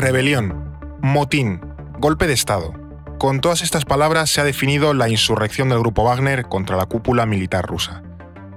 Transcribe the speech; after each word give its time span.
Rebelión, 0.00 0.78
motín, 1.02 1.60
golpe 1.98 2.26
de 2.26 2.32
Estado. 2.32 2.72
Con 3.18 3.42
todas 3.42 3.60
estas 3.60 3.84
palabras 3.84 4.30
se 4.30 4.40
ha 4.40 4.44
definido 4.44 4.94
la 4.94 5.10
insurrección 5.10 5.68
del 5.68 5.80
grupo 5.80 6.04
Wagner 6.04 6.46
contra 6.46 6.78
la 6.78 6.86
cúpula 6.86 7.26
militar 7.26 7.66
rusa. 7.66 8.02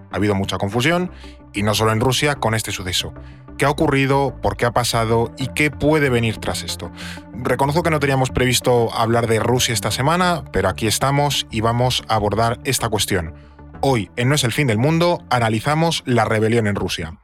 Ha 0.10 0.16
habido 0.16 0.36
mucha 0.36 0.58
confusión, 0.58 1.12
y 1.52 1.64
no 1.64 1.74
solo 1.74 1.92
en 1.92 2.00
Rusia, 2.00 2.36
con 2.36 2.56
este 2.56 2.72
suceso. 2.72 3.14
¿Qué 3.58 3.66
ha 3.66 3.70
ocurrido? 3.70 4.40
¿Por 4.42 4.56
qué 4.56 4.66
ha 4.66 4.72
pasado? 4.72 5.34
¿Y 5.38 5.48
qué 5.48 5.70
puede 5.70 6.10
venir 6.10 6.38
tras 6.38 6.64
esto? 6.64 6.94
Reconozco 7.34 7.84
que 7.84 7.90
no 7.90 8.00
teníamos 8.00 8.30
previsto 8.30 8.94
hablar 8.94 9.28
de 9.28 9.42
Rusia 9.42 9.74
esta 9.74 9.92
semana, 9.92 10.46
pero 10.54 10.70
aquí 10.70 10.88
estamos 10.88 11.46
y 11.52 11.60
vamos 11.60 12.06
a 12.08 12.16
abordar 12.16 12.62
esta 12.64 12.88
cuestión. 12.88 13.34
Hoy, 13.82 14.10
en 14.16 14.30
No 14.30 14.36
es 14.36 14.46
el 14.46 14.54
fin 14.54 14.68
del 14.68 14.78
mundo, 14.78 15.22
analizamos 15.30 16.04
la 16.06 16.24
rebelión 16.24 16.68
en 16.68 16.76
Rusia. 16.76 17.18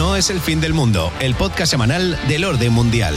No 0.00 0.16
es 0.16 0.30
el 0.30 0.40
fin 0.40 0.62
del 0.62 0.72
mundo, 0.72 1.12
el 1.20 1.34
podcast 1.34 1.70
semanal 1.70 2.18
del 2.26 2.46
orden 2.46 2.72
mundial. 2.72 3.14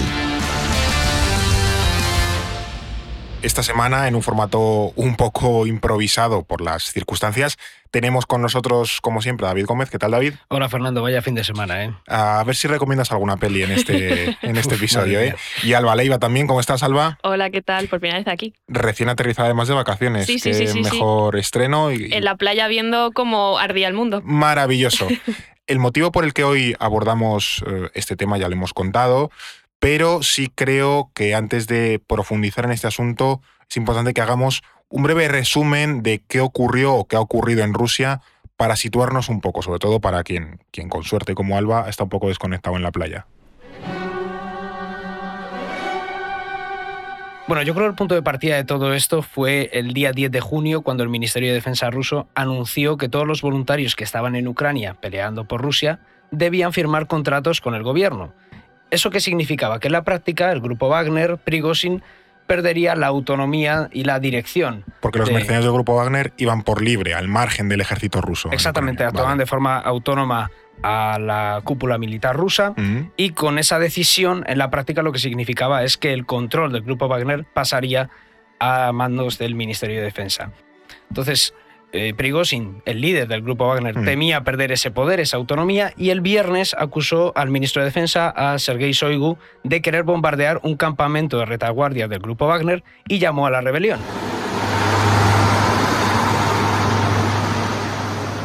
Esta 3.43 3.61
semana, 3.61 4.07
en 4.07 4.15
un 4.15 4.21
formato 4.21 4.93
un 4.95 5.17
poco 5.17 5.67
improvisado 5.67 6.45
por 6.45 6.61
las 6.61 6.85
circunstancias, 6.85 7.57
tenemos 7.91 8.25
con 8.25 8.41
nosotros, 8.41 9.02
como 9.02 9.21
siempre, 9.21 9.45
David 9.45 9.66
Gómez. 9.66 9.89
¿Qué 9.89 9.99
tal, 9.99 10.11
David? 10.11 10.35
Hola, 10.47 10.69
Fernando. 10.69 11.02
Vaya 11.02 11.21
fin 11.21 11.35
de 11.35 11.43
semana, 11.43 11.83
¿eh? 11.83 11.93
A 12.07 12.41
ver 12.45 12.55
si 12.55 12.69
recomiendas 12.69 13.11
alguna 13.11 13.35
peli 13.35 13.63
en 13.63 13.71
este, 13.71 14.38
en 14.41 14.55
este 14.55 14.75
episodio, 14.75 15.19
¿eh? 15.19 15.35
Y 15.61 15.73
Alba 15.73 15.93
Leiva 15.93 16.19
también. 16.19 16.47
¿Cómo 16.47 16.61
estás, 16.61 16.83
Alba? 16.83 17.19
Hola, 17.21 17.49
¿qué 17.49 17.61
tal? 17.61 17.89
Por 17.89 17.99
primera 17.99 18.17
vez 18.17 18.29
aquí. 18.29 18.53
Recién 18.69 19.09
aterrizada 19.09 19.47
además 19.47 19.67
de 19.67 19.73
vacaciones. 19.73 20.25
Sí, 20.25 20.39
sí, 20.39 20.52
Qué 20.52 20.55
sí, 20.55 20.67
sí, 20.67 20.81
mejor 20.81 21.35
estreno. 21.35 21.91
Y... 21.91 22.14
En 22.14 22.23
la 22.23 22.38
playa 22.38 22.69
viendo 22.69 23.11
cómo 23.11 23.59
ardía 23.59 23.89
el 23.89 23.94
mundo. 23.94 24.21
Maravilloso. 24.23 25.09
El 25.66 25.80
motivo 25.80 26.11
por 26.11 26.25
el 26.25 26.33
que 26.33 26.44
hoy 26.44 26.75
abordamos 26.77 27.64
eh, 27.66 27.89
este 27.94 28.17
tema 28.17 28.38
ya 28.38 28.49
lo 28.49 28.53
hemos 28.53 28.73
contado, 28.73 29.31
pero 29.84 30.23
sí 30.23 30.48
creo 30.48 31.12
que 31.14 31.36
antes 31.36 31.67
de 31.67 32.00
profundizar 32.08 32.64
en 32.64 32.72
este 32.72 32.88
asunto 32.88 33.42
es 33.70 33.76
importante 33.76 34.14
que 34.14 34.22
hagamos 34.22 34.64
un 34.88 35.03
breve 35.03 35.28
resumen 35.28 36.03
de 36.03 36.23
qué 36.26 36.39
ocurrió 36.39 36.94
o 36.94 37.06
qué 37.06 37.17
ha 37.17 37.20
ocurrido 37.20 37.66
en 37.66 37.73
Rusia 37.73 38.22
para 38.56 38.78
situarnos 38.78 39.28
un 39.28 39.42
poco, 39.42 39.61
sobre 39.61 39.80
todo 39.80 40.00
para 40.00 40.23
quien, 40.23 40.61
quien 40.72 40.88
con 40.88 41.04
suerte 41.04 41.36
como 41.36 41.58
Alba 41.58 41.89
está 41.89 42.06
un 42.06 42.09
poco 42.09 42.30
desconectado 42.30 42.78
en 42.78 42.84
la 42.84 42.94
playa. 42.94 43.28
Bueno, 47.50 47.61
yo 47.64 47.73
creo 47.73 47.88
que 47.88 47.92
el 47.92 47.98
punto 47.98 48.16
de 48.16 48.22
partida 48.22 48.56
de 48.56 48.64
todo 48.64 48.94
esto 48.94 49.22
fue 49.22 49.70
el 49.73 49.94
día 49.94 50.14
10 50.14 50.31
de 50.31 50.39
junio, 50.39 50.81
cuando 50.81 51.04
el 51.04 51.09
Ministerio 51.09 51.50
de 51.50 51.56
Defensa 51.56 51.89
ruso 51.89 52.30
anunció 52.36 52.95
que 52.95 53.09
todos 53.09 53.28
los 53.28 53.42
voluntarios 53.42 53.98
que 53.98 54.06
estaban 54.06 54.38
en 54.38 54.48
Ucrania 54.48 54.94
peleando 54.94 55.45
por 55.45 55.61
Rusia 55.61 56.00
debían 56.31 56.72
firmar 56.72 57.08
contratos 57.08 57.59
con 57.59 57.76
el 57.76 57.84
gobierno. 57.84 58.34
¿Eso 58.94 59.09
qué 59.09 59.19
significaba? 59.19 59.80
Que 59.80 59.88
en 59.88 59.94
la 59.94 60.03
práctica 60.03 60.52
el 60.52 60.61
grupo 60.61 60.88
Wagner, 60.89 61.38
Prigozhin, 61.38 62.03
perdería 62.47 62.95
la 62.95 63.08
autonomía 63.08 63.89
y 63.91 64.03
la 64.03 64.19
dirección. 64.19 64.83
Porque 64.99 65.17
los 65.19 65.30
de- 65.30 65.33
mercenarios 65.33 65.66
del 65.66 65.73
grupo 65.73 65.95
Wagner 65.95 66.33
iban 66.38 66.61
por 66.61 66.81
libre, 66.81 67.14
al 67.14 67.27
margen 67.27 67.69
del 67.69 67.81
ejército 67.81 68.21
ruso. 68.21 68.49
en 68.49 68.53
Exactamente, 68.53 69.03
actuaban 69.03 69.31
Vale. 69.31 69.44
de 69.44 69.45
forma 69.47 69.77
autónoma 69.80 70.52
a 70.81 71.17
la 71.19 71.61
cúpula 71.64 71.97
militar 71.97 72.36
rusa. 72.36 72.73
Y 73.17 73.30
con 73.31 73.58
esa 73.59 73.80
decisión, 73.80 74.44
en 74.47 74.58
la 74.58 74.69
práctica 74.69 75.02
lo 75.02 75.11
que 75.11 75.19
significaba 75.19 75.83
es 75.83 75.97
que 75.97 76.14
el 76.14 76.25
control 76.25 76.71
del 76.73 76.81
grupo 76.83 77.08
Wagner 77.08 77.45
pasaría 77.53 78.09
a 78.59 78.91
mandos 78.91 79.38
del 79.38 79.55
Ministerio 79.55 79.97
de 79.97 80.03
Defensa. 80.03 80.52
Entonces, 81.09 81.53
eh, 81.94 82.13
Prigozhin, 82.13 82.81
el 82.86 82.99
líder 83.02 83.27
del 83.27 83.41
grupo 83.41 83.67
Wagner, 83.67 83.97
Mm. 83.97 84.03
temía 84.05 84.44
perder 84.44 84.72
ese 84.72 84.91
poder, 84.91 85.19
esa 85.19 85.38
autonomía, 85.38 85.93
y 85.95 86.09
el 86.09 86.21
viernes 86.21 86.76
acusó 86.77 87.31
al 87.36 87.49
ministro 87.49 87.81
de 87.81 87.86
Defensa, 87.86 88.30
a 88.30 88.59
Sergei 88.59 88.92
Shoigu, 88.92 89.37
de 89.64 89.81
querer 89.81 90.04
bombardear 90.04 90.59
un 90.64 90.76
campamento 90.76 91.37
de 91.37 91.45
retaguardia 91.45 92.08
del 92.08 92.20
grupo 92.20 92.48
Wagner 92.48 92.83
y 93.08 93.20
llamó 93.20 93.48
a 93.48 93.52
la 93.52 93.61
rebelión. 93.61 93.99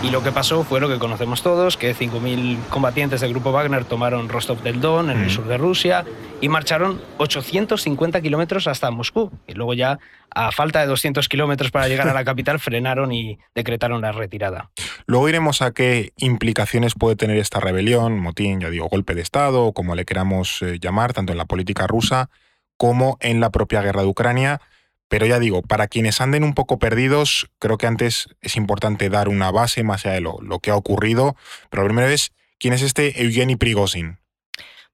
Y 0.00 0.10
lo 0.10 0.22
que 0.22 0.31
pasó 0.31 0.62
fue 0.62 0.78
lo 0.78 0.88
que 0.88 1.00
conocemos 1.00 1.42
todos, 1.42 1.76
que 1.76 1.92
5.000 1.92 2.56
combatientes 2.69 3.20
del 3.20 3.31
grupo 3.31 3.50
Wagner 3.50 3.84
tomaron 3.84 4.28
Rostov 4.28 4.62
del 4.62 4.81
Don, 4.81 5.10
en 5.10 5.19
Mm. 5.19 5.25
el 5.25 5.31
sur 5.31 5.47
de 5.48 5.59
Rusia, 5.59 6.04
y 6.41 6.48
marcharon 6.48 7.00
850 7.19 8.20
kilómetros 8.20 8.69
hasta 8.69 8.92
Moscú. 8.92 9.32
Y 9.48 9.54
luego 9.54 9.75
ya, 9.75 9.98
a 10.31 10.53
falta 10.53 10.81
de 10.81 10.86
200 10.86 11.28
kilómetros 11.28 11.72
para 11.72 11.88
llegar 11.88 12.09
a 12.09 12.14
la 12.14 12.25
capital, 12.25 12.60
frenaron 12.60 13.10
y 13.10 13.41
decretaron 13.56 14.00
la 14.00 14.12
retirada. 14.12 14.70
Luego 15.06 15.28
iremos 15.28 15.62
a 15.62 15.72
qué 15.72 16.12
implicaciones 16.16 16.94
puede 16.94 17.16
tener 17.16 17.36
esta 17.36 17.59
rebelión, 17.59 18.20
motín, 18.20 18.60
ya 18.60 18.70
digo, 18.70 18.88
golpe 18.88 19.16
de 19.16 19.22
Estado, 19.22 19.65
o 19.65 19.72
como 19.72 19.97
le 19.97 20.04
queramos 20.04 20.62
eh, 20.62 20.78
llamar, 20.80 21.12
tanto 21.12 21.32
en 21.32 21.38
la 21.38 21.47
política 21.47 21.88
rusa 21.88 22.30
como 22.76 23.19
en 23.20 23.41
la 23.41 23.50
propia 23.50 23.82
guerra 23.82 24.03
de 24.03 24.09
Ucrania. 24.09 24.60
Pero 25.08 25.26
ya 25.26 25.38
digo, 25.38 25.62
para 25.62 25.88
quienes 25.88 26.20
anden 26.20 26.44
un 26.44 26.54
poco 26.54 26.78
perdidos, 26.78 27.50
creo 27.58 27.78
que 27.78 27.86
antes 27.86 28.28
es 28.42 28.56
importante 28.56 29.08
dar 29.08 29.28
una 29.28 29.50
base 29.50 29.82
más 29.82 30.04
allá 30.04 30.14
de 30.14 30.20
lo, 30.20 30.58
que 30.60 30.70
ha 30.70 30.76
ocurrido. 30.76 31.36
Pero 31.70 31.84
primero 31.84 32.08
es, 32.08 32.32
¿quién 32.58 32.74
es 32.74 32.82
este 32.82 33.22
Evgeny 33.22 33.56
Prigozhin? 33.56 34.18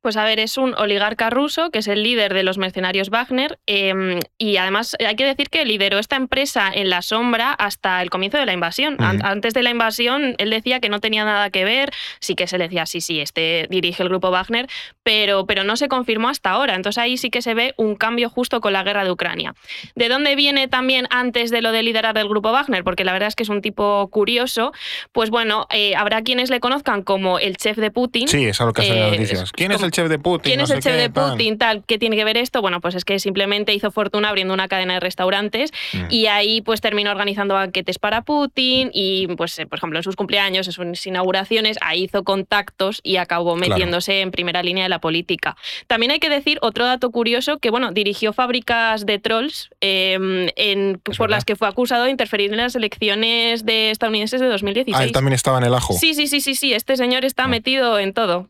Pues 0.04 0.18
a 0.18 0.24
ver, 0.24 0.38
es 0.38 0.58
un 0.58 0.74
oligarca 0.74 1.30
ruso 1.30 1.70
que 1.70 1.78
es 1.78 1.88
el 1.88 2.02
líder 2.02 2.34
de 2.34 2.42
los 2.42 2.58
mercenarios 2.58 3.08
Wagner 3.08 3.58
eh, 3.66 4.20
y 4.36 4.58
además 4.58 4.94
hay 5.02 5.16
que 5.16 5.24
decir 5.24 5.48
que 5.48 5.64
lideró 5.64 5.98
esta 5.98 6.16
empresa 6.16 6.70
en 6.70 6.90
la 6.90 7.00
sombra 7.00 7.52
hasta 7.54 8.02
el 8.02 8.10
comienzo 8.10 8.36
de 8.36 8.44
la 8.44 8.52
invasión. 8.52 8.98
Antes 9.00 9.54
de 9.54 9.62
la 9.62 9.70
invasión 9.70 10.34
él 10.36 10.50
decía 10.50 10.80
que 10.80 10.90
no 10.90 11.00
tenía 11.00 11.24
nada 11.24 11.48
que 11.48 11.64
ver, 11.64 11.90
sí 12.20 12.34
que 12.34 12.46
se 12.46 12.58
le 12.58 12.64
decía 12.64 12.84
sí, 12.84 13.00
sí, 13.00 13.18
este 13.20 13.66
dirige 13.70 14.02
el 14.02 14.10
grupo 14.10 14.30
Wagner, 14.30 14.66
pero, 15.04 15.46
pero 15.46 15.64
no 15.64 15.74
se 15.78 15.88
confirmó 15.88 16.28
hasta 16.28 16.50
ahora. 16.50 16.74
Entonces 16.74 16.98
ahí 16.98 17.16
sí 17.16 17.30
que 17.30 17.40
se 17.40 17.54
ve 17.54 17.72
un 17.78 17.94
cambio 17.96 18.28
justo 18.28 18.60
con 18.60 18.74
la 18.74 18.82
guerra 18.82 19.04
de 19.04 19.10
Ucrania. 19.10 19.54
¿De 19.94 20.10
dónde 20.10 20.36
viene 20.36 20.68
también 20.68 21.06
antes 21.08 21.50
de 21.50 21.62
lo 21.62 21.72
de 21.72 21.82
liderar 21.82 22.18
el 22.18 22.28
grupo 22.28 22.52
Wagner? 22.52 22.84
Porque 22.84 23.04
la 23.04 23.14
verdad 23.14 23.28
es 23.28 23.36
que 23.36 23.44
es 23.44 23.48
un 23.48 23.62
tipo 23.62 24.06
curioso. 24.10 24.74
Pues 25.12 25.30
bueno, 25.30 25.66
eh, 25.70 25.94
habrá 25.96 26.20
quienes 26.20 26.50
le 26.50 26.60
conozcan 26.60 27.02
como 27.02 27.38
el 27.38 27.56
chef 27.56 27.78
de 27.78 27.90
Putin. 27.90 28.28
Sí, 28.28 28.44
es 28.44 28.60
algo 28.60 28.74
que 28.74 28.82
hace 28.82 28.90
las 28.94 29.08
Eh, 29.08 29.10
noticias. 29.12 29.42
es 29.44 29.52
¿Quién 29.52 29.72
es 29.72 29.82
el 29.82 29.93
chef 29.94 30.08
de 30.08 30.18
Putin? 30.18 30.42
¿Quién 30.50 30.58
No 30.58 30.64
es 30.64 30.70
el 30.70 30.80
chef 30.80 30.92
qué, 30.94 31.00
de. 31.02 31.10
Putin? 31.10 31.56
Tal, 31.58 31.82
¿qué 31.86 31.98
tiene 31.98 32.16
que 32.16 32.24
ver 32.24 32.36
esto? 32.36 32.60
Bueno, 32.60 32.80
pues 32.80 32.94
es 32.94 33.04
que 33.04 33.18
simplemente 33.18 33.72
hizo 33.72 33.90
fortuna 33.90 34.28
abriendo 34.28 34.52
una 34.52 34.68
cadena 34.68 34.94
de 34.94 35.00
restaurantes 35.00 35.72
Mm. 35.92 35.98
y 36.10 36.26
ahí 36.26 36.60
pues 36.60 36.80
terminó 36.80 37.10
organizando 37.10 37.54
banquetes 37.54 37.98
para 37.98 38.22
Putin 38.22 38.90
y 38.92 39.26
pues 39.36 39.58
eh, 39.58 39.66
por 39.66 39.78
ejemplo 39.78 39.98
en 39.98 40.02
sus 40.02 40.16
cumpleaños, 40.16 40.66
en 40.66 40.72
sus 40.72 41.06
inauguraciones, 41.06 41.78
ahí 41.80 42.04
hizo 42.04 42.24
contactos 42.24 43.00
y 43.02 43.16
acabó 43.16 43.54
Claro. 43.56 43.70
metiéndose 43.70 44.20
en 44.20 44.30
primera 44.30 44.62
línea 44.62 44.82
de 44.84 44.88
la 44.90 45.00
política. 45.00 45.56
También 45.86 46.12
hay 46.12 46.18
que 46.18 46.28
decir 46.28 46.58
otro 46.60 46.84
dato 46.84 47.10
curioso 47.10 47.58
que 47.58 47.70
bueno, 47.70 47.92
dirigió 47.92 48.32
fábricas 48.32 49.06
de 49.06 49.18
trolls 49.18 49.70
eh, 49.80 50.50
en- 50.56 51.00
por 51.04 51.16
verdad. 51.18 51.36
las 51.36 51.44
que 51.44 51.56
fue 51.56 51.68
acusado 51.68 52.04
de 52.04 52.10
interferir 52.10 52.50
en 52.50 52.56
las 52.58 52.74
elecciones 52.74 53.64
de 53.64 53.90
estadounidenses 53.90 54.40
de 54.40 54.46
2016. 54.48 54.96
Ah, 54.98 55.04
él 55.04 55.12
también 55.12 55.34
estaba 55.34 55.58
en 55.58 55.64
el 55.64 55.74
ajo. 55.74 55.94
Sí, 55.94 56.14
sí, 56.14 56.26
sí, 56.26 56.40
sí, 56.40 56.54
sí, 56.54 56.72
este 56.72 56.96
señor 56.96 57.24
está 57.24 57.44
Ah. 57.44 57.48
metido 57.48 57.98
en 57.98 58.12
todo. 58.12 58.48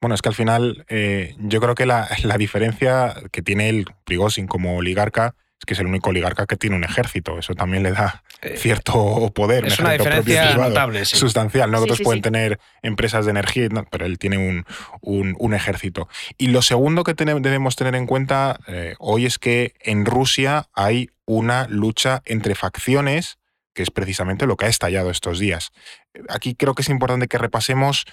Bueno, 0.00 0.14
es 0.14 0.22
que 0.22 0.28
al 0.28 0.34
final 0.34 0.84
eh, 0.88 1.34
yo 1.38 1.60
creo 1.60 1.74
que 1.74 1.86
la, 1.86 2.08
la 2.24 2.36
diferencia 2.38 3.14
que 3.32 3.42
tiene 3.42 3.68
el 3.68 3.86
Prigozhin 4.04 4.46
como 4.46 4.76
oligarca 4.76 5.34
es 5.58 5.64
que 5.64 5.72
es 5.72 5.80
el 5.80 5.86
único 5.86 6.10
oligarca 6.10 6.44
que 6.46 6.56
tiene 6.56 6.76
un 6.76 6.84
ejército. 6.84 7.38
Eso 7.38 7.54
también 7.54 7.82
le 7.82 7.92
da 7.92 8.22
Eh, 8.42 8.58
cierto 8.58 9.32
poder. 9.34 9.64
un 9.64 9.72
es 9.72 9.78
una 9.78 9.94
ejército 9.94 10.14
propio 10.16 10.20
y 10.20 10.36
diferencia 10.36 10.50
privado, 10.52 10.68
notable, 10.70 11.04
sí. 11.06 11.16
Sustancial. 11.16 11.70
No 11.70 11.78
Sí, 11.78 11.82
otros 11.84 11.98
sí, 11.98 12.04
pueden 12.04 12.18
sí. 12.18 12.22
tener 12.22 12.60
empresas 12.82 13.24
de 13.24 13.30
energía, 13.30 13.68
no, 13.70 13.84
pero 13.90 14.04
él 14.04 14.18
tiene 14.18 14.36
un, 14.36 14.66
un- 15.00 15.34
un 15.38 15.54
ejército. 15.54 16.08
Y 16.36 16.48
lo 16.48 16.60
segundo 16.60 17.02
que 17.04 17.14
tene- 17.14 17.40
debemos 17.40 17.74
tener 17.74 17.94
en 17.94 18.06
cuenta 18.06 18.58
eh, 18.68 18.94
hoy 18.98 19.24
es 19.24 19.38
que 19.38 19.72
en 19.80 20.04
Rusia 20.04 20.66
hay 20.74 21.08
una 21.24 21.66
lucha 21.68 22.20
entre 22.26 22.54
facciones 22.54 23.38
que 23.72 23.82
es 23.82 23.90
precisamente 23.90 24.46
lo 24.46 24.56
que 24.58 24.66
ha 24.66 24.68
estallado 24.68 25.10
estos 25.10 25.38
días. 25.38 25.70
Aquí 26.28 26.54
creo 26.54 26.74
que 26.74 26.82
es 26.82 26.88
importante 26.90 27.28
que 27.28 27.36
repasemos 27.38 28.04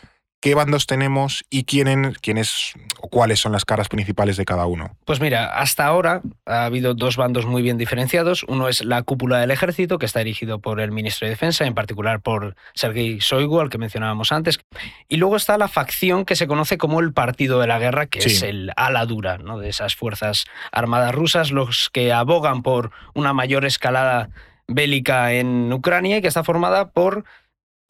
qué 0.44 0.56
bandos 0.56 0.88
tenemos 0.88 1.46
y 1.50 1.64
quién, 1.64 2.16
quiénes 2.22 2.74
o 3.00 3.08
cuáles 3.08 3.40
son 3.40 3.54
las 3.54 3.64
caras 3.64 3.88
principales 3.88 4.36
de 4.36 4.44
cada 4.44 4.66
uno. 4.66 4.98
Pues 5.06 5.22
mira, 5.22 5.58
hasta 5.58 5.86
ahora 5.86 6.22
ha 6.46 6.66
habido 6.66 6.94
dos 6.96 7.16
bandos 7.16 7.46
muy 7.46 7.62
bien 7.62 7.78
diferenciados. 7.78 8.44
Uno 8.50 8.68
es 8.68 8.84
la 8.84 9.04
cúpula 9.04 9.40
del 9.40 9.52
ejército, 9.52 9.98
que 10.00 10.06
está 10.06 10.20
dirigido 10.20 10.60
por 10.60 10.82
el 10.82 10.92
ministro 10.92 11.28
de 11.28 11.30
Defensa, 11.30 11.66
en 11.66 11.74
particular 11.74 12.20
por 12.20 12.58
Sergei 12.74 13.20
Shoigu, 13.20 13.62
al 13.62 13.70
que 13.70 13.78
mencionábamos 13.78 14.34
antes. 14.34 14.60
Y 15.08 15.16
luego 15.16 15.38
está 15.38 15.58
la 15.58 15.70
facción 15.70 16.26
que 16.26 16.36
se 16.36 16.46
conoce 16.46 16.78
como 16.78 17.00
el 17.00 17.14
Partido 17.14 17.62
de 17.62 17.68
la 17.68 17.80
Guerra, 17.80 18.08
que 18.08 18.20
Sí. 18.20 18.32
es 18.32 18.44
el 18.44 18.74
ala 18.76 19.06
dura 19.06 19.38
¿no? 19.38 19.60
de 19.60 19.70
esas 19.70 19.96
fuerzas 19.96 20.44
armadas 20.74 21.16
rusas, 21.16 21.52
los 21.52 21.90
que 21.90 22.12
abogan 22.12 22.64
por 22.64 22.92
una 23.14 23.32
mayor 23.32 23.64
escalada 23.64 24.30
bélica 24.68 25.32
en 25.34 25.72
Ucrania 25.72 26.18
y 26.18 26.22
que 26.22 26.28
está 26.28 26.44
formada 26.44 26.90
por 26.90 27.24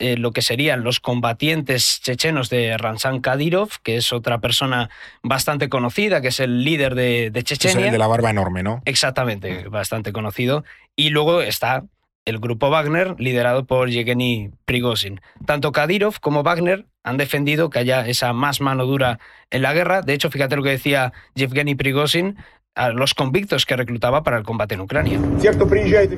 eh, 0.04 0.18
lo 0.18 0.32
que 0.32 0.42
serían 0.42 0.84
los 0.84 1.00
combatientes 1.00 2.02
chechenos 2.02 2.50
de 2.50 2.78
Ramzan 2.78 3.22
Kadyrov, 3.22 3.70
que 3.82 3.96
es 3.96 4.12
otra 4.12 4.40
persona 4.42 4.90
bastante 5.22 5.70
conocida, 5.70 6.22
que 6.22 6.28
es 6.28 6.40
el 6.40 6.64
líder 6.64 6.94
de, 6.96 7.30
de 7.32 7.40
Es 7.40 7.46
Chechenia. 7.46 7.86
el 7.86 7.92
de 7.94 7.98
la 7.98 8.08
barba 8.08 8.30
enorme, 8.30 8.64
¿no? 8.64 8.82
Exactamente, 8.86 9.68
bastante 9.70 10.12
conocido. 10.12 10.66
Y 10.96 11.10
luego 11.10 11.42
está 11.42 11.84
el 12.26 12.40
grupo 12.40 12.70
Wagner, 12.70 13.16
liderado 13.18 13.66
por 13.66 13.90
Yevgeny 13.90 14.52
Prigozhin. 14.66 15.22
Tanto 15.46 15.72
Kadyrov 15.72 16.20
como 16.20 16.44
Wagner 16.44 16.86
han 17.04 17.18
defendido 17.18 17.70
que 17.70 17.80
haya 17.80 18.08
esa 18.08 18.32
más 18.34 18.62
mano 18.62 18.86
dura 18.86 19.20
en 19.52 19.62
la 19.62 19.74
guerra. 19.74 20.02
De 20.02 20.14
hecho, 20.14 20.30
fíjate 20.30 20.56
lo 20.56 20.64
que 20.64 20.70
decía 20.70 21.12
Yevgeny 21.36 21.76
Prigozhin 21.76 22.38
a 22.76 22.90
los 22.90 23.14
convictos 23.14 23.66
que 23.66 23.76
reclutaba 23.76 24.24
para 24.24 24.38
el 24.38 24.44
combate 24.44 24.76
en 24.76 24.82
Ucrania. 24.82 25.20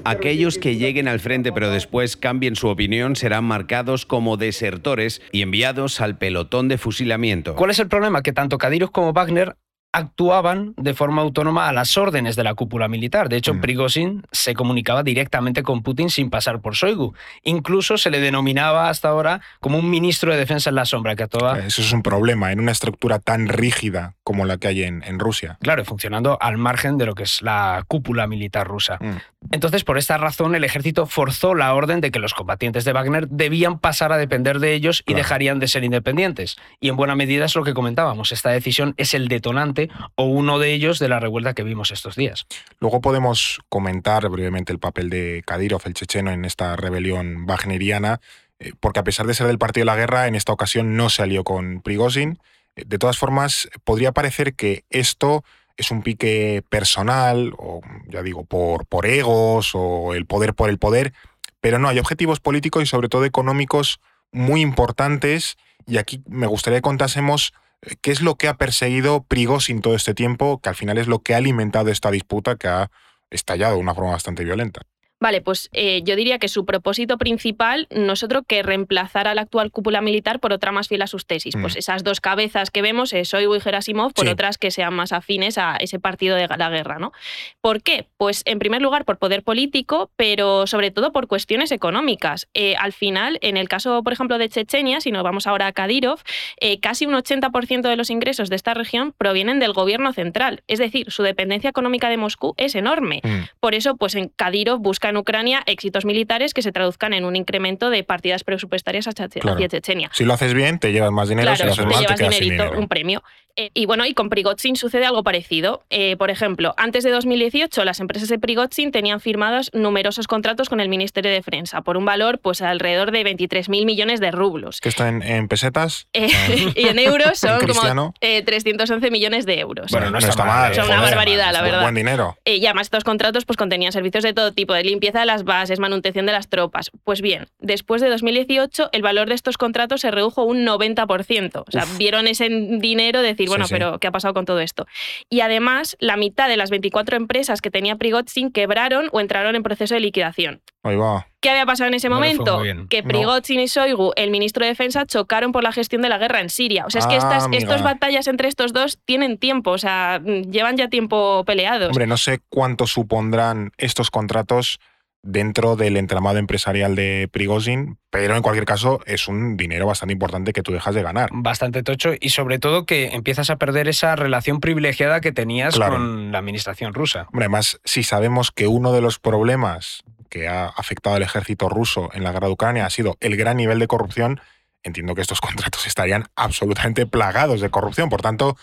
Aquellos 0.04 0.58
que 0.58 0.76
lleguen 0.76 1.08
al 1.08 1.20
frente 1.20 1.52
pero 1.52 1.70
después 1.70 2.18
cambien 2.18 2.56
su 2.56 2.68
opinión 2.68 3.16
serán 3.16 3.44
marcados 3.44 4.06
como 4.06 4.38
desertores 4.38 5.22
y 5.32 5.42
enviados 5.42 6.02
al 6.02 6.18
pelotón 6.18 6.68
de 6.68 6.78
fusilamiento. 6.78 7.56
¿Cuál 7.56 7.72
es 7.72 7.80
el 7.80 7.88
problema? 7.88 8.22
Que 8.22 8.34
tanto 8.34 8.58
Kadyrov 8.58 8.92
como 8.92 9.14
Wagner 9.14 9.56
actuaban 9.98 10.74
de 10.78 10.94
forma 10.94 11.22
autónoma 11.22 11.68
a 11.68 11.74
las 11.74 11.98
órdenes 11.98 12.36
de 12.36 12.44
la 12.44 12.54
cúpula 12.54 12.88
militar. 12.88 13.30
De 13.30 13.38
hecho, 13.38 13.54
Mm. 13.54 13.62
Prigozhin 13.62 14.24
se 14.32 14.54
comunicaba 14.54 15.04
directamente 15.04 15.64
con 15.64 15.82
Putin 15.84 16.10
sin 16.10 16.30
pasar 16.30 16.60
por 16.62 16.74
Shoigu. 16.76 17.14
Incluso 17.44 17.98
se 17.98 18.10
le 18.12 18.20
denominaba 18.20 18.90
hasta 18.90 19.08
ahora 19.10 19.42
como 19.60 19.78
un 19.80 19.90
ministro 19.90 20.32
de 20.32 20.38
defensa 20.38 20.70
en 20.70 20.76
la 20.76 20.86
sombra 20.86 21.16
que 21.16 21.24
actuaba, 21.24 21.60
Eso 21.60 21.82
es 21.82 21.92
un 21.94 22.04
problema 22.04 22.52
en 22.52 22.60
una 22.60 22.72
estructura 22.72 23.20
tan 23.20 23.48
rígida 23.48 24.16
como 24.24 24.46
la 24.46 24.58
que 24.58 24.68
hay 24.68 24.84
en, 24.84 25.04
en 25.04 25.20
Rusia. 25.20 25.58
claro, 25.62 25.86
funcionando 25.86 26.38
al 26.42 26.58
margen 26.58 26.98
de 26.98 27.06
lo 27.06 27.16
que 27.16 27.24
es 27.24 27.42
la 27.42 27.84
cúpula 27.88 28.28
militar 28.28 28.68
rusa. 28.68 28.98
Mm. 29.00 29.18
Entonces, 29.52 29.84
por 29.84 29.98
esta 29.98 30.18
razón, 30.18 30.56
el 30.56 30.64
ejército 30.64 31.06
forzó 31.06 31.54
la 31.54 31.74
orden 31.76 32.02
de 32.02 32.10
que 32.12 32.20
los 32.20 32.34
combatientes 32.34 32.84
de 32.84 32.94
Wagner 32.94 33.28
debían 33.30 33.78
pasar 33.80 34.12
a 34.12 34.18
depender 34.18 34.60
de 34.60 34.74
ellos 34.74 35.02
y 35.02 35.04
Claro. 35.14 35.18
dejarían 35.20 35.60
de 35.60 35.68
ser 35.68 35.84
independientes. 35.84 36.58
Y 36.80 36.90
en 36.90 36.96
buena 36.96 37.16
medida 37.16 37.46
es 37.46 37.56
lo 37.56 37.64
que 37.64 37.74
comentábamos. 37.76 38.32
Esta 38.32 38.50
decisión 38.50 38.94
es 38.98 39.14
el 39.14 39.28
detonante 39.28 39.85
o 40.16 40.26
uno 40.26 40.60
de 40.60 40.74
ellos 40.74 41.00
de 41.00 41.10
la 41.10 41.20
revuelta 41.20 41.54
que 41.54 41.64
vimos 41.64 41.92
estos 41.92 42.16
días. 42.16 42.46
Luego 42.80 43.02
podemos 43.02 43.60
comentar 43.70 44.28
brevemente 44.30 44.74
el 44.74 44.80
papel 44.80 45.10
de 45.10 45.44
Kadyrov, 45.46 45.82
el 45.86 45.94
checheno, 45.94 46.32
en 46.32 46.46
esta 46.46 46.76
rebelión 46.76 47.46
wagneriana, 47.48 48.20
eh, 48.60 48.74
porque 48.80 49.00
a 49.00 49.04
pesar 49.04 49.28
de 49.28 49.34
ser 49.34 49.48
del 49.48 49.58
partido 49.58 49.82
de 49.82 49.92
la 49.92 49.96
guerra, 49.96 50.28
en 50.28 50.36
esta 50.36 50.54
ocasión 50.54 50.96
no 50.96 51.10
se 51.10 51.24
alió 51.24 51.44
con 51.44 51.82
Prigozhin. 51.82 52.40
Eh, 52.76 52.84
De 52.86 52.98
todas 52.98 53.18
formas, 53.18 53.70
podría 53.84 54.12
parecer 54.12 54.56
que 54.56 54.84
esto 54.90 55.44
es 55.78 55.92
un 55.92 56.04
pique 56.04 56.64
personal, 56.70 57.54
o 57.58 57.82
ya 58.08 58.24
digo, 58.24 58.46
por, 58.46 58.86
por 58.86 59.06
egos, 59.06 59.72
o 59.74 60.14
el 60.14 60.26
poder 60.26 60.54
por 60.54 60.70
el 60.70 60.78
poder, 60.78 61.14
pero 61.60 61.80
no, 61.80 61.90
hay 61.90 62.00
objetivos 62.00 62.40
políticos 62.40 62.84
y 62.84 62.86
sobre 62.86 63.10
todo 63.10 63.26
económicos 63.26 64.00
muy 64.32 64.62
importantes, 64.62 65.58
y 65.86 65.98
aquí 65.98 66.22
me 66.28 66.48
gustaría 66.48 66.78
que 66.78 66.84
contásemos 66.84 67.54
qué 68.02 68.12
es 68.12 68.22
lo 68.22 68.36
que 68.36 68.48
ha 68.48 68.58
perseguido 68.58 69.24
Prigozhin 69.24 69.82
todo 69.82 69.96
este 69.96 70.14
tiempo, 70.14 70.60
que 70.62 70.70
al 70.70 70.76
final 70.76 70.98
es 70.98 71.08
lo 71.08 71.20
que 71.20 71.34
ha 71.34 71.38
alimentado 71.38 71.90
esta 71.90 72.12
disputa 72.12 72.56
que 72.56 72.68
ha 72.68 72.92
estallado 73.30 73.76
de 73.76 73.82
una 73.82 73.94
forma 73.94 74.12
bastante 74.12 74.44
violenta. 74.44 74.82
Vale, 75.22 75.42
pues 75.42 75.70
eh, 75.72 76.02
yo 76.04 76.16
diría 76.16 76.40
que 76.40 76.50
su 76.50 76.66
propósito 76.66 77.18
principal 77.18 77.88
no 77.90 78.14
es 78.14 78.24
otro 78.24 78.44
que 78.44 78.62
reemplazar 78.64 79.28
a 79.28 79.34
la 79.34 79.42
actual 79.44 79.72
cúpula 79.72 80.02
militar 80.02 80.40
por 80.42 80.52
otra 80.52 80.72
más 80.74 80.90
fiel 80.90 81.02
a 81.02 81.08
sus 81.08 81.26
tesis. 81.26 81.56
Mm. 81.56 81.62
Pues 81.62 81.78
esas 81.78 82.04
dos 82.04 82.20
cabezas 82.20 82.70
que 82.70 82.82
vemos, 82.82 83.14
eh, 83.14 83.24
Shoigu 83.24 83.56
y 83.56 83.62
Gerasimov, 83.62 84.14
por 84.14 84.26
Sí. 84.26 84.32
otras 84.32 84.58
que 84.58 84.72
sean 84.72 84.94
más 84.94 85.14
afines 85.14 85.58
a 85.58 85.78
ese 85.78 86.00
partido 86.00 86.36
de 86.36 86.48
la 86.48 86.70
guerra, 86.70 87.00
¿no? 87.00 87.14
¿Por 87.62 87.82
qué? 87.82 88.08
Pues 88.18 88.42
en 88.46 88.60
primer 88.60 88.82
lugar 88.82 89.06
por 89.06 89.18
poder 89.18 89.42
político, 89.44 90.12
pero 90.18 90.68
sobre 90.68 90.92
todo 90.92 91.12
por 91.14 91.28
cuestiones 91.28 91.72
económicas. 91.72 92.48
Eh, 92.54 92.76
al 92.78 92.92
final, 92.92 93.40
en 93.42 93.56
el 93.56 93.70
caso, 93.70 94.04
por 94.04 94.12
ejemplo, 94.12 94.38
de 94.38 94.50
Chechenia, 94.50 95.00
si 95.00 95.12
nos 95.12 95.24
vamos 95.24 95.48
ahora 95.48 95.68
a 95.68 95.72
Kadyrov, 95.72 96.20
eh, 96.60 96.80
casi 96.82 97.06
un 97.06 97.16
80% 97.16 97.88
de 97.90 97.96
los 97.96 98.10
ingresos 98.10 98.50
de 98.50 98.58
esta 98.58 98.74
región 98.74 99.14
provienen 99.18 99.60
del 99.60 99.72
gobierno 99.72 100.12
central. 100.12 100.62
Es 100.68 100.80
decir, 100.80 101.10
su 101.10 101.24
dependencia 101.24 101.70
económica 101.70 102.10
de 102.10 102.18
Moscú 102.18 102.54
es 102.58 102.76
enorme. 102.76 103.22
Mm. 103.24 103.44
Por 103.62 103.76
eso, 103.76 103.96
pues 103.96 104.16
en 104.16 104.28
Kadyrov 104.28 104.80
busca 104.80 105.05
en 105.10 105.18
Ucrania 105.18 105.64
éxitos 105.66 106.06
militares 106.06 106.54
que 106.54 106.62
se 106.62 106.72
traduzcan 106.72 107.14
en 107.14 107.26
un 107.26 107.36
incremento 107.36 107.90
de 107.90 108.04
partidas 108.04 108.44
presupuestarias 108.44 109.08
hacia, 109.08 109.28
Claro. 109.28 109.68
Chechenia. 109.68 110.10
Si 110.14 110.24
lo 110.26 110.34
haces 110.34 110.54
bien, 110.54 110.80
te 110.80 110.92
llevas 110.92 111.12
más 111.12 111.30
dinero, 111.30 111.52
si 111.52 111.64
Claro, 111.64 111.68
lo 111.68 111.72
haces 111.74 111.84
te 111.84 111.86
mal, 111.88 111.96
te 111.96 112.02
llevas 112.04 112.20
quedas 112.20 112.34
sin 112.36 112.44
dinerito, 112.44 112.64
dinero. 112.66 112.80
un 112.82 112.88
premio. 112.88 113.24
Eh, 113.58 113.72
y 113.74 113.86
bueno, 113.86 114.06
y 114.06 114.14
con 114.14 114.30
Prigozhin 114.30 114.76
sucede 114.76 115.06
algo 115.06 115.24
parecido. 115.24 115.84
Eh, 115.90 116.18
por 116.18 116.30
ejemplo, 116.30 116.74
antes 116.78 117.04
de 117.04 117.12
2018, 117.12 117.86
las 117.86 118.00
empresas 118.00 118.28
de 118.30 118.38
Prigozhin 118.38 118.92
tenían 118.92 119.20
firmados 119.20 119.72
numerosos 119.74 120.28
contratos 120.28 120.70
con 120.70 120.80
el 120.80 120.90
Ministerio 120.90 121.32
de 121.32 121.38
Defensa 121.38 121.82
por 121.82 121.98
un 121.98 122.06
valor 122.06 122.40
pues 122.40 122.62
alrededor 122.62 123.12
de 123.12 123.24
23.000 123.24 123.86
millones 123.86 124.20
de 124.20 124.32
rublos. 124.32 124.82
Que 124.82 124.90
está 124.90 125.08
en, 125.08 125.22
en 125.22 125.48
pesetas. 125.48 126.08
Eh, 126.14 126.30
y 126.76 126.88
en 126.88 127.00
euros 127.00 127.40
son 127.40 127.60
cristiano. 127.60 128.14
como 128.14 128.14
eh, 128.22 128.44
311 128.44 129.12
millones 129.12 129.46
de 129.46 129.60
euros. 129.60 129.92
Bueno, 129.92 130.10
no 130.10 130.18
está 130.18 130.44
mal, 130.44 130.76
Son 130.76 130.86
una 130.86 131.02
barbaridad, 131.02 131.54
la 131.54 131.62
verdad. 131.62 131.82
Buen 131.82 131.96
dinero. 131.96 132.38
Eh, 132.46 132.58
y 132.58 132.66
además 132.66 132.88
estos 132.88 133.04
contratos 133.04 133.46
pues, 133.46 133.58
contenían 133.58 133.92
servicios 133.92 134.24
de 134.24 134.34
todo 134.34 134.52
tipo, 134.52 134.74
de 134.74 134.84
limpieza 134.84 135.20
de 135.20 135.26
las 135.26 135.44
bases, 135.44 135.80
manutención 135.80 136.26
de 136.26 136.32
las 136.34 136.50
tropas. 136.50 136.92
Pues 137.04 137.22
bien, 137.22 137.48
después 137.60 138.02
de 138.02 138.10
2018 138.10 138.90
el 138.92 139.02
valor 139.02 139.30
de 139.30 139.36
estos 139.36 139.58
contratos 139.58 140.02
se 140.02 140.12
redujo 140.12 140.44
un 140.44 140.66
90%. 140.66 141.64
O 141.66 141.72
sea, 141.72 141.84
Uf. 141.84 141.98
vieron 141.98 142.28
ese 142.28 142.50
dinero 142.50 143.22
decir, 143.22 143.45
Bueno, 143.48 143.66
sí. 143.68 143.74
pero 143.74 144.00
¿qué 144.00 144.08
ha 144.08 144.12
pasado 144.12 144.34
con 144.34 144.46
todo 144.46 144.60
esto? 144.60 144.88
Y 145.30 145.42
además, 145.42 145.96
la 146.00 146.18
mitad 146.18 146.48
de 146.48 146.58
las 146.58 146.70
24 146.70 147.18
empresas 147.18 147.62
que 147.62 147.72
tenía 147.72 147.96
Prigozhin 147.96 148.52
quebraron 148.52 149.10
o 149.12 149.20
entraron 149.20 149.56
en 149.56 149.64
proceso 149.64 149.94
de 149.94 150.00
liquidación. 150.02 150.62
Ahí 150.84 150.96
va. 150.96 151.28
¿Qué 151.42 151.50
había 151.50 151.66
pasado 151.66 151.88
en 151.88 151.94
ese 151.94 152.10
No 152.10 152.16
momento? 152.16 152.62
Que 152.90 153.02
No. 153.02 153.08
Prigozhin 153.08 153.60
y 153.60 153.68
Shoigu, 153.68 154.14
el 154.16 154.32
ministro 154.32 154.64
de 154.66 154.70
Defensa, 154.70 155.06
chocaron 155.06 155.52
por 155.52 155.64
la 155.64 155.72
gestión 155.72 156.02
de 156.02 156.10
la 156.10 156.18
guerra 156.18 156.42
en 156.42 156.50
Siria. 156.50 156.86
O 156.86 156.90
sea, 156.90 157.00
es 157.02 157.08
que 157.08 157.16
Ah, 157.16 157.18
estas 157.18 157.48
estos 157.52 157.82
batallas 157.84 158.28
entre 158.28 158.48
estos 158.48 158.74
dos 158.74 159.00
tienen 159.06 159.38
tiempo, 159.38 159.72
o 159.72 159.78
sea, 159.78 160.22
llevan 160.24 160.78
ya 160.78 160.90
tiempo 160.90 161.44
peleados. 161.46 161.90
Hombre, 161.90 162.08
no 162.08 162.18
sé 162.18 162.40
cuánto 162.50 162.88
supondrán 162.88 163.72
estos 163.78 164.10
contratos 164.12 164.80
dentro 165.26 165.76
del 165.76 165.98
entramado 165.98 166.38
empresarial 166.38 166.96
de 166.96 167.28
Prigozhin, 167.32 167.98
pero 168.12 168.36
en 168.36 168.44
cualquier 168.44 168.66
caso 168.66 169.02
es 169.08 169.28
un 169.28 169.58
dinero 169.58 169.88
bastante 169.88 170.14
importante 170.14 170.54
que 170.54 170.62
tú 170.62 170.72
dejas 170.72 170.94
de 170.94 171.02
ganar. 171.02 171.30
Bastante 171.34 171.82
tocho 171.82 172.12
y 172.20 172.30
sobre 172.30 172.60
todo 172.60 172.86
que 172.86 173.08
empiezas 173.08 173.50
a 173.50 173.56
perder 173.56 173.88
esa 173.88 174.16
relación 174.16 174.60
privilegiada 174.60 175.22
que 175.22 175.32
tenías 175.32 175.74
Claro. 175.76 175.94
con 175.96 176.32
la 176.32 176.38
administración 176.38 176.94
rusa. 176.94 177.24
Hombre, 177.32 177.46
además, 177.46 177.80
si 177.84 178.04
sabemos 178.04 178.52
que 178.52 178.68
uno 178.68 178.94
de 178.94 179.02
los 179.02 179.18
problemas 179.18 180.04
que 180.30 180.48
ha 180.48 180.68
afectado 180.68 181.16
al 181.16 181.24
ejército 181.24 181.70
ruso 181.70 182.10
en 182.14 182.24
la 182.24 182.32
guerra 182.32 182.48
de 182.48 182.54
Ucrania 182.54 182.86
ha 182.86 182.90
sido 182.92 183.18
el 183.20 183.36
gran 183.36 183.58
nivel 183.58 183.80
de 183.80 183.88
corrupción, 183.88 184.40
entiendo 184.84 185.16
que 185.16 185.22
estos 185.22 185.42
contratos 185.42 185.88
estarían 185.88 186.26
absolutamente 186.36 187.08
plagados 187.08 187.62
de 187.62 187.70
corrupción. 187.72 188.10
Por 188.10 188.22
tanto, 188.22 188.58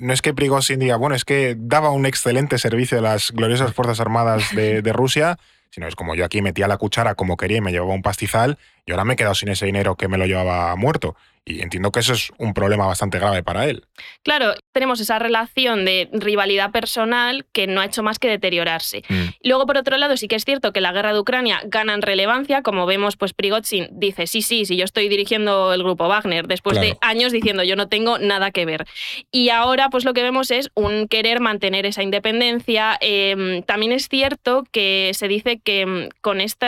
no 0.00 0.12
es 0.12 0.20
que 0.20 0.34
Prigozhin 0.34 0.78
diga, 0.78 0.96
bueno, 0.96 1.14
es 1.16 1.24
que 1.24 1.54
daba 1.58 1.90
un 1.90 2.04
excelente 2.04 2.58
servicio 2.58 2.98
a 2.98 3.02
las 3.02 3.30
gloriosas 3.30 3.72
Fuerzas 3.72 3.98
Armadas 4.00 4.54
de, 4.54 4.82
de 4.82 4.92
Rusia, 4.92 5.38
sino 5.72 5.88
es 5.88 5.96
como 5.96 6.14
yo 6.14 6.24
aquí 6.24 6.42
metía 6.42 6.68
la 6.68 6.76
cuchara 6.76 7.14
como 7.14 7.36
quería 7.36 7.56
y 7.56 7.60
me 7.62 7.72
llevaba 7.72 7.94
un 7.94 8.02
pastizal 8.02 8.58
y 8.84 8.92
ahora 8.92 9.04
me 9.04 9.14
he 9.14 9.16
quedado 9.16 9.34
sin 9.34 9.48
ese 9.48 9.66
dinero 9.66 9.96
que 9.96 10.06
me 10.06 10.18
lo 10.18 10.26
llevaba 10.26 10.76
muerto. 10.76 11.16
Y 11.44 11.62
entiendo 11.62 11.90
que 11.90 12.00
eso 12.00 12.12
es 12.12 12.30
un 12.38 12.54
problema 12.54 12.86
bastante 12.86 13.18
grave 13.18 13.42
para 13.42 13.64
él. 13.64 13.84
Claro, 14.22 14.54
tenemos 14.72 15.00
esa 15.00 15.18
relación 15.18 15.84
de 15.84 16.08
rivalidad 16.12 16.70
personal 16.70 17.46
que 17.52 17.66
no 17.66 17.80
ha 17.80 17.84
hecho 17.84 18.02
más 18.02 18.18
que 18.18 18.28
deteriorarse. 18.28 19.02
Mm. 19.08 19.22
Luego, 19.44 19.66
por 19.66 19.76
otro 19.76 19.96
lado, 19.98 20.16
sí 20.16 20.28
que 20.28 20.36
es 20.36 20.44
cierto 20.44 20.72
que 20.72 20.80
la 20.80 20.92
guerra 20.92 21.12
de 21.12 21.20
Ucrania 21.20 21.60
gana 21.64 21.94
en 21.94 22.02
relevancia. 22.02 22.62
Como 22.62 22.86
vemos, 22.86 23.16
pues 23.16 23.32
Prigozhin 23.34 23.88
dice, 23.92 24.26
sí, 24.26 24.42
sí, 24.42 24.64
sí, 24.64 24.76
yo 24.76 24.84
estoy 24.84 25.08
dirigiendo 25.08 25.72
el 25.72 25.82
grupo 25.82 26.08
Wagner, 26.08 26.48
después 26.48 26.80
de 26.80 26.96
años 27.00 27.32
diciendo, 27.32 27.62
yo 27.62 27.76
no 27.76 27.88
tengo 27.88 28.18
nada 28.18 28.50
que 28.50 28.64
ver. 28.64 28.86
Y 29.30 29.50
ahora, 29.50 29.90
pues 29.90 30.04
lo 30.04 30.14
que 30.14 30.22
vemos 30.22 30.50
es 30.50 30.70
un 30.74 31.08
querer 31.08 31.40
mantener 31.40 31.86
esa 31.86 32.02
independencia. 32.02 32.98
Eh, 33.00 33.62
también 33.66 33.92
es 33.92 34.08
cierto 34.08 34.64
que 34.72 35.12
se 35.14 35.28
dice 35.28 35.60
que 35.60 35.86
mm, 35.86 36.08
con 36.20 36.40
este 36.40 36.66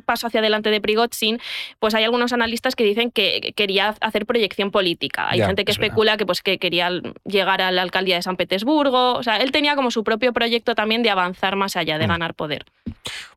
paso 0.00 0.26
hacia 0.26 0.40
adelante 0.40 0.70
de 0.70 0.80
Prigozhin, 0.80 1.40
pues 1.78 1.94
hay 1.94 2.04
algunos 2.04 2.32
analistas 2.32 2.74
que 2.76 2.84
dicen 2.84 3.10
que 3.10 3.52
quería 3.56 3.94
hacer 4.00 4.26
proyección 4.26 4.70
política. 4.70 5.28
Hay 5.30 5.38
Ya, 5.40 5.46
gente 5.46 5.64
que 5.64 5.72
es 5.72 5.78
verdad. 5.78 5.88
especula 5.88 6.16
que, 6.16 6.26
pues, 6.26 6.42
que 6.42 6.58
quería 6.58 6.90
llegar 7.24 7.62
a 7.62 7.70
la 7.72 7.82
alcaldía 7.82 8.16
de 8.16 8.22
San 8.22 8.36
Petersburgo. 8.36 9.14
O 9.14 9.22
sea, 9.22 9.36
él 9.38 9.52
tenía 9.52 9.74
como 9.76 9.90
su 9.90 10.04
propio 10.04 10.32
proyecto 10.32 10.74
también 10.74 11.02
de 11.02 11.10
avanzar 11.10 11.56
más 11.56 11.76
allá, 11.76 11.98
de 11.98 12.06
Mm. 12.06 12.08
ganar 12.10 12.34
poder. 12.34 12.64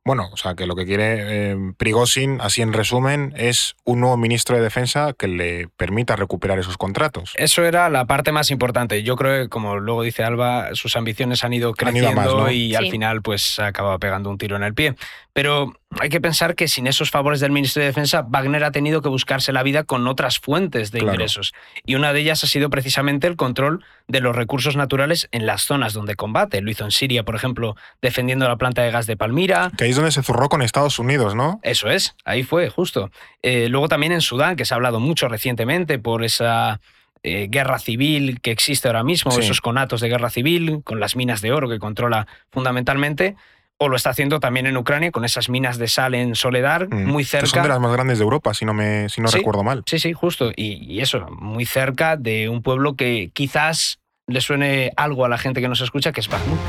Bueno, 0.05 0.29
o 0.33 0.37
sea, 0.37 0.55
que 0.55 0.65
lo 0.65 0.75
que 0.75 0.85
quiere 0.85 1.51
eh, 1.51 1.57
Prigozhin, 1.77 2.39
así 2.41 2.61
en 2.61 2.73
resumen, 2.73 3.33
es 3.37 3.75
un 3.85 4.01
nuevo 4.01 4.17
ministro 4.17 4.57
de 4.57 4.61
Defensa 4.61 5.13
que 5.17 5.29
le 5.29 5.69
permita 5.77 6.17
recuperar 6.17 6.59
esos 6.59 6.77
contratos. 6.77 7.31
Eso 7.37 7.63
era 7.63 7.89
la 7.89 8.05
parte 8.05 8.33
más 8.33 8.51
importante. 8.51 9.01
Yo 9.03 9.15
creo 9.15 9.43
que, 9.43 9.49
como 9.49 9.77
luego 9.77 10.03
dice 10.03 10.23
Alba, 10.23 10.69
sus 10.73 10.97
ambiciones 10.97 11.45
han 11.45 11.53
ido 11.53 11.69
Han 11.69 11.73
creciendo 11.75 12.11
ido 12.11 12.19
a 12.19 12.23
más, 12.25 12.33
¿no? 12.33 12.51
y 12.51 12.75
al 12.75 12.89
final 12.89 13.21
pues 13.21 13.59
acaba 13.59 13.97
pegando 13.97 14.29
un 14.29 14.37
tiro 14.37 14.57
en 14.57 14.63
el 14.63 14.73
pie. 14.73 14.95
Pero 15.31 15.73
hay 15.99 16.09
que 16.09 16.21
pensar 16.21 16.53
que 16.55 16.67
sin 16.67 16.85
esos 16.85 17.09
favores 17.09 17.39
del 17.39 17.51
ministro 17.51 17.79
de 17.79 17.87
Defensa, 17.87 18.23
Wagner 18.27 18.63
ha 18.65 18.71
tenido 18.71 19.01
que 19.01 19.09
buscarse 19.09 19.51
la 19.53 19.63
vida 19.63 19.83
con 19.83 20.05
otras 20.07 20.37
fuentes 20.39 20.91
de 20.91 20.99
Claro. 20.99 21.13
ingresos. 21.13 21.53
Y 21.85 21.95
una 21.95 22.13
de 22.13 22.19
ellas 22.19 22.43
ha 22.43 22.47
sido 22.47 22.69
precisamente 22.69 23.25
el 23.25 23.35
control 23.35 23.83
de 24.07 24.19
los 24.19 24.35
recursos 24.35 24.75
naturales 24.75 25.29
en 25.31 25.45
las 25.45 25.63
zonas 25.63 25.93
donde 25.93 26.15
combate. 26.15 26.61
Lo 26.61 26.69
hizo 26.69 26.83
en 26.83 26.91
Siria, 26.91 27.23
por 27.23 27.35
ejemplo, 27.35 27.75
defendiendo 28.01 28.47
la 28.47 28.57
planta 28.57 28.83
de 28.83 28.91
gas 28.91 29.07
de 29.07 29.17
Palmira. 29.17 29.52
Que 29.77 29.85
ahí 29.85 29.89
es 29.91 29.95
donde 29.95 30.11
se 30.11 30.23
zurró 30.23 30.49
con 30.49 30.61
Estados 30.61 30.99
Unidos, 30.99 31.35
¿no? 31.35 31.59
Eso 31.63 31.89
es, 31.89 32.15
ahí 32.25 32.43
fue, 32.43 32.69
justo. 32.69 33.09
Eh, 33.41 33.67
luego 33.69 33.87
también 33.87 34.11
en 34.11 34.21
Sudán, 34.21 34.55
que 34.55 34.65
se 34.65 34.73
ha 34.73 34.75
hablado 34.75 34.99
mucho 34.99 35.27
recientemente 35.27 35.99
por 35.99 36.23
esa 36.23 36.79
eh, 37.23 37.47
guerra 37.49 37.79
civil 37.79 38.41
que 38.41 38.51
existe 38.51 38.87
ahora 38.89 39.03
mismo, 39.03 39.31
Sí. 39.31 39.39
esos 39.41 39.61
conatos 39.61 40.01
de 40.01 40.09
guerra 40.09 40.29
civil, 40.29 40.81
con 40.83 40.99
las 40.99 41.15
minas 41.15 41.41
de 41.41 41.53
oro 41.53 41.69
que 41.69 41.79
controla 41.79 42.27
fundamentalmente. 42.51 43.35
o 43.79 43.89
lo 43.89 43.97
está 43.97 44.11
haciendo 44.11 44.39
también 44.39 44.65
en 44.67 44.77
Ucrania 44.77 45.11
con 45.11 45.25
esas 45.25 45.49
minas 45.49 45.77
de 45.77 45.87
sal 45.89 46.13
en 46.13 46.35
Soledar, 46.35 46.87
Mm. 46.89 47.05
muy 47.05 47.25
cerca. 47.25 47.47
son 47.47 47.63
de 47.63 47.69
las 47.69 47.79
más 47.81 47.91
grandes 47.91 48.17
de 48.19 48.23
Europa, 48.23 48.53
si 48.53 48.63
no, 48.65 48.73
me, 48.73 49.09
si 49.09 49.19
no 49.19 49.27
Sí. 49.27 49.37
recuerdo 49.39 49.63
mal. 49.63 49.83
Sí, 49.87 49.99
sí, 49.99 50.13
justo. 50.13 50.51
Y, 50.55 50.73
y 50.85 51.01
eso, 51.01 51.27
muy 51.31 51.65
cerca 51.65 52.15
de 52.15 52.47
un 52.49 52.61
pueblo 52.61 52.95
que 52.95 53.31
quizás 53.33 53.99
le 54.27 54.39
suene 54.41 54.91
algo 54.95 55.25
a 55.25 55.29
la 55.29 55.37
gente 55.37 55.59
que 55.59 55.67
nos 55.67 55.81
escucha, 55.81 56.11
que 56.13 56.21
es 56.21 56.29
Bakhmut. 56.29 56.59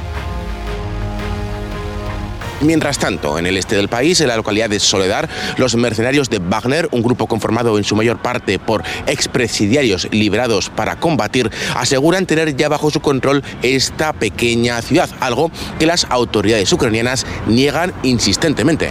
Mientras 2.60 2.98
tanto, 2.98 3.38
en 3.38 3.46
el 3.46 3.56
este 3.56 3.76
del 3.76 3.88
país, 3.88 4.20
en 4.20 4.28
la 4.28 4.36
localidad 4.36 4.70
de 4.70 4.80
Soledar, 4.80 5.28
los 5.56 5.76
mercenarios 5.76 6.30
de 6.30 6.38
Wagner, 6.38 6.88
un 6.92 7.02
grupo 7.02 7.26
conformado 7.26 7.76
en 7.78 7.84
su 7.84 7.96
mayor 7.96 8.20
parte 8.22 8.58
por 8.58 8.82
expresidiarios 9.06 10.08
liberados 10.10 10.70
para 10.70 10.98
combatir, 10.98 11.50
aseguran 11.76 12.26
tener 12.26 12.56
ya 12.56 12.68
bajo 12.68 12.90
su 12.90 13.00
control 13.00 13.42
esta 13.62 14.12
pequeña 14.12 14.80
ciudad, 14.82 15.10
algo 15.20 15.50
que 15.78 15.86
las 15.86 16.06
autoridades 16.10 16.72
ucranianas 16.72 17.26
niegan 17.46 17.92
insistentemente. 18.02 18.90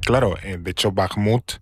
Claro, 0.00 0.36
eh, 0.42 0.58
de 0.60 0.70
hecho, 0.70 0.90
Bakhmut 0.90 1.52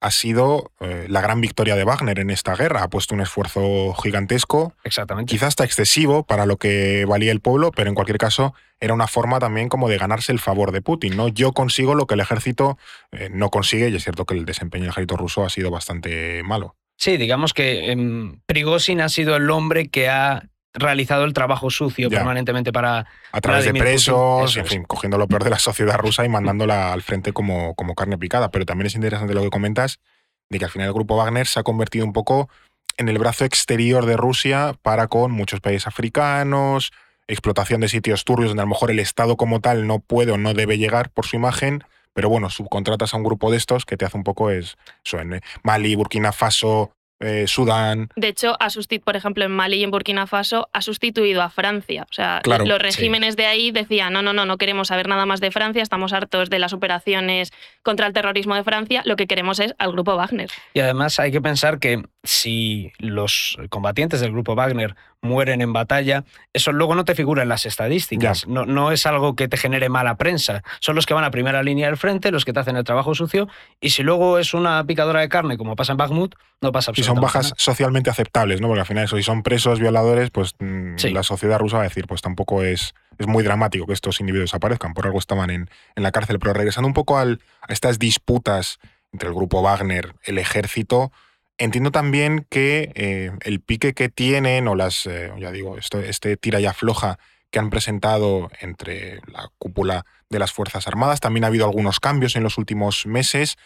ha 0.00 0.10
sido 0.10 0.72
eh, 0.80 1.06
la 1.08 1.20
gran 1.20 1.40
victoria 1.40 1.76
de 1.76 1.84
Wagner 1.84 2.18
en 2.18 2.30
esta 2.30 2.54
guerra. 2.56 2.82
Ha 2.82 2.88
puesto 2.88 3.14
un 3.14 3.20
esfuerzo 3.20 3.92
gigantesco, 3.94 4.74
Exactamente. 4.82 5.30
quizás 5.30 5.48
hasta 5.48 5.64
excesivo 5.64 6.24
para 6.24 6.46
lo 6.46 6.56
que 6.56 7.04
valía 7.04 7.32
el 7.32 7.40
pueblo, 7.40 7.70
pero 7.70 7.88
en 7.88 7.94
cualquier 7.94 8.18
caso 8.18 8.54
era 8.80 8.94
una 8.94 9.06
forma 9.06 9.38
también 9.38 9.68
como 9.68 9.88
de 9.88 9.98
ganarse 9.98 10.32
el 10.32 10.38
favor 10.38 10.72
de 10.72 10.80
Putin. 10.80 11.16
¿no? 11.16 11.28
Yo 11.28 11.52
consigo 11.52 11.94
lo 11.94 12.06
que 12.06 12.14
el 12.14 12.20
ejército 12.20 12.78
eh, 13.12 13.28
no 13.30 13.50
consigue, 13.50 13.90
y 13.90 13.96
es 13.96 14.02
cierto 14.02 14.24
que 14.24 14.34
el 14.34 14.46
desempeño 14.46 14.84
del 14.84 14.92
ejército 14.92 15.16
ruso 15.16 15.44
ha 15.44 15.50
sido 15.50 15.70
bastante 15.70 16.42
malo. 16.42 16.76
Sí, 16.96 17.16
digamos 17.16 17.54
que 17.54 17.96
Prigozhin 18.44 19.00
ha 19.00 19.08
sido 19.08 19.34
el 19.36 19.48
hombre 19.50 19.88
que 19.88 20.10
ha 20.10 20.49
realizado 20.74 21.24
el 21.24 21.32
trabajo 21.32 21.70
sucio 21.70 22.08
Ya. 22.08 22.18
permanentemente 22.18 22.72
para... 22.72 23.06
A 23.32 23.40
través 23.40 23.64
de 23.64 23.74
presos, 23.74 24.50
eso 24.50 24.60
en 24.60 24.66
fin, 24.66 24.84
cogiendo 24.84 25.18
lo 25.18 25.26
peor 25.26 25.44
de 25.44 25.50
la 25.50 25.58
sociedad 25.58 25.98
rusa 25.98 26.24
y 26.24 26.28
mandándola 26.28 26.92
al 26.92 27.02
frente 27.02 27.32
como, 27.32 27.74
como 27.74 27.94
carne 27.94 28.18
picada. 28.18 28.50
Pero 28.50 28.66
también 28.66 28.86
es 28.86 28.94
interesante 28.94 29.34
lo 29.34 29.42
que 29.42 29.50
comentas, 29.50 30.00
de 30.48 30.58
que 30.58 30.64
al 30.64 30.70
final 30.70 30.88
el 30.88 30.94
grupo 30.94 31.16
Wagner 31.16 31.46
se 31.46 31.60
ha 31.60 31.62
convertido 31.62 32.04
un 32.04 32.12
poco 32.12 32.48
en 32.96 33.08
el 33.08 33.18
brazo 33.18 33.44
exterior 33.44 34.04
de 34.06 34.16
Rusia 34.16 34.74
para 34.82 35.06
con 35.08 35.32
muchos 35.32 35.60
países 35.60 35.86
africanos, 35.86 36.92
explotación 37.28 37.80
de 37.80 37.88
sitios 37.88 38.24
turbios 38.24 38.50
donde 38.50 38.62
a 38.62 38.66
lo 38.66 38.70
mejor 38.70 38.90
el 38.90 38.98
Estado 38.98 39.36
como 39.36 39.60
tal 39.60 39.86
no 39.86 40.00
puede 40.00 40.32
o 40.32 40.38
no 40.38 40.52
debe 40.52 40.76
llegar 40.76 41.10
por 41.10 41.26
su 41.26 41.36
imagen, 41.36 41.84
pero 42.12 42.28
bueno, 42.28 42.50
subcontratas 42.50 43.14
a 43.14 43.16
un 43.16 43.22
grupo 43.22 43.50
de 43.50 43.56
estos 43.56 43.86
que 43.86 43.96
te 43.96 44.04
hace 44.04 44.16
un 44.16 44.24
poco 44.24 44.50
es, 44.50 44.76
eso, 45.04 45.18
en 45.20 45.34
eh, 45.34 45.40
Mali, 45.62 45.94
Burkina 45.94 46.32
Faso, 46.32 46.92
eh, 47.20 47.44
Sudán, 47.46 48.08
De 48.16 48.28
hecho, 48.28 48.56
ha 48.60 48.68
sustitu- 48.68 49.02
por 49.04 49.14
ejemplo, 49.16 49.44
en 49.44 49.52
Mali 49.52 49.76
y 49.76 49.84
en 49.84 49.90
Burkina 49.90 50.26
Faso 50.26 50.68
ha 50.72 50.80
sustituido 50.82 51.42
a 51.42 51.50
Francia. 51.50 52.06
O 52.10 52.12
sea, 52.12 52.40
Claro, 52.42 52.64
los 52.64 52.78
sí. 52.78 52.82
regímenes 52.82 53.36
de 53.36 53.46
ahí 53.46 53.70
decían, 53.70 54.12
no, 54.12 54.22
no, 54.22 54.32
no, 54.32 54.46
no 54.46 54.56
queremos 54.58 54.88
saber 54.88 55.06
nada 55.08 55.26
más 55.26 55.40
de 55.40 55.50
Francia, 55.50 55.82
estamos 55.82 56.12
hartos 56.12 56.50
de 56.50 56.58
las 56.58 56.72
operaciones 56.72 57.52
contra 57.82 58.06
el 58.06 58.12
terrorismo 58.12 58.54
de 58.54 58.64
Francia, 58.64 59.02
lo 59.04 59.16
que 59.16 59.26
queremos 59.26 59.60
es 59.60 59.74
al 59.78 59.92
grupo 59.92 60.16
Wagner. 60.16 60.50
Y 60.74 60.80
además 60.80 61.20
hay 61.20 61.30
que 61.30 61.40
pensar 61.40 61.78
que 61.78 62.02
si 62.22 62.92
los 62.98 63.56
combatientes 63.70 64.20
del 64.20 64.32
grupo 64.32 64.54
Wagner 64.54 64.94
mueren 65.22 65.60
en 65.60 65.72
batalla, 65.74 66.24
eso 66.54 66.72
luego 66.72 66.94
no 66.94 67.04
te 67.04 67.14
figura 67.14 67.42
en 67.42 67.48
las 67.50 67.66
estadísticas. 67.66 68.46
No, 68.46 68.64
no 68.64 68.90
es 68.92 69.04
algo 69.04 69.36
que 69.36 69.48
te 69.48 69.56
genere 69.58 69.88
mala 69.90 70.16
prensa. 70.16 70.62
Son 70.80 70.94
los 70.96 71.04
que 71.04 71.12
van 71.14 71.24
a 71.24 71.30
primera 71.30 71.62
línea 71.62 71.86
del 71.88 71.96
frente, 71.98 72.30
los 72.30 72.44
que 72.46 72.52
te 72.54 72.60
hacen 72.60 72.76
el 72.76 72.84
trabajo 72.84 73.14
sucio, 73.14 73.46
y 73.80 73.90
si 73.90 74.02
luego 74.02 74.38
es 74.38 74.54
una 74.54 74.82
picadora 74.84 75.20
de 75.20 75.28
carne, 75.28 75.58
como 75.58 75.76
pasa 75.76 75.92
en 75.92 75.98
Bakhmut, 75.98 76.34
no 76.62 76.72
pasa 76.72 76.90
absolutamente 76.90 77.09
son 77.14 77.20
bajas 77.22 77.52
socialmente 77.56 78.10
aceptables, 78.10 78.60
¿no? 78.60 78.68
Porque 78.68 78.80
al 78.80 78.86
final 78.86 79.04
eso, 79.04 79.16
si 79.16 79.22
son 79.22 79.42
presos, 79.42 79.78
violadores, 79.80 80.30
pues 80.30 80.54
mm, 80.58 80.96
Sí. 80.96 81.10
la 81.10 81.22
sociedad 81.22 81.58
rusa 81.58 81.76
va 81.76 81.82
a 81.84 81.88
decir, 81.88 82.06
pues 82.06 82.22
tampoco 82.22 82.62
es, 82.62 82.94
es 83.18 83.26
muy 83.26 83.42
dramático 83.44 83.86
que 83.86 83.92
estos 83.92 84.20
individuos 84.20 84.54
aparezcan, 84.54 84.94
por 84.94 85.06
algo 85.06 85.18
estaban 85.18 85.50
en, 85.50 85.70
en 85.96 86.02
la 86.02 86.12
cárcel. 86.12 86.38
Pero 86.38 86.52
regresando 86.54 86.86
un 86.88 86.94
poco 86.94 87.18
al- 87.18 87.40
a 87.68 87.72
estas 87.72 87.98
disputas 87.98 88.78
entre 89.12 89.28
el 89.28 89.34
grupo 89.34 89.60
Wagner, 89.62 90.14
el 90.24 90.38
ejército, 90.38 91.10
entiendo 91.58 91.90
también 91.90 92.46
que 92.48 92.92
eh, 92.94 93.32
el 93.42 93.60
pique 93.60 93.92
que 93.92 94.08
tienen, 94.08 94.66
o 94.68 94.74
las, 94.74 95.04
eh, 95.06 95.30
ya 95.38 95.50
digo, 95.52 95.76
esto, 95.76 95.98
este 96.00 96.36
tira 96.36 96.60
y 96.60 96.66
afloja 96.66 97.18
que 97.50 97.58
han 97.58 97.68
presentado 97.70 98.48
entre 98.60 99.16
la 99.26 99.50
cúpula 99.58 100.06
de 100.30 100.38
las 100.38 100.52
Fuerzas 100.52 100.86
Armadas, 100.86 101.18
también 101.18 101.42
ha 101.44 101.48
habido 101.48 101.64
algunos 101.64 101.98
cambios 101.98 102.36
en 102.36 102.44
los 102.44 102.56
últimos 102.58 103.04
meses 103.06 103.56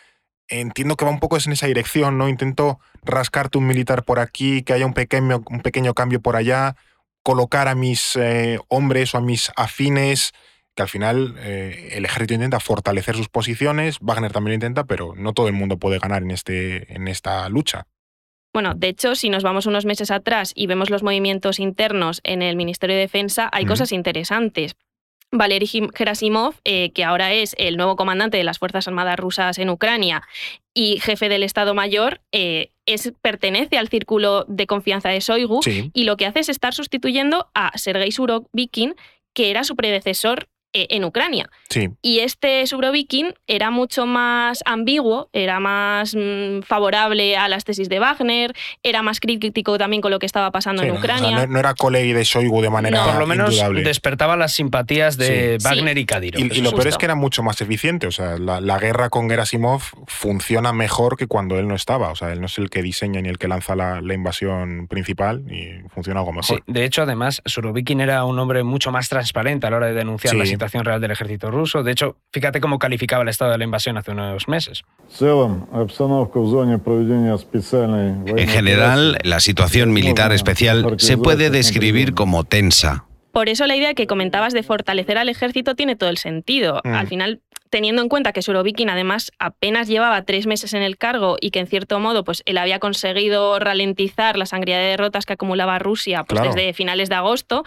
entiendo 0.49 0.97
que 0.97 1.05
va 1.05 1.11
un 1.11 1.21
poco 1.21 1.37
en 1.37 1.53
esa 1.53 1.67
dirección, 1.67 2.19
¿no? 2.19 2.29
Intento 2.29 2.81
rascarte 3.03 3.59
un 3.59 3.67
militar 3.67 4.05
por 4.05 4.19
aquí, 4.19 4.63
que 4.63 4.73
haya 4.73 4.87
un 4.87 4.95
pequeño, 4.95 5.43
un 5.51 5.61
pequeño 5.61 5.95
cambio 5.95 6.21
por 6.21 6.37
allá, 6.37 6.77
colocar 7.23 7.69
a 7.69 7.75
mis 7.75 8.17
eh, 8.17 8.59
hombres 8.69 9.15
o 9.15 9.19
a 9.19 9.21
mis 9.21 9.51
afines, 9.57 10.33
que 10.75 10.83
al 10.83 10.89
final 10.89 11.35
eh, 11.39 11.91
el 11.93 12.05
ejército 12.05 12.35
intenta 12.35 12.61
fortalecer 12.61 13.17
sus 13.17 13.29
posiciones, 13.29 13.99
Wagner 14.01 14.33
también 14.33 14.53
lo 14.53 14.55
intenta, 14.55 14.85
pero 14.85 15.15
no 15.17 15.33
todo 15.33 15.47
el 15.49 15.55
mundo 15.55 15.79
puede 15.79 15.99
ganar 15.99 16.23
en, 16.23 16.31
este, 16.31 16.93
en 16.95 17.09
esta 17.09 17.49
lucha. 17.49 17.87
Bueno, 18.53 18.75
de 18.75 18.89
hecho, 18.89 19.17
si 19.17 19.31
nos 19.31 19.43
vamos 19.43 19.67
unos 19.67 19.85
meses 19.85 20.13
atrás 20.13 20.53
y 20.55 20.69
vemos 20.69 20.89
los 20.89 21.03
movimientos 21.03 21.59
internos 21.59 22.21
en 22.23 22.41
el 22.41 22.55
Ministerio 22.55 22.95
de 22.95 23.03
Defensa, 23.03 23.49
hay 23.53 23.67
cosas 23.67 23.91
interesantes. 23.91 24.77
Valery 25.37 25.69
Gerasimov, 25.95 26.55
eh, 26.65 26.91
que 26.93 27.05
ahora 27.05 27.33
es 27.33 27.55
el 27.59 27.77
nuevo 27.77 27.97
comandante 27.97 28.37
de 28.37 28.45
las 28.45 28.59
Fuerzas 28.59 28.89
Armadas 28.89 29.19
rusas 29.19 29.59
en 29.59 29.69
Ucrania 29.69 30.23
y 30.73 30.99
jefe 31.01 31.29
del 31.29 31.43
Estado 31.43 31.75
Mayor, 31.75 32.21
eh, 32.33 32.71
es, 32.87 33.13
pertenece 33.23 33.79
al 33.79 33.89
círculo 33.89 34.45
de 34.49 34.67
confianza 34.67 35.09
de 35.09 35.21
Shoigu 35.21 35.63
Sí, 35.63 35.91
y 35.93 36.05
lo 36.05 36.17
que 36.17 36.27
hace 36.27 36.41
es 36.41 36.49
estar 36.49 36.75
sustituyendo 36.75 37.49
a 37.55 37.77
Sergei 37.77 38.13
Surovikin, 38.13 38.95
que 39.35 39.51
era 39.51 39.65
su 39.65 39.77
predecesor 39.77 40.49
en 40.75 41.05
Ucrania. 41.05 41.49
sí. 41.71 41.89
Y 42.03 42.19
este 42.21 42.67
Surovikin 42.67 43.35
era 43.47 43.71
mucho 43.71 44.07
más 44.07 44.63
ambiguo, 44.67 45.29
era 45.33 45.61
más 45.61 46.15
mm, 46.15 46.63
favorable 46.63 47.37
a 47.37 47.49
las 47.49 47.65
tesis 47.65 47.89
de 47.89 47.99
Wagner, 48.01 48.53
era 48.83 49.03
más 49.03 49.21
crítico 49.21 49.79
también 49.79 50.03
con 50.03 50.11
lo 50.11 50.19
que 50.19 50.27
estaba 50.27 50.51
pasando 50.51 50.83
sí, 50.83 50.89
en 50.89 50.95
no, 50.95 51.01
o 51.01 51.03
sea, 51.03 51.15
Ucrania. 51.17 51.37
no, 51.47 51.53
no 51.53 51.59
era 51.59 51.75
colegui 51.75 52.13
de 52.13 52.25
Shoigu 52.25 52.61
de 52.61 52.71
manera 52.71 52.99
No. 53.05 53.11
Por 53.13 53.21
lo 53.21 53.27
menos 53.27 53.51
indudable. 53.53 53.83
despertaba 53.85 54.37
las 54.37 54.53
simpatías 54.55 55.17
de 55.17 55.59
Sí. 55.61 55.65
Wagner 55.67 55.97
y 55.99 56.05
Kadyrov. 56.07 56.41
Y, 56.41 56.45
y 56.45 56.49
lo 56.61 56.71
Justo. 56.71 56.77
peor 56.77 56.89
es 56.89 56.99
que 56.99 57.05
era 57.07 57.15
mucho 57.15 57.43
más 57.43 57.61
eficiente. 57.61 58.07
O 58.07 58.11
sea, 58.13 58.37
la, 58.39 58.61
la 58.61 58.79
guerra 58.79 59.09
con 59.11 59.29
Gerasimov 59.31 59.83
funciona 60.07 60.73
mejor 60.73 61.17
que 61.17 61.27
cuando 61.27 61.59
él 61.59 61.69
no 61.69 61.75
estaba. 61.75 62.11
O 62.11 62.17
sea, 62.17 62.33
él 62.33 62.41
no 62.41 62.47
es 62.47 62.59
el 62.59 62.71
que 62.71 62.83
diseña 62.83 63.21
ni 63.21 63.29
el 63.29 63.39
que 63.39 63.49
lanza 63.49 63.77
la, 63.77 64.01
la 64.01 64.15
invasión 64.15 64.87
principal 64.89 65.43
y 65.51 65.87
funciona 65.91 66.21
algo 66.21 66.33
Sí, 66.43 66.55
mejor. 66.55 66.65
de 66.67 66.85
hecho, 66.85 67.03
además, 67.03 67.43
Surovikin 67.45 68.01
era 68.01 68.25
un 68.25 68.39
hombre 68.39 68.63
mucho 68.65 68.91
más 68.91 69.09
transparente 69.09 69.67
a 69.67 69.71
la 69.71 69.77
hora 69.77 69.87
de 69.87 69.95
denunciar 69.95 70.33
Sí. 70.33 70.39
la 70.39 70.47
situación 70.47 70.64
Real 70.73 71.01
del 71.01 71.11
Ejército 71.11 71.51
Ruso. 71.51 71.83
De 71.83 71.93
hecho, 71.93 72.17
fíjate 72.33 72.61
cómo 72.61 72.79
calificaba 72.79 73.23
el 73.23 73.29
estado 73.29 73.53
de 73.53 73.59
la 73.59 73.65
invasión 73.65 73.97
hace 73.97 74.11
unos 74.11 74.49
meses. 74.49 74.83
En 78.37 78.49
general, 78.49 79.19
la 79.23 79.41
situación 79.41 79.93
militar 79.93 80.33
especial 80.33 80.95
se 80.99 81.19
puede 81.19 81.51
describir 81.51 82.15
como 82.15 82.45
tensa. 82.45 83.05
Por 83.35 83.49
eso 83.49 83.67
la 83.67 83.75
idea 83.75 83.95
que 83.95 84.07
comentabas 84.07 84.53
de 84.53 84.63
fortalecer 84.63 85.19
al 85.19 85.29
ejército 85.29 85.75
tiene 85.75 85.97
todo 85.97 86.09
el 86.09 86.19
sentido. 86.19 86.81
Mm. 86.85 86.95
Al 86.95 87.09
final, 87.09 87.41
teniendo 87.69 88.01
en 88.01 88.09
cuenta 88.09 88.33
que 88.33 88.43
Surovikin 88.43 88.89
además 88.89 89.33
apenas 89.41 89.89
llevaba 89.89 90.23
tres 90.23 90.47
meses 90.47 90.73
en 90.75 90.83
el 90.83 90.97
cargo 90.97 91.37
y 91.41 91.51
que 91.51 91.59
en 91.59 91.67
cierto 91.67 91.99
modo 91.99 92.23
pues, 92.23 92.45
él 92.47 92.59
había 92.59 92.79
conseguido 92.79 93.59
ralentizar 93.59 94.39
la 94.39 94.47
sangría 94.47 94.79
de 94.79 94.85
derrotas 94.85 95.27
que 95.27 95.33
acumulaba 95.33 95.81
Rusia 95.81 96.23
pues, 96.23 96.41
desde 96.43 96.73
finales 96.75 97.09
de 97.09 97.17
agosto, 97.17 97.65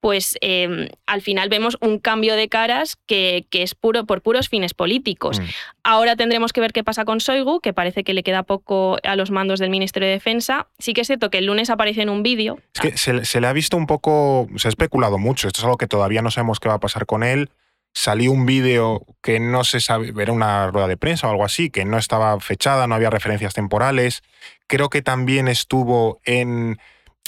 pues 0.00 0.38
eh, 0.40 0.90
al 1.06 1.22
final 1.22 1.48
vemos 1.48 1.76
un 1.80 1.98
cambio 1.98 2.36
de 2.36 2.48
caras 2.48 2.98
que, 3.06 3.46
que 3.50 3.62
es 3.62 3.74
puro 3.74 4.04
por 4.06 4.22
puros 4.22 4.48
fines 4.48 4.74
políticos. 4.74 5.40
Mm. 5.40 5.44
Ahora 5.82 6.16
tendremos 6.16 6.52
que 6.52 6.60
ver 6.60 6.72
qué 6.72 6.84
pasa 6.84 7.04
con 7.04 7.20
Soigu, 7.20 7.60
que 7.60 7.72
parece 7.72 8.04
que 8.04 8.14
le 8.14 8.22
queda 8.22 8.44
poco 8.44 8.98
a 9.02 9.16
los 9.16 9.30
mandos 9.30 9.58
del 9.58 9.70
Ministerio 9.70 10.08
de 10.08 10.14
Defensa. 10.14 10.68
Sí 10.78 10.92
que 10.92 11.00
es 11.00 11.06
cierto 11.06 11.30
que 11.30 11.38
el 11.38 11.46
lunes 11.46 11.70
apareció 11.70 12.02
en 12.02 12.10
un 12.10 12.22
vídeo. 12.22 12.58
Es 12.74 12.80
que 12.80 12.96
se, 12.96 13.24
se 13.24 13.40
le 13.40 13.46
ha 13.46 13.52
visto 13.52 13.76
un 13.76 13.86
poco, 13.86 14.48
se 14.56 14.68
ha 14.68 14.70
especulado 14.70 15.18
mucho. 15.18 15.48
Esto 15.48 15.60
es 15.60 15.64
algo 15.64 15.78
que 15.78 15.88
todavía 15.88 16.22
no 16.22 16.30
sabemos 16.30 16.60
qué 16.60 16.68
va 16.68 16.76
a 16.76 16.80
pasar 16.80 17.06
con 17.06 17.22
él. 17.22 17.50
Salió 17.92 18.30
un 18.30 18.46
vídeo 18.46 19.04
que 19.22 19.40
no 19.40 19.64
se 19.64 19.80
sabe, 19.80 20.12
era 20.20 20.32
una 20.32 20.70
rueda 20.70 20.86
de 20.86 20.96
prensa 20.96 21.26
o 21.26 21.30
algo 21.30 21.44
así, 21.44 21.70
que 21.70 21.84
no 21.84 21.98
estaba 21.98 22.38
fechada, 22.38 22.86
no 22.86 22.94
había 22.94 23.10
referencias 23.10 23.54
temporales. 23.54 24.22
Creo 24.68 24.88
que 24.90 25.02
también 25.02 25.48
estuvo 25.48 26.20
en 26.24 26.78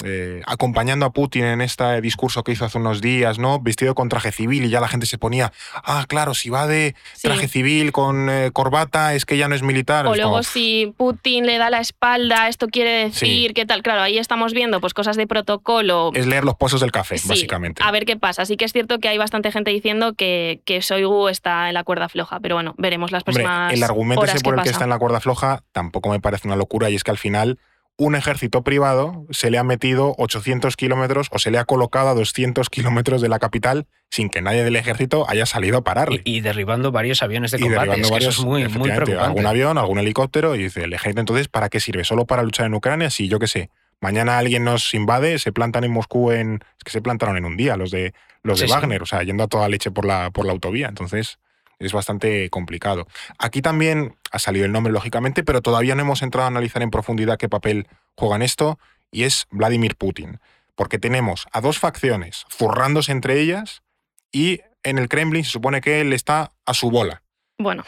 eh, 0.03 0.41
acompañando 0.45 1.05
a 1.05 1.11
Putin 1.11 1.43
en 1.45 1.61
este 1.61 2.01
discurso 2.01 2.43
que 2.43 2.51
hizo 2.51 2.65
hace 2.65 2.77
unos 2.77 3.01
días, 3.01 3.39
¿no? 3.39 3.59
Vestido 3.59 3.95
con 3.95 4.09
traje 4.09 4.31
civil 4.31 4.65
y 4.65 4.69
ya 4.69 4.79
la 4.81 4.87
gente 4.87 5.05
se 5.05 5.17
ponía, 5.17 5.51
ah, 5.75 6.05
claro, 6.07 6.33
si 6.33 6.49
va 6.49 6.67
de 6.67 6.95
Sí. 7.13 7.27
traje 7.27 7.47
civil 7.47 7.91
con 7.91 8.29
eh, 8.29 8.51
corbata 8.53 9.13
es 9.13 9.25
que 9.25 9.37
ya 9.37 9.47
no 9.47 9.55
es 9.55 9.61
militar. 9.63 10.05
O 10.07 10.11
Es 10.11 10.17
luego 10.17 10.31
como, 10.31 10.43
si 10.43 10.93
Putin 10.97 11.45
le 11.45 11.57
da 11.57 11.69
la 11.69 11.79
espalda, 11.79 12.47
esto 12.47 12.67
quiere 12.67 13.05
decir 13.05 13.47
Sí. 13.49 13.53
que 13.53 13.65
tal. 13.65 13.83
Claro, 13.83 14.01
ahí 14.01 14.17
estamos 14.17 14.53
viendo 14.53 14.81
pues 14.81 14.93
cosas 14.93 15.15
de 15.17 15.27
protocolo. 15.27 16.11
es 16.13 16.25
leer 16.27 16.43
los 16.45 16.55
pozos 16.55 16.81
del 16.81 16.91
café, 16.91 17.17
Sí, 17.17 17.27
básicamente. 17.27 17.81
A 17.85 17.91
ver 17.91 18.05
qué 18.05 18.17
pasa. 18.17 18.45
Sí 18.45 18.57
que 18.57 18.65
es 18.65 18.73
cierto 18.73 18.99
que 18.99 19.07
hay 19.09 19.17
bastante 19.17 19.51
gente 19.51 19.71
diciendo 19.71 20.13
que, 20.13 20.61
que 20.65 20.81
Soigu 20.81 21.27
está 21.29 21.67
en 21.67 21.73
la 21.73 21.83
cuerda 21.83 22.09
floja, 22.09 22.39
pero 22.39 22.55
bueno, 22.55 22.73
veremos 22.77 23.11
las 23.11 23.21
Hombre, 23.21 23.43
próximas 23.43 23.73
el 23.73 23.83
argumento 23.83 24.21
horas 24.21 24.35
ese 24.35 24.43
por 24.43 24.55
qué 24.55 24.59
el 24.61 24.63
que 24.63 24.69
está 24.71 24.83
en 24.85 24.89
la 24.89 24.99
cuerda 24.99 25.19
floja 25.19 25.63
tampoco 25.71 26.09
me 26.09 26.19
parece 26.19 26.47
una 26.47 26.55
locura 26.55 26.89
y 26.89 26.95
es 26.95 27.03
que 27.03 27.11
al 27.11 27.17
final 27.17 27.59
un 28.01 28.15
ejército 28.15 28.63
privado 28.63 29.27
se 29.29 29.51
le 29.51 29.59
ha 29.59 29.63
metido 29.63 30.15
800 30.17 30.75
kilómetros 30.75 31.27
o 31.29 31.37
se 31.37 31.51
le 31.51 31.59
ha 31.59 31.65
colocado 31.65 32.09
a 32.09 32.13
200 32.15 32.67
kilómetros 32.71 33.21
de 33.21 33.29
la 33.29 33.37
capital 33.37 33.85
sin 34.09 34.29
que 34.29 34.41
nadie 34.41 34.63
del 34.63 34.75
ejército 34.75 35.29
haya 35.29 35.45
salido 35.45 35.77
a 35.77 35.83
pararle. 35.83 36.23
Y, 36.25 36.37
y 36.37 36.41
derribando 36.41 36.91
varios 36.91 37.21
aviones 37.21 37.51
de 37.51 37.59
Y 37.59 37.61
combate. 37.61 38.01
Es 38.01 38.07
que 38.07 38.11
varios, 38.11 38.33
eso 38.33 38.41
es 38.41 38.45
muy, 38.47 38.61
muy 38.61 38.63
efectivamente, 38.63 38.95
preocupante. 39.05 39.23
algún 39.27 39.45
avión, 39.45 39.77
algún 39.77 39.99
helicóptero, 39.99 40.55
y 40.55 40.63
dice, 40.63 40.83
el 40.85 40.93
ejército 40.93 41.19
entonces, 41.19 41.47
¿para 41.47 41.69
qué 41.69 41.79
sirve? 41.79 42.03
¿Solo 42.03 42.25
para 42.25 42.41
luchar 42.41 42.65
en 42.65 42.73
Ucrania? 42.73 43.11
Si 43.11 43.27
yo 43.27 43.37
qué 43.37 43.45
sé, 43.45 43.69
mañana 43.99 44.39
alguien 44.39 44.63
nos 44.63 44.95
invade, 44.95 45.37
se 45.37 45.51
plantan 45.51 45.83
en 45.83 45.91
Moscú 45.91 46.31
en... 46.31 46.63
Es 46.79 46.83
que 46.83 46.89
se 46.89 47.01
plantaron 47.01 47.37
en 47.37 47.45
un 47.45 47.55
día 47.55 47.77
los 47.77 47.91
de, 47.91 48.15
los 48.41 48.59
de 48.59 48.65
Sí, 48.65 48.73
sí. 48.73 48.73
Wagner, 48.73 49.03
o 49.03 49.05
sea, 49.05 49.21
yendo 49.21 49.43
a 49.43 49.47
toda 49.47 49.69
leche 49.69 49.91
por 49.91 50.05
la, 50.05 50.31
por 50.31 50.47
la 50.47 50.53
autovía. 50.53 50.87
Entonces, 50.87 51.37
es 51.85 51.93
bastante 51.93 52.49
complicado. 52.49 53.07
Aquí 53.37 53.61
también 53.61 54.15
ha 54.31 54.39
salido 54.39 54.65
el 54.65 54.71
nombre, 54.71 54.93
lógicamente, 54.93 55.43
pero 55.43 55.61
todavía 55.61 55.95
no 55.95 56.01
hemos 56.01 56.21
entrado 56.21 56.45
a 56.45 56.47
analizar 56.47 56.81
en 56.81 56.91
profundidad 56.91 57.37
qué 57.37 57.49
papel 57.49 57.87
juega 58.15 58.35
en 58.35 58.41
esto, 58.41 58.79
y 59.11 59.23
es 59.23 59.47
Vladimir 59.51 59.95
Putin. 59.95 60.39
Porque 60.75 60.99
tenemos 60.99 61.47
a 61.51 61.61
dos 61.61 61.79
facciones 61.79 62.45
zurrándose 62.49 63.11
entre 63.11 63.39
ellas, 63.39 63.83
y 64.31 64.61
en 64.83 64.97
el 64.97 65.09
Kremlin 65.09 65.43
se 65.43 65.51
supone 65.51 65.81
que 65.81 66.01
él 66.01 66.13
está 66.13 66.51
a 66.65 66.73
su 66.73 66.89
bola 66.89 67.21
Bueno, 67.57 67.83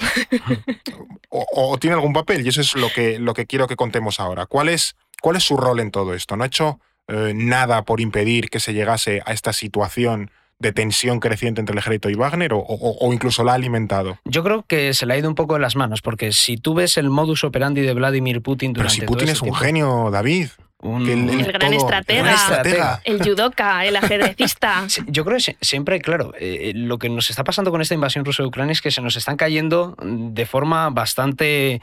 o, 1.30 1.46
o 1.54 1.78
tiene 1.78 1.96
algún 1.96 2.14
papel 2.14 2.46
y 2.46 2.50
eso 2.50 2.62
es 2.62 2.76
lo 2.76 2.90
que, 2.90 3.18
lo 3.20 3.34
que 3.34 3.46
quiero 3.48 3.68
que 3.68 3.76
contemos 3.76 4.20
ahora. 4.20 4.46
¿Cuál 4.46 4.70
es, 4.70 4.96
cuál 5.22 5.38
es 5.38 5.44
su 5.44 5.58
rol 5.58 5.80
en 5.80 5.92
todo 5.92 6.14
esto? 6.14 6.36
¿No 6.36 6.44
ha 6.44 6.48
hecho 6.48 6.80
eh, 7.08 7.34
nada 7.36 7.84
por 7.84 8.00
impedir 8.00 8.50
que 8.50 8.62
se 8.62 8.74
llegase 8.74 9.22
a 9.26 9.34
esta 9.34 9.52
situación 9.52 10.32
de 10.64 10.72
tensión 10.74 11.20
creciente 11.20 11.62
entre 11.62 11.74
el 11.74 11.78
ejército 11.80 12.10
y 12.10 12.16
Wagner 12.16 12.54
o, 12.54 12.58
o- 12.60 12.98
o 13.08 13.14
incluso 13.14 13.44
la 13.44 13.52
ha 13.52 13.56
alimentado? 13.56 14.18
Yo 14.26 14.44
creo 14.44 14.64
que 14.68 14.96
se 14.96 15.06
le 15.06 15.14
ha 15.14 15.18
ido 15.18 15.30
un 15.30 15.36
poco 15.36 15.54
de 15.54 15.60
las 15.60 15.76
manos, 15.76 16.02
porque 16.02 16.32
si 16.34 16.58
tú 16.58 16.74
ves 16.74 16.98
el 16.98 17.12
modus 17.12 17.44
operandi 17.44 17.82
de 17.82 17.94
Vladimir 17.94 18.42
Putin 18.42 18.74
Pero 18.74 18.84
durante 18.86 18.96
si 18.96 19.02
todo 19.02 19.14
Putin 19.14 19.30
es 19.30 19.42
un 19.42 19.46
tiempo, 19.50 19.60
genio, 19.60 20.10
David. 20.12 20.48
un- 20.80 21.08
El 21.08 21.46
gran 21.46 21.72
todo- 21.72 21.80
estratega. 21.80 22.20
el 22.20 22.26
gran 22.26 22.36
estratega. 22.36 23.02
el 23.06 23.24
judoka, 23.24 23.86
el 23.86 23.96
ajedrecista. 23.96 24.86
Yo 25.08 25.24
creo 25.24 25.38
que 25.38 25.44
sie- 25.44 25.58
siempre, 25.62 26.02
claro, 26.02 26.34
eh, 26.40 26.74
lo 26.76 26.98
que 26.98 27.08
nos 27.10 27.30
está 27.30 27.44
pasando 27.46 27.72
con 27.72 27.82
esta 27.82 27.94
invasión 27.94 28.26
rusa 28.26 28.44
de 28.44 28.48
Ucrania 28.48 28.74
es 28.74 28.82
que 28.82 28.92
se 28.92 29.02
nos 29.02 29.16
están 29.16 29.38
cayendo 29.38 29.96
de 30.02 30.46
forma 30.46 30.90
bastante 30.90 31.82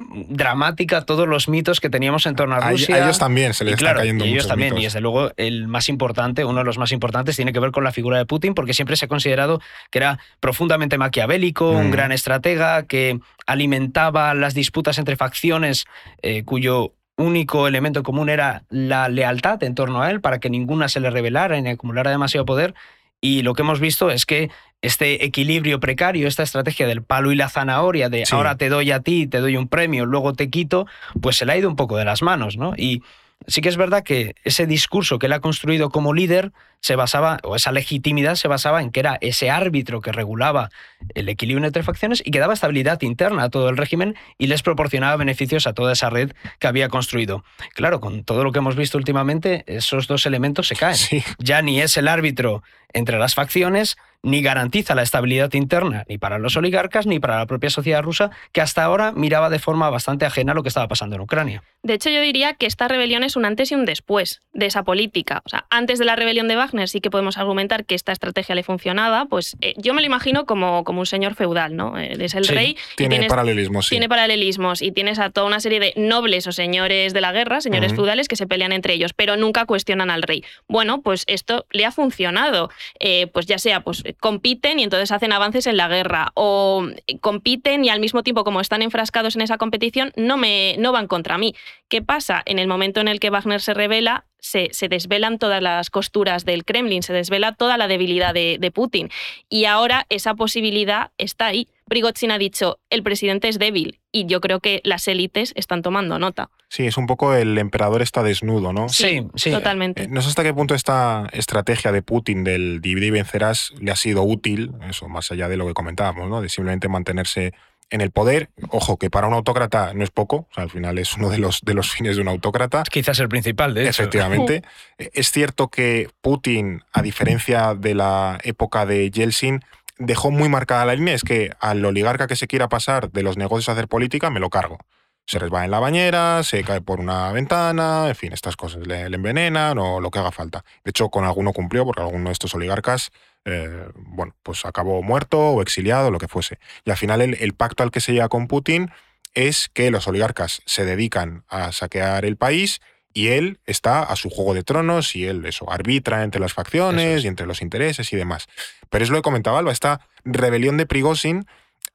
dramática 0.00 1.02
todos 1.02 1.28
los 1.28 1.48
mitos 1.48 1.78
que 1.78 1.90
teníamos 1.90 2.24
en 2.26 2.34
torno 2.34 2.54
a 2.54 2.70
Rusia. 2.70 2.96
a 2.96 2.98
ellos 3.04 3.18
también 3.18 3.52
se 3.52 3.64
Y 3.64 3.68
les 3.68 3.76
claro, 3.76 3.98
están 4.00 4.02
cayendo 4.02 4.24
y 4.24 4.30
ellos 4.32 4.48
también, 4.48 4.76
y 4.78 4.84
desde 4.84 5.00
luego 5.00 5.30
el 5.36 5.68
más 5.68 5.88
importante, 5.88 6.44
uno 6.44 6.58
de 6.60 6.64
los 6.64 6.78
más 6.78 6.90
importantes, 6.92 7.36
tiene 7.36 7.52
que 7.52 7.60
ver 7.60 7.70
con 7.70 7.84
la 7.84 7.92
figura 7.92 8.16
de 8.18 8.24
Putin, 8.26 8.54
porque 8.54 8.72
siempre 8.74 8.96
se 8.96 9.04
ha 9.04 9.08
considerado 9.08 9.60
que 9.90 9.98
era 9.98 10.18
profundamente 10.40 10.96
maquiavélico, 10.98 11.70
un 11.70 11.88
Mm. 11.88 11.92
gran 11.92 12.12
estratega, 12.12 12.84
que 12.84 13.20
alimentaba 13.46 14.32
las 14.34 14.54
disputas 14.54 14.98
entre 14.98 15.16
facciones, 15.16 15.84
eh, 16.22 16.44
cuyo 16.44 16.94
único 17.16 17.68
elemento 17.68 18.02
común 18.02 18.30
era 18.30 18.62
la 18.70 19.08
lealtad 19.10 19.62
en 19.62 19.74
torno 19.74 20.00
a 20.00 20.10
él, 20.10 20.22
para 20.22 20.40
que 20.40 20.48
ninguna 20.48 20.88
se 20.88 21.00
le 21.00 21.10
rebelara 21.10 21.60
ni 21.60 21.68
acumulara 21.68 22.10
demasiado 22.10 22.46
poder. 22.46 22.74
Y 23.20 23.42
lo 23.42 23.52
que 23.52 23.60
hemos 23.60 23.80
visto 23.80 24.10
es 24.10 24.24
que 24.24 24.50
este 24.82 25.24
equilibrio 25.24 25.78
precario, 25.80 26.26
esta 26.26 26.42
estrategia 26.42 26.86
del 26.86 27.02
palo 27.02 27.32
y 27.32 27.36
la 27.36 27.48
zanahoria, 27.48 28.08
de 28.08 28.24
Sí. 28.24 28.34
ahora 28.34 28.56
te 28.56 28.68
doy 28.68 28.90
a 28.92 29.00
ti, 29.00 29.26
te 29.26 29.38
doy 29.38 29.56
un 29.56 29.68
premio, 29.68 30.06
luego 30.06 30.32
te 30.32 30.48
quito, 30.48 30.86
pues 31.20 31.36
se 31.36 31.44
le 31.46 31.52
ha 31.52 31.56
ido 31.58 31.68
un 31.68 31.76
poco 31.76 31.96
de 31.96 32.04
las 32.04 32.22
manos, 32.22 32.56
¿no? 32.56 32.72
Y 32.76 33.02
sí 33.46 33.60
que 33.60 33.68
es 33.68 33.76
verdad 33.76 34.02
que 34.02 34.34
ese 34.44 34.66
discurso 34.66 35.18
que 35.18 35.26
él 35.26 35.32
ha 35.34 35.40
construido 35.40 35.90
como 35.90 36.14
líder 36.14 36.52
se 36.80 36.96
basaba, 36.96 37.38
o 37.42 37.56
esa 37.56 37.72
legitimidad 37.72 38.36
se 38.36 38.48
basaba 38.48 38.80
en 38.82 38.90
que 38.90 39.00
era 39.00 39.18
ese 39.20 39.50
árbitro 39.50 40.00
que 40.00 40.12
regulaba 40.12 40.70
el 41.14 41.28
equilibrio 41.28 41.66
entre 41.66 41.82
facciones 41.82 42.22
y 42.24 42.30
que 42.30 42.38
daba 42.38 42.54
estabilidad 42.54 43.00
interna 43.02 43.44
a 43.44 43.50
todo 43.50 43.68
el 43.68 43.76
régimen 43.76 44.16
y 44.38 44.46
les 44.46 44.62
proporcionaba 44.62 45.16
beneficios 45.16 45.66
a 45.66 45.72
toda 45.72 45.92
esa 45.92 46.10
red 46.10 46.32
que 46.58 46.66
había 46.66 46.88
construido. 46.88 47.44
Claro, 47.74 48.00
con 48.00 48.24
todo 48.24 48.44
lo 48.44 48.52
que 48.52 48.58
hemos 48.58 48.76
visto 48.76 48.98
últimamente, 48.98 49.64
esos 49.66 50.06
dos 50.06 50.26
elementos 50.26 50.68
se 50.68 50.76
caen. 50.76 50.96
Sí. 50.96 51.22
Ya 51.38 51.62
ni 51.62 51.80
es 51.80 51.96
el 51.96 52.08
árbitro 52.08 52.62
entre 52.92 53.18
las 53.18 53.34
facciones, 53.34 53.96
ni 54.22 54.42
garantiza 54.42 54.94
la 54.94 55.02
estabilidad 55.02 55.52
interna 55.54 56.04
ni 56.08 56.18
para 56.18 56.38
los 56.38 56.56
oligarcas 56.56 57.06
ni 57.06 57.20
para 57.20 57.38
la 57.38 57.46
propia 57.46 57.70
sociedad 57.70 58.02
rusa, 58.02 58.30
que 58.52 58.60
hasta 58.60 58.84
ahora 58.84 59.12
miraba 59.12 59.48
de 59.48 59.58
forma 59.58 59.88
bastante 59.90 60.26
ajena 60.26 60.52
a 60.52 60.54
lo 60.54 60.62
que 60.62 60.68
estaba 60.68 60.88
pasando 60.88 61.16
en 61.16 61.22
Ucrania. 61.22 61.62
De 61.82 61.94
hecho, 61.94 62.10
yo 62.10 62.20
diría 62.20 62.54
que 62.54 62.66
esta 62.66 62.88
rebelión 62.88 63.22
es 63.22 63.36
un 63.36 63.44
antes 63.44 63.72
y 63.72 63.74
un 63.74 63.86
después 63.86 64.42
de 64.52 64.66
esa 64.66 64.82
política. 64.82 65.42
O 65.44 65.48
sea, 65.48 65.66
antes 65.70 65.98
de 65.98 66.04
la 66.04 66.16
rebelión 66.16 66.48
de 66.48 66.56
Wagner 66.70 66.88
sí 66.88 67.00
que 67.00 67.10
podemos 67.10 67.36
argumentar 67.36 67.84
que 67.84 67.94
esta 67.94 68.12
estrategia 68.12 68.54
le 68.54 68.62
funcionaba. 68.62 69.26
Pues 69.26 69.56
eh, 69.60 69.74
yo 69.76 69.92
me 69.94 70.00
lo 70.00 70.06
imagino 70.06 70.46
como, 70.46 70.84
como 70.84 71.00
un 71.00 71.06
señor 71.06 71.34
feudal, 71.34 71.74
¿no? 71.76 71.98
Eh, 71.98 72.16
Es 72.20 72.34
el 72.34 72.44
Sí, 72.44 72.52
rey. 72.54 72.76
y 72.92 72.96
Tiene 72.96 73.16
tienes- 73.16 73.28
paralelismo, 73.28 73.82
sí. 73.82 73.90
Tiene 73.90 74.08
paralelismos 74.08 74.82
y 74.82 74.92
tienes 74.92 75.18
a 75.18 75.30
toda 75.30 75.46
una 75.46 75.58
serie 75.60 75.80
de 75.80 75.92
nobles 75.96 76.46
o 76.46 76.52
señores 76.52 77.12
de 77.12 77.20
la 77.20 77.32
guerra, 77.32 77.60
señores 77.60 77.92
feudales 77.94 78.28
que 78.28 78.36
se 78.36 78.46
pelean 78.46 78.72
entre 78.72 78.94
ellos, 78.94 79.12
pero 79.14 79.36
nunca 79.36 79.64
cuestionan 79.66 80.10
al 80.10 80.22
rey. 80.22 80.44
Bueno, 80.68 81.00
pues 81.02 81.24
esto 81.26 81.66
le 81.70 81.84
ha 81.84 81.90
funcionado. 81.90 82.70
Eh, 83.00 83.26
pues 83.28 83.46
ya 83.46 83.58
sea, 83.58 83.80
pues 83.82 84.04
compiten 84.20 84.78
y 84.78 84.84
entonces 84.84 85.10
hacen 85.12 85.32
avances 85.32 85.66
en 85.66 85.76
la 85.76 85.88
guerra, 85.88 86.30
o 86.34 86.86
compiten 87.20 87.84
y 87.84 87.88
al 87.88 88.00
mismo 88.00 88.22
tiempo, 88.22 88.44
como 88.44 88.60
están 88.60 88.82
enfrascados 88.82 89.34
en 89.36 89.42
esa 89.42 89.58
competición, 89.58 90.12
no, 90.16 90.36
me, 90.36 90.76
no 90.78 90.92
van 90.92 91.06
contra 91.06 91.38
mí. 91.38 91.54
¿Qué 91.88 92.02
pasa? 92.02 92.42
En 92.46 92.58
el 92.58 92.68
momento 92.68 93.00
en 93.00 93.08
el 93.08 93.18
que 93.20 93.30
Wagner 93.30 93.60
se 93.60 93.74
revela, 93.74 94.24
se, 94.40 94.68
se 94.72 94.88
desvelan 94.88 95.38
todas 95.38 95.62
las 95.62 95.90
costuras 95.90 96.44
del 96.44 96.64
Kremlin, 96.64 97.02
se 97.02 97.12
desvela 97.12 97.52
toda 97.54 97.76
la 97.76 97.88
debilidad 97.88 98.34
de, 98.34 98.58
de 98.60 98.70
Putin. 98.70 99.10
Y 99.48 99.64
ahora 99.64 100.06
esa 100.08 100.34
posibilidad 100.34 101.10
está 101.18 101.46
ahí. 101.46 101.68
Prigozhin 101.88 102.30
ha 102.30 102.38
dicho, 102.38 102.78
el 102.88 103.02
presidente 103.02 103.48
es 103.48 103.58
débil 103.58 103.98
y 104.12 104.26
yo 104.26 104.40
creo 104.40 104.60
que 104.60 104.80
las 104.84 105.08
élites 105.08 105.52
están 105.56 105.82
tomando 105.82 106.20
nota. 106.20 106.48
Sí, 106.68 106.86
es 106.86 106.96
un 106.96 107.08
poco 107.08 107.34
el 107.34 107.58
emperador 107.58 108.00
está 108.00 108.22
desnudo, 108.22 108.72
¿no? 108.72 108.88
Sí, 108.88 109.26
sí. 109.34 109.50
Totalmente. 109.50 110.04
Eh, 110.04 110.08
No 110.08 110.22
sé 110.22 110.28
hasta 110.28 110.44
qué 110.44 110.54
punto 110.54 110.76
esta 110.76 111.28
estrategia 111.32 111.90
de 111.90 112.02
Putin 112.02 112.44
del 112.44 112.80
divide 112.80 113.06
y 113.06 113.10
vencerás 113.10 113.72
le 113.80 113.90
ha 113.90 113.96
sido 113.96 114.22
útil, 114.22 114.70
eso 114.88 115.08
más 115.08 115.32
allá 115.32 115.48
de 115.48 115.56
lo 115.56 115.66
que 115.66 115.74
comentábamos, 115.74 116.28
¿no? 116.28 116.40
De 116.40 116.48
simplemente 116.48 116.88
mantenerse 116.88 117.54
en 117.90 118.00
el 118.00 118.10
poder. 118.10 118.50
Ojo, 118.70 118.96
que 118.96 119.10
para 119.10 119.26
un 119.26 119.34
autócrata 119.34 119.92
no 119.94 120.04
es 120.04 120.10
poco, 120.10 120.46
o 120.50 120.54
sea, 120.54 120.64
al 120.64 120.70
final 120.70 120.98
es 120.98 121.16
uno 121.16 121.28
de 121.28 121.38
los, 121.38 121.60
de 121.62 121.74
los 121.74 121.90
fines 121.92 122.16
de 122.16 122.22
un 122.22 122.28
autócrata. 122.28 122.82
Quizás 122.90 123.18
el 123.20 123.28
principal, 123.28 123.74
de 123.74 123.82
hecho. 123.82 124.02
Efectivamente. 124.02 124.62
Es 125.12 125.30
cierto 125.30 125.68
que 125.68 126.08
Putin, 126.20 126.82
a 126.92 127.00
diferencia 127.00 127.74
de 127.74 127.94
la 127.94 128.38
época 128.42 128.84
de 128.84 129.10
Yeltsin, 129.10 129.60
dejó 129.98 130.30
muy 130.30 130.48
marcada 130.48 130.84
la 130.84 130.94
línea, 130.94 131.14
es 131.14 131.22
que 131.22 131.52
al 131.58 131.84
oligarca 131.84 132.26
que 132.26 132.36
se 132.36 132.46
quiera 132.46 132.68
pasar 132.68 133.10
de 133.10 133.22
los 133.22 133.36
negocios 133.38 133.70
a 133.70 133.72
hacer 133.72 133.88
política, 133.88 134.28
me 134.28 134.40
lo 134.40 134.50
cargo. 134.50 134.78
Se 135.26 135.38
resbala 135.38 135.64
en 135.64 135.70
la 135.70 135.78
bañera, 135.78 136.42
se 136.42 136.64
cae 136.64 136.80
por 136.80 136.98
una 137.00 137.30
ventana, 137.32 138.08
en 138.08 138.16
fin, 138.16 138.32
estas 138.32 138.56
cosas, 138.56 138.86
le, 138.86 139.08
le 139.08 139.16
envenenan 139.16 139.78
o 139.78 140.00
lo 140.00 140.10
que 140.10 140.18
haga 140.18 140.32
falta. 140.32 140.64
De 140.84 140.90
hecho, 140.90 141.08
con 141.08 141.24
alguno 141.24 141.52
cumplió, 141.52 141.84
porque 141.84 142.02
alguno 142.02 142.30
de 142.30 142.32
estos 142.32 142.54
oligarcas, 142.54 143.10
eh, 143.44 143.88
bueno, 143.94 144.34
pues 144.42 144.64
acabó 144.64 145.02
muerto 145.02 145.38
o 145.38 145.62
exiliado, 145.62 146.10
lo 146.10 146.18
que 146.18 146.28
fuese. 146.28 146.58
Y 146.84 146.90
al 146.90 146.96
final 146.96 147.20
el, 147.20 147.34
el 147.40 147.54
pacto 147.54 147.82
al 147.82 147.90
que 147.90 148.00
se 148.00 148.12
llega 148.12 148.28
con 148.28 148.48
Putin 148.48 148.90
es 149.34 149.68
que 149.68 149.90
los 149.90 150.08
oligarcas 150.08 150.62
se 150.66 150.84
dedican 150.84 151.44
a 151.48 151.72
saquear 151.72 152.24
el 152.24 152.36
país 152.36 152.80
y 153.12 153.28
él 153.28 153.60
está 153.66 154.02
a 154.02 154.16
su 154.16 154.30
juego 154.30 154.54
de 154.54 154.62
tronos 154.62 155.16
y 155.16 155.26
él 155.26 155.44
eso 155.46 155.70
arbitra 155.70 156.22
entre 156.22 156.40
las 156.40 156.52
facciones 156.52 157.18
es. 157.18 157.24
y 157.24 157.28
entre 157.28 157.46
los 157.46 157.62
intereses 157.62 158.12
y 158.12 158.16
demás. 158.16 158.46
Pero 158.88 159.04
es 159.04 159.10
lo 159.10 159.16
que 159.16 159.22
comentaba 159.22 159.58
Alba, 159.58 159.72
esta 159.72 160.00
rebelión 160.24 160.76
de 160.76 160.86
Prigozhin 160.86 161.46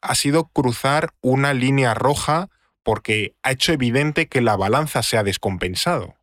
ha 0.02 0.16
sido 0.16 0.46
cruzar 0.46 1.12
una 1.22 1.54
línea 1.54 1.94
roja 1.94 2.50
porque 2.86 3.34
ha 3.44 3.52
hecho 3.52 3.74
evidente 3.74 4.28
que 4.28 4.40
la 4.42 4.56
balanza 4.56 5.04
se 5.04 5.18
ha 5.18 5.24
descompensado. 5.24 6.16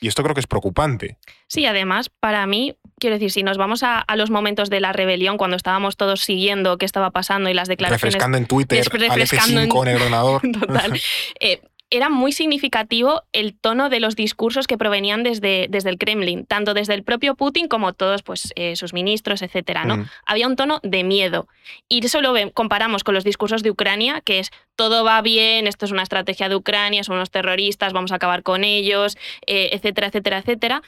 Y 0.00 0.08
esto 0.08 0.22
creo 0.24 0.34
que 0.34 0.40
es 0.40 0.48
preocupante. 0.48 1.16
Sí, 1.46 1.64
además, 1.64 2.10
para 2.10 2.44
mí, 2.46 2.76
quiero 2.98 3.14
decir, 3.14 3.30
si 3.30 3.44
nos 3.44 3.56
vamos 3.56 3.84
a, 3.84 4.00
a 4.00 4.16
los 4.16 4.30
momentos 4.30 4.68
de 4.68 4.80
la 4.80 4.92
rebelión, 4.92 5.36
cuando 5.38 5.56
estábamos 5.56 5.96
todos 5.96 6.20
siguiendo 6.22 6.76
qué 6.76 6.84
estaba 6.86 7.10
pasando 7.12 7.48
y 7.50 7.54
las 7.54 7.68
declaraciones 7.68 8.02
Refrescando 8.02 8.36
en 8.36 8.46
Twitter, 8.46 8.84
Refre- 8.84 9.08
al 9.10 9.20
refrescando 9.20 9.60
en- 9.60 9.70
F5 9.70 9.82
en 9.82 9.88
el 9.88 9.96
ordenador. 9.96 10.42
Total. 10.60 11.00
Eh, 11.40 11.62
era 11.92 12.08
muy 12.08 12.32
significativo 12.32 13.22
el 13.32 13.54
tono 13.54 13.90
de 13.90 14.00
los 14.00 14.16
discursos 14.16 14.66
que 14.66 14.78
provenían 14.78 15.22
desde, 15.22 15.66
desde 15.68 15.90
el 15.90 15.98
Kremlin, 15.98 16.46
tanto 16.46 16.72
desde 16.72 16.94
el 16.94 17.04
propio 17.04 17.34
Putin 17.34 17.68
como 17.68 17.92
todos 17.92 18.22
pues, 18.22 18.50
eh, 18.56 18.76
sus 18.76 18.94
ministros, 18.94 19.42
etcétera, 19.42 19.84
¿no? 19.84 19.98
Mm. 19.98 20.06
Había 20.24 20.46
un 20.46 20.56
tono 20.56 20.80
de 20.82 21.04
miedo. 21.04 21.48
Y 21.90 22.04
eso 22.04 22.22
lo 22.22 22.32
comparamos 22.54 23.04
con 23.04 23.14
los 23.14 23.24
discursos 23.24 23.62
de 23.62 23.70
Ucrania, 23.70 24.22
que 24.22 24.38
es 24.38 24.50
todo 24.74 25.04
va 25.04 25.20
bien, 25.20 25.66
esto 25.66 25.84
es 25.84 25.92
una 25.92 26.02
estrategia 26.02 26.48
de 26.48 26.56
Ucrania, 26.56 27.04
son 27.04 27.16
unos 27.16 27.30
terroristas, 27.30 27.92
vamos 27.92 28.10
a 28.10 28.14
acabar 28.14 28.42
con 28.42 28.64
ellos, 28.64 29.18
eh, 29.46 29.68
etcétera, 29.72 30.06
etcétera, 30.06 30.38
etcétera. 30.38 30.82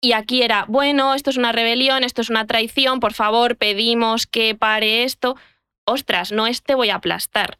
Y 0.00 0.10
aquí 0.10 0.42
era, 0.42 0.64
bueno, 0.66 1.14
esto 1.14 1.30
es 1.30 1.36
una 1.36 1.52
rebelión, 1.52 2.02
esto 2.02 2.20
es 2.20 2.30
una 2.30 2.48
traición, 2.48 2.98
por 2.98 3.12
favor, 3.12 3.56
pedimos 3.56 4.26
que 4.26 4.56
pare 4.56 5.04
esto. 5.04 5.36
Ostras, 5.84 6.32
no 6.32 6.48
es 6.48 6.64
te 6.64 6.74
voy 6.74 6.90
a 6.90 6.96
aplastar, 6.96 7.58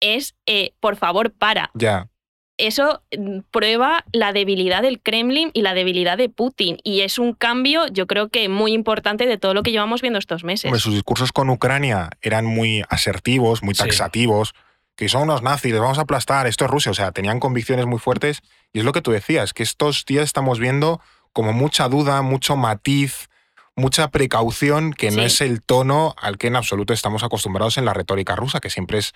es, 0.00 0.34
eh, 0.44 0.72
por 0.80 0.96
favor, 0.96 1.32
para. 1.32 1.70
Ya. 1.72 2.08
Eso 2.56 3.02
mm, 3.16 3.40
prueba 3.50 4.04
la 4.12 4.32
debilidad 4.32 4.82
del 4.82 5.00
Kremlin 5.00 5.50
y 5.54 5.62
la 5.62 5.74
debilidad 5.74 6.16
de 6.16 6.28
Putin. 6.28 6.78
Y 6.84 7.00
es 7.00 7.18
un 7.18 7.32
cambio, 7.34 7.88
yo 7.88 8.06
creo 8.06 8.28
que 8.28 8.48
muy 8.48 8.72
importante 8.72 9.26
de 9.26 9.38
todo 9.38 9.54
lo 9.54 9.62
que 9.62 9.72
llevamos 9.72 10.02
viendo 10.02 10.18
estos 10.18 10.44
meses. 10.44 10.66
Hombre, 10.66 10.80
sus 10.80 10.94
discursos 10.94 11.32
con 11.32 11.50
Ucrania 11.50 12.10
eran 12.22 12.44
muy 12.46 12.84
asertivos, 12.88 13.62
muy 13.62 13.74
Sí. 13.74 13.82
taxativos. 13.82 14.54
que 14.96 15.08
son 15.08 15.22
unos 15.22 15.42
nazis, 15.42 15.72
les 15.72 15.80
vamos 15.80 15.98
a 15.98 16.02
aplastar, 16.02 16.46
esto 16.46 16.66
es 16.66 16.70
Rusia. 16.70 16.92
O 16.92 16.94
sea, 16.94 17.10
tenían 17.10 17.40
convicciones 17.40 17.84
muy 17.84 17.98
fuertes. 17.98 18.42
Y 18.72 18.78
es 18.78 18.84
lo 18.84 18.92
que 18.92 19.02
tú 19.02 19.10
decías, 19.10 19.52
que 19.52 19.64
estos 19.64 20.04
días 20.04 20.22
estamos 20.22 20.60
viendo 20.60 21.00
como 21.32 21.52
mucha 21.52 21.88
duda, 21.88 22.22
mucho 22.22 22.54
matiz, 22.54 23.28
mucha 23.74 24.06
precaución, 24.12 24.92
que 24.92 25.10
no 25.10 25.22
es 25.22 25.40
el 25.40 25.62
tono 25.62 26.14
al 26.22 26.38
que 26.38 26.46
en 26.46 26.54
absoluto 26.54 26.92
estamos 26.92 27.24
acostumbrados 27.24 27.76
en 27.76 27.86
la 27.86 27.92
retórica 27.92 28.36
rusa, 28.36 28.60
que 28.60 28.70
siempre 28.70 28.98
es 28.98 29.14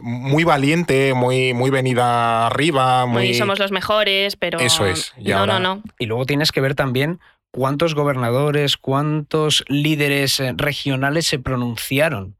muy 0.00 0.44
valiente, 0.44 1.14
muy, 1.14 1.52
muy 1.54 1.70
venida 1.70 2.46
arriba, 2.46 3.06
muy... 3.06 3.26
Muy 3.28 3.34
somos 3.34 3.58
los 3.58 3.70
mejores, 3.72 4.36
pero. 4.36 4.58
Eso 4.58 4.86
es, 4.86 5.12
y 5.18 5.28
no, 5.30 5.38
ahora- 5.38 5.58
no, 5.58 5.76
no. 5.76 5.82
Y 5.98 6.06
luego 6.06 6.24
tienes 6.26 6.50
que 6.52 6.60
ver 6.60 6.74
también 6.74 7.20
cuántos 7.50 7.94
gobernadores, 7.94 8.76
cuántos 8.76 9.64
líderes 9.68 10.40
eh, 10.40 10.54
regionales 10.56 11.26
se 11.26 11.38
pronunciaron 11.38 12.36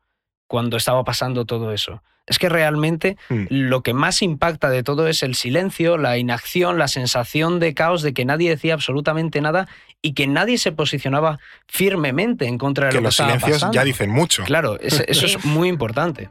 cuando 0.47 0.77
estaba 0.77 1.05
pasando 1.05 1.45
todo 1.45 1.73
eso. 1.73 2.03
Es 2.27 2.39
que 2.39 2.49
realmente 2.49 3.17
Mm. 3.29 3.47
lo 3.51 3.83
que 3.83 3.95
más 3.95 4.23
impacta 4.23 4.71
de 4.71 4.83
todo 4.83 5.09
es 5.09 5.23
el 5.23 5.35
silencio, 5.35 5.99
la 5.99 6.17
inacción, 6.19 6.79
la 6.79 6.89
sensación 6.89 7.59
de 7.61 7.75
caos, 7.75 8.01
de 8.03 8.15
que 8.15 8.25
nadie 8.25 8.49
decía 8.49 8.75
absolutamente 8.75 9.41
nada 9.41 9.69
y 10.01 10.15
que 10.15 10.27
nadie 10.29 10.57
se 10.59 10.73
posicionaba 10.73 11.41
firmemente 11.67 12.47
en 12.47 12.59
contra 12.59 12.87
de 12.87 12.91
que 12.93 12.97
lo 12.97 13.01
que 13.01 13.05
los 13.07 13.17
silencios 13.17 13.67
ya 13.73 13.83
dicen 13.85 14.11
mucho. 14.11 14.45
Claro, 14.45 14.79
es- 14.81 15.05
eso 15.09 15.27
es 15.27 15.45
muy 15.45 15.69
importante. 15.69 16.31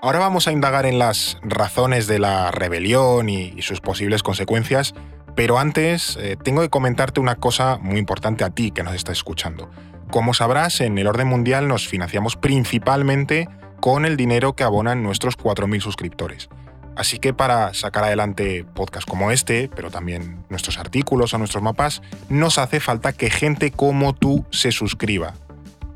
Ahora 0.00 0.18
vamos 0.18 0.46
a 0.48 0.52
indagar 0.52 0.84
en 0.86 0.98
las 0.98 1.38
razones 1.42 2.06
de 2.06 2.18
la 2.18 2.50
rebelión 2.50 3.28
y, 3.28 3.60
sus 3.62 3.80
posibles 3.80 4.22
consecuencias, 4.22 4.94
pero 5.34 5.58
antes 5.58 6.18
eh, 6.20 6.36
tengo 6.42 6.60
que 6.60 6.68
comentarte 6.68 7.20
una 7.20 7.36
cosa 7.36 7.78
muy 7.78 7.98
importante 7.98 8.44
a 8.44 8.50
ti 8.50 8.70
que 8.70 8.82
nos 8.82 8.94
estás 8.94 9.16
escuchando. 9.16 9.70
Como 10.10 10.34
sabrás, 10.34 10.80
en 10.80 10.98
el 10.98 11.06
orden 11.06 11.26
mundial 11.26 11.68
nos 11.68 11.88
financiamos 11.88 12.36
principalmente 12.36 13.48
con 13.80 14.04
el 14.04 14.16
dinero 14.16 14.54
que 14.54 14.64
abonan 14.64 15.02
nuestros 15.02 15.38
4.000 15.38 15.80
suscriptores. 15.80 16.48
Así 16.96 17.18
que 17.18 17.34
para 17.34 17.74
sacar 17.74 18.04
adelante 18.04 18.64
podcasts 18.74 19.10
como 19.10 19.30
este, 19.30 19.68
pero 19.74 19.90
también 19.90 20.44
nuestros 20.48 20.78
artículos 20.78 21.34
o 21.34 21.38
nuestros 21.38 21.62
mapas, 21.62 22.02
nos 22.28 22.58
hace 22.58 22.78
falta 22.78 23.12
que 23.12 23.30
gente 23.30 23.72
como 23.72 24.14
tú 24.14 24.44
se 24.50 24.70
suscriba. 24.70 25.34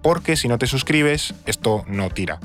Porque 0.03 0.37
si 0.37 0.49
no 0.49 0.59
te 0.59 0.67
suscribes, 0.67 1.35
esto 1.47 1.85
no 1.87 2.11
tira. 2.11 2.41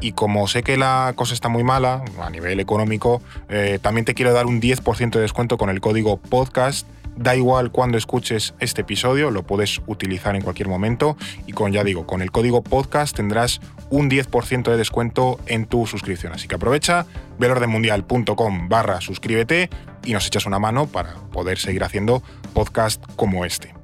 Y 0.00 0.12
como 0.12 0.46
sé 0.46 0.62
que 0.62 0.76
la 0.76 1.12
cosa 1.16 1.34
está 1.34 1.48
muy 1.48 1.64
mala 1.64 2.04
a 2.20 2.30
nivel 2.30 2.60
económico, 2.60 3.22
eh, 3.48 3.78
también 3.80 4.04
te 4.04 4.14
quiero 4.14 4.32
dar 4.32 4.46
un 4.46 4.60
10% 4.60 5.10
de 5.10 5.20
descuento 5.20 5.56
con 5.56 5.70
el 5.70 5.80
código 5.80 6.18
podcast. 6.18 6.86
Da 7.16 7.34
igual 7.34 7.70
cuando 7.70 7.96
escuches 7.96 8.52
este 8.60 8.82
episodio, 8.82 9.30
lo 9.30 9.42
puedes 9.42 9.80
utilizar 9.86 10.36
en 10.36 10.42
cualquier 10.42 10.68
momento. 10.68 11.16
Y 11.46 11.52
con, 11.52 11.72
ya 11.72 11.82
digo, 11.82 12.06
con 12.06 12.20
el 12.20 12.30
código 12.30 12.62
podcast 12.62 13.16
tendrás 13.16 13.60
un 13.88 14.10
10% 14.10 14.70
de 14.70 14.76
descuento 14.76 15.40
en 15.46 15.64
tu 15.64 15.86
suscripción. 15.86 16.34
Así 16.34 16.46
que 16.46 16.56
aprovecha, 16.56 17.06
velordemundial.com 17.38 18.68
barra 18.68 19.00
suscríbete 19.00 19.70
y 20.04 20.12
nos 20.12 20.26
echas 20.26 20.44
una 20.44 20.58
mano 20.58 20.86
para 20.86 21.14
poder 21.32 21.58
seguir 21.58 21.84
haciendo 21.84 22.22
podcast 22.52 23.02
como 23.16 23.46
este. 23.46 23.74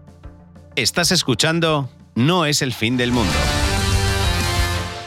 Estás 0.77 1.11
escuchando 1.11 1.89
No 2.15 2.45
es 2.45 2.61
el 2.61 2.75
fin 2.75 2.99
del 2.99 3.13
mundo. 3.13 3.33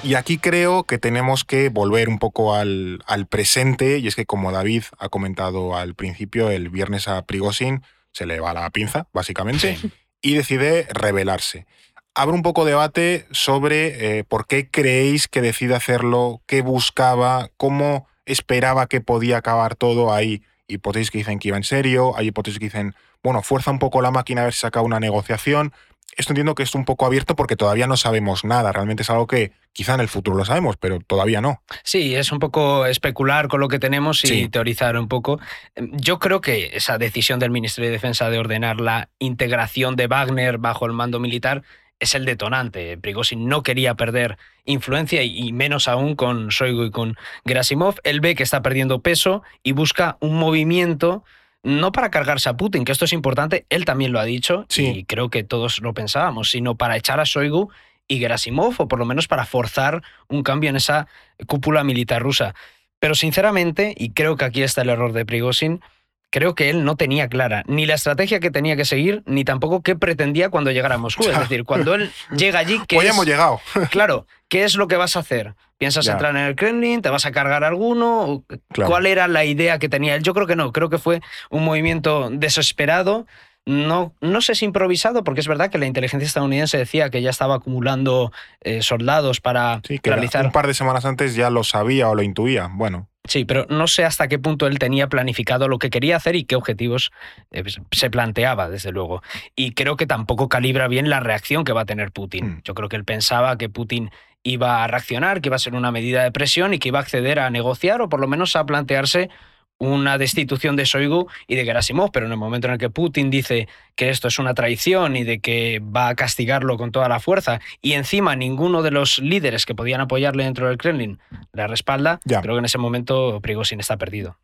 Y 0.05 0.13
aquí 0.13 0.37
creo 0.37 0.83
que 0.83 0.99
tenemos 0.99 1.45
que 1.45 1.69
volver 1.69 2.09
un 2.09 2.19
poco 2.19 2.53
al, 2.53 3.01
al 3.07 3.25
presente, 3.25 3.97
y 3.97 4.07
es 4.07 4.15
que 4.15 4.27
como 4.27 4.51
David 4.51 4.83
ha 4.99 5.09
comentado 5.09 5.75
al 5.75 5.95
principio, 5.95 6.51
el 6.51 6.69
viernes 6.69 7.07
a 7.07 7.23
Prigozhin 7.23 7.81
se 8.11 8.27
le 8.27 8.39
va 8.39 8.53
la 8.53 8.69
pinza, 8.69 9.07
básicamente, 9.13 9.79
y 10.21 10.35
decide 10.35 10.87
rebelarse. 10.91 11.65
Abre 12.13 12.35
un 12.35 12.43
poco 12.43 12.65
debate 12.65 13.25
sobre 13.31 14.19
eh, 14.19 14.23
por 14.23 14.45
qué 14.45 14.69
creéis 14.69 15.27
que 15.27 15.41
decide 15.41 15.73
hacerlo, 15.73 16.43
qué 16.45 16.61
buscaba, 16.61 17.49
cómo 17.57 18.07
esperaba 18.27 18.85
que 18.85 19.01
podía 19.01 19.37
acabar 19.37 19.75
todo. 19.75 20.13
Hay 20.13 20.43
hipótesis 20.67 21.09
que 21.09 21.17
dicen 21.17 21.39
que 21.39 21.47
iba 21.47 21.57
en 21.57 21.63
serio, 21.63 22.15
hay 22.15 22.27
hipótesis 22.27 22.59
que 22.59 22.65
dicen, 22.65 22.93
bueno, 23.23 23.41
fuerza 23.41 23.71
un 23.71 23.79
poco 23.79 24.03
la 24.03 24.11
máquina 24.11 24.41
a 24.41 24.43
ver 24.45 24.53
si 24.53 24.59
saca 24.59 24.81
una 24.81 24.99
negociación. 24.99 25.73
Esto 26.15 26.31
entiendo 26.31 26.55
que 26.55 26.63
es 26.63 26.73
un 26.75 26.85
poco 26.85 27.05
abierto 27.05 27.35
porque 27.35 27.55
todavía 27.55 27.87
no 27.87 27.97
sabemos 27.97 28.45
nada. 28.45 28.71
Realmente 28.71 29.03
es 29.03 29.09
algo 29.09 29.27
que 29.27 29.51
quizá 29.73 29.95
en 29.95 29.99
el 29.99 30.07
futuro 30.07 30.37
lo 30.37 30.45
sabemos, 30.45 30.77
pero 30.77 30.99
todavía 30.99 31.41
no. 31.41 31.61
Sí, 31.83 32.15
es 32.15 32.31
un 32.31 32.39
poco 32.39 32.85
especular 32.85 33.47
con 33.49 33.59
lo 33.59 33.67
que 33.67 33.79
tenemos 33.79 34.23
y 34.23 34.27
Sí. 34.27 34.47
teorizar 34.49 34.97
un 34.97 35.07
poco. 35.09 35.39
Yo 35.75 36.19
creo 36.19 36.39
que 36.39 36.71
esa 36.73 36.97
decisión 36.97 37.39
del 37.39 37.51
Ministerio 37.51 37.89
de 37.89 37.93
Defensa 37.95 38.29
de 38.29 38.39
ordenar 38.39 38.79
la 38.79 39.09
integración 39.19 39.95
de 39.97 40.07
Wagner 40.07 40.57
bajo 40.57 40.85
el 40.85 40.93
mando 40.93 41.19
militar 41.19 41.63
es 41.99 42.15
el 42.15 42.25
detonante. 42.25 42.97
Prigozhin 42.97 43.47
no 43.47 43.63
quería 43.63 43.95
perder 43.95 44.37
influencia 44.65 45.23
y 45.23 45.51
menos 45.53 45.87
aún 45.87 46.15
con 46.15 46.47
Shoigu 46.49 46.83
y 46.85 46.91
con 46.91 47.15
Gerasimov. 47.45 47.95
Él 48.03 48.19
ve 48.21 48.35
que 48.35 48.43
está 48.43 48.61
perdiendo 48.61 48.99
peso 49.01 49.43
y 49.63 49.71
busca 49.73 50.17
un 50.19 50.37
movimiento 50.37 51.23
no 51.65 51.91
para 51.91 52.11
cargarse 52.11 52.47
a 52.47 52.55
Putin, 52.55 52.85
que 52.85 52.91
esto 52.91 53.05
es 53.05 53.11
importante, 53.13 53.65
él 53.69 53.83
también 53.85 54.11
lo 54.11 54.19
ha 54.19 54.23
dicho 54.23 54.65
Sí. 54.69 54.85
y 54.85 55.03
creo 55.03 55.29
que 55.29 55.43
todos 55.43 55.81
lo 55.81 55.93
pensábamos, 55.93 56.51
sino 56.51 56.75
para 56.75 56.95
echar 56.95 57.19
a 57.19 57.23
Shoigu 57.25 57.69
y 58.07 58.19
Gerasimov, 58.19 58.75
o 58.77 58.87
por 58.87 58.99
lo 58.99 59.05
menos 59.05 59.27
para 59.27 59.45
forzar 59.45 60.03
un 60.27 60.43
cambio 60.43 60.69
en 60.69 60.75
esa 60.75 61.07
cúpula 61.47 61.83
militar 61.83 62.21
rusa. 62.21 62.53
Pero 62.99 63.15
sinceramente, 63.15 63.95
y 63.97 64.11
creo 64.11 64.37
que 64.37 64.45
aquí 64.45 64.61
está 64.61 64.83
el 64.83 64.89
error 64.89 65.11
de 65.11 65.25
Prigozhin, 65.25 65.81
creo 66.29 66.55
que 66.55 66.69
él 66.69 66.83
no 66.83 66.95
tenía 66.97 67.29
clara 67.29 67.63
ni 67.67 67.85
la 67.85 67.93
estrategia 67.95 68.39
que 68.39 68.51
tenía 68.51 68.75
que 68.75 68.85
seguir, 68.85 69.23
ni 69.25 69.43
tampoco 69.45 69.81
qué 69.81 69.95
pretendía 69.95 70.49
cuando 70.49 70.71
llegara 70.71 70.95
a 70.95 70.97
Moscú. 70.97 71.23
Es 71.29 71.39
decir, 71.39 71.63
cuando 71.63 71.95
él 71.95 72.11
llega 72.35 72.59
allí, 72.59 72.81
¿qué 72.87 72.97
Hoy 72.97 73.05
es, 73.05 73.11
hemos 73.13 73.25
llegado. 73.25 73.61
claro, 73.91 74.27
¿qué 74.49 74.63
es 74.63 74.75
lo 74.75 74.87
que 74.87 74.97
vas 74.97 75.15
a 75.15 75.19
hacer? 75.19 75.55
¿Piensas 75.77 76.05
Ya. 76.05 76.13
entrar 76.13 76.35
en 76.35 76.41
el 76.43 76.55
Kremlin? 76.55 77.01
¿Te 77.01 77.09
vas 77.09 77.25
a 77.25 77.31
cargar 77.31 77.63
alguno? 77.63 78.43
Claro. 78.71 78.89
¿Cuál 78.89 79.05
era 79.05 79.27
la 79.27 79.43
idea 79.45 79.77
que 79.79 79.89
tenía 79.89 80.15
él? 80.15 80.23
Yo 80.23 80.33
creo 80.33 80.47
que 80.47 80.55
no, 80.55 80.71
creo 80.71 80.89
que 80.89 80.97
fue 80.97 81.21
un 81.49 81.65
movimiento 81.65 82.29
desesperado. 82.31 83.27
No, 83.67 84.13
no 84.21 84.41
sé 84.41 84.53
si 84.53 84.63
improvisado, 84.65 85.23
porque 85.23 85.41
es 85.41 85.47
verdad 85.47 85.71
que 85.71 85.79
la 85.79 85.87
inteligencia 85.87 86.27
estadounidense 86.27 86.77
decía 86.77 87.09
que 87.09 87.21
ya 87.23 87.31
estaba 87.31 87.55
acumulando 87.55 88.31
eh, 88.61 88.83
soldados 88.83 89.41
para 89.41 89.81
Sí, 89.87 89.97
que 89.99 90.11
realizar 90.11 90.45
un 90.45 90.51
par 90.51 90.67
de 90.67 90.75
semanas 90.75 91.03
antes 91.03 91.33
ya 91.35 91.49
lo 91.49 91.63
sabía 91.63 92.07
o 92.09 92.13
lo 92.15 92.21
intuía. 92.21 92.69
Bueno, 92.71 93.09
Sí, 93.27 93.45
pero 93.45 93.65
no 93.69 93.87
sé 93.87 94.05
hasta 94.05 94.27
qué 94.27 94.39
punto 94.39 94.67
él 94.67 94.79
tenía 94.79 95.07
planificado 95.07 95.67
lo 95.67 95.79
que 95.79 95.89
quería 95.89 96.15
hacer 96.15 96.35
y 96.35 96.45
qué 96.45 96.55
objetivos 96.55 97.11
eh, 97.51 97.63
se 97.91 98.09
planteaba, 98.09 98.69
desde 98.69 98.91
luego. 98.91 99.21
Y 99.55 99.71
creo 99.71 99.97
que 99.97 100.07
tampoco 100.07 100.49
calibra 100.49 100.87
bien 100.87 101.09
la 101.09 101.19
reacción 101.19 101.63
que 101.63 101.73
va 101.73 101.81
a 101.81 101.85
tener 101.85 102.11
Putin. 102.11 102.45
Mm. 102.45 102.61
Yo 102.63 102.73
creo 102.73 102.89
que 102.89 102.95
él 102.95 103.05
pensaba 103.05 103.57
que 103.57 103.69
Putin 103.69 104.11
iba 104.43 104.83
a 104.83 104.87
reaccionar, 104.87 105.41
que 105.41 105.49
iba 105.49 105.55
a 105.55 105.59
ser 105.59 105.73
una 105.73 105.91
medida 105.91 106.23
de 106.23 106.31
presión 106.31 106.73
y 106.73 106.79
que 106.79 106.89
iba 106.89 106.99
a 106.99 107.01
acceder 107.01 107.39
a 107.39 107.49
negociar 107.49 108.01
o 108.01 108.09
por 108.09 108.19
lo 108.19 108.27
menos 108.27 108.55
a 108.55 108.65
plantearse 108.65 109.29
una 109.77 110.17
destitución 110.17 110.75
de 110.75 110.85
Shoigu 110.85 111.27
y 111.47 111.55
de 111.55 111.65
Gerasimov, 111.65 112.11
pero 112.11 112.25
en 112.25 112.31
el 112.31 112.37
momento 112.37 112.67
en 112.67 112.73
el 112.73 112.79
que 112.79 112.89
Putin 112.89 113.29
dice 113.29 113.67
que 113.95 114.09
esto 114.09 114.27
es 114.29 114.39
una 114.39 114.53
traición 114.53 115.15
y 115.17 115.23
de 115.23 115.39
que 115.39 115.79
va 115.81 116.07
a 116.09 116.15
castigarlo 116.15 116.77
con 116.77 116.91
toda 116.91 117.09
la 117.09 117.19
fuerza 117.19 117.59
y 117.81 117.93
encima 117.93 118.35
ninguno 118.35 118.81
de 118.83 118.91
los 118.91 119.19
líderes 119.19 119.65
que 119.65 119.75
podían 119.75 120.01
apoyarle 120.01 120.43
dentro 120.45 120.67
del 120.69 120.77
Kremlin 120.77 121.19
le 121.53 121.67
respalda, 121.67 122.19
Ya. 122.25 122.41
creo 122.41 122.55
que 122.55 122.59
en 122.59 122.65
ese 122.65 122.77
momento 122.77 123.39
Prigozhin 123.41 123.79
está 123.79 123.97
perdido. 123.97 124.37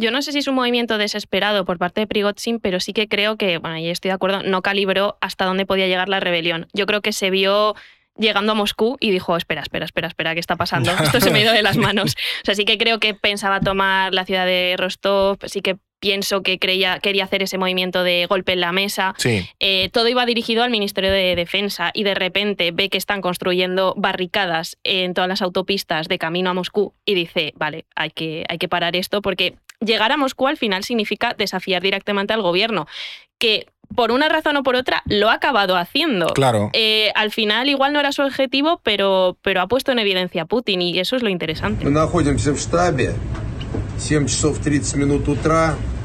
Yo 0.00 0.12
no 0.12 0.22
sé 0.22 0.30
si 0.30 0.38
es 0.38 0.46
un 0.46 0.54
movimiento 0.54 0.96
desesperado 0.96 1.64
por 1.64 1.78
parte 1.78 2.00
de 2.00 2.06
Prigozhin, 2.06 2.60
pero 2.60 2.78
sí 2.78 2.92
que 2.92 3.08
creo 3.08 3.36
que, 3.36 3.58
bueno, 3.58 3.78
y 3.78 3.88
estoy 3.88 4.10
de 4.10 4.14
acuerdo, 4.14 4.44
no 4.44 4.62
calibró 4.62 5.18
hasta 5.20 5.44
dónde 5.44 5.66
podía 5.66 5.88
llegar 5.88 6.08
la 6.08 6.20
rebelión. 6.20 6.68
Yo 6.72 6.86
creo 6.86 7.00
que 7.00 7.12
se 7.12 7.30
vio 7.30 7.74
llegando 8.18 8.52
a 8.52 8.54
Moscú 8.54 8.96
y 9.00 9.10
dijo, 9.10 9.36
espera, 9.36 9.62
espera, 9.62 9.84
espera, 9.84 10.08
espera, 10.08 10.34
¿qué 10.34 10.40
está 10.40 10.56
pasando? 10.56 10.90
Esto 11.02 11.20
se 11.20 11.30
me 11.30 11.38
ha 11.38 11.42
ido 11.42 11.52
de 11.52 11.62
las 11.62 11.76
manos. 11.76 12.14
O 12.42 12.44
sea, 12.44 12.54
sí 12.54 12.64
que 12.64 12.78
creo 12.78 13.00
que 13.00 13.14
pensaba 13.14 13.60
tomar 13.60 14.12
la 14.12 14.24
ciudad 14.24 14.46
de 14.46 14.74
Rostov, 14.78 15.38
sí 15.46 15.60
que 15.62 15.76
pienso 16.00 16.42
que 16.42 16.58
creía, 16.58 17.00
quería 17.00 17.24
hacer 17.24 17.42
ese 17.42 17.58
movimiento 17.58 18.04
de 18.04 18.26
golpe 18.26 18.52
en 18.52 18.60
la 18.60 18.72
mesa. 18.72 19.14
sí. 19.18 19.48
Eh, 19.60 19.90
todo 19.92 20.08
iba 20.08 20.24
dirigido 20.26 20.62
al 20.62 20.70
Ministerio 20.70 21.10
de 21.10 21.34
Defensa 21.34 21.90
y 21.94 22.04
de 22.04 22.14
repente 22.14 22.70
ve 22.70 22.88
que 22.88 22.98
están 22.98 23.20
construyendo 23.20 23.94
barricadas 23.96 24.76
en 24.84 25.14
todas 25.14 25.28
las 25.28 25.42
autopistas 25.42 26.08
de 26.08 26.18
camino 26.18 26.50
a 26.50 26.54
Moscú 26.54 26.94
y 27.04 27.14
dice, 27.14 27.52
vale, 27.56 27.86
hay 27.96 28.10
que, 28.10 28.44
hay 28.48 28.58
que 28.58 28.68
parar 28.68 28.94
esto 28.96 29.22
porque 29.22 29.56
llegar 29.80 30.12
a 30.12 30.16
Moscú 30.16 30.46
al 30.46 30.56
final 30.56 30.84
significa 30.84 31.34
desafiar 31.36 31.82
directamente 31.82 32.32
al 32.32 32.42
gobierno, 32.42 32.86
que 33.38 33.66
por 33.94 34.12
una 34.12 34.28
razón 34.28 34.56
o 34.56 34.62
por 34.62 34.76
otra, 34.76 35.02
lo 35.06 35.30
ha 35.30 35.34
acabado 35.34 35.76
haciendo. 35.76 36.28
Claro. 36.28 36.70
Eh, 36.72 37.10
al 37.14 37.30
final, 37.30 37.68
igual 37.68 37.92
no 37.92 38.00
era 38.00 38.12
su 38.12 38.22
objetivo, 38.22 38.80
pero, 38.82 39.36
pero 39.42 39.60
ha 39.60 39.66
puesto 39.66 39.92
en 39.92 39.98
evidencia 39.98 40.42
a 40.42 40.46
Putin 40.46 40.82
y 40.82 40.98
eso 40.98 41.16
es 41.16 41.22
lo 41.22 41.28
interesante. 41.28 41.84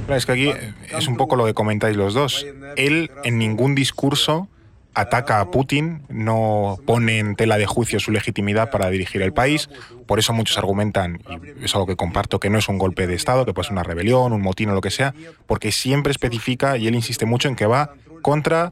Es 0.10 0.26
que 0.26 0.32
aquí 0.32 0.52
es 0.96 1.08
un 1.08 1.18
poco 1.18 1.36
lo 1.36 1.46
que 1.46 1.54
comentáis 1.54 1.96
los 1.96 2.14
dos. 2.14 2.46
Él 2.76 3.12
en 3.24 3.38
ningún 3.38 3.76
discurso 3.76 4.48
ataca 4.94 5.40
a 5.40 5.52
Putin, 5.52 6.04
no 6.10 6.78
pone 6.86 7.20
en 7.20 7.36
tela 7.36 7.58
de 7.58 7.66
juicio 7.66 8.00
su 8.00 8.12
legitimidad 8.12 8.70
para 8.70 8.90
dirigir 8.90 9.22
el 9.22 9.34
país. 9.34 9.70
Por 10.06 10.20
eso 10.20 10.34
muchos 10.34 10.58
argumentan, 10.58 11.22
y 11.30 11.66
es 11.66 11.74
algo 11.74 11.88
que 11.88 11.96
comparto, 11.96 12.40
que 12.40 12.50
no 12.50 12.58
es 12.58 12.68
un 12.70 12.78
golpe 12.78 13.08
de 13.08 13.16
Estado, 13.16 13.46
que 13.46 13.54
puede 13.54 13.66
ser 13.66 13.74
una 13.74 13.84
rebelión, 13.84 14.34
un 14.34 14.42
motín 14.42 14.70
o 14.70 14.74
lo 14.74 14.82
que 14.82 14.92
sea, 14.92 15.14
porque 15.48 15.72
siempre 15.72 16.12
especifica 16.12 16.78
y 16.78 16.88
él 16.88 16.96
insiste 16.96 17.26
mucho 17.26 17.48
en 17.48 17.56
que 17.56 17.66
va 17.66 17.94
contra 18.22 18.72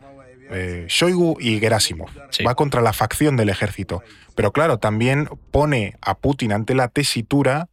eh, 0.52 0.86
Shoigu 0.88 1.38
y 1.40 1.60
Gerasimov. 1.60 2.10
Sí. 2.30 2.44
Va 2.44 2.56
contra 2.56 2.82
la 2.82 2.94
facción 2.94 3.38
del 3.38 3.50
ejército. 3.50 4.04
Pero 4.36 4.52
claro, 4.52 4.80
también 4.80 5.30
pone 5.52 5.96
a 6.02 6.18
Putin 6.18 6.52
ante 6.52 6.76
la 6.76 6.90
tesitura 6.90 7.70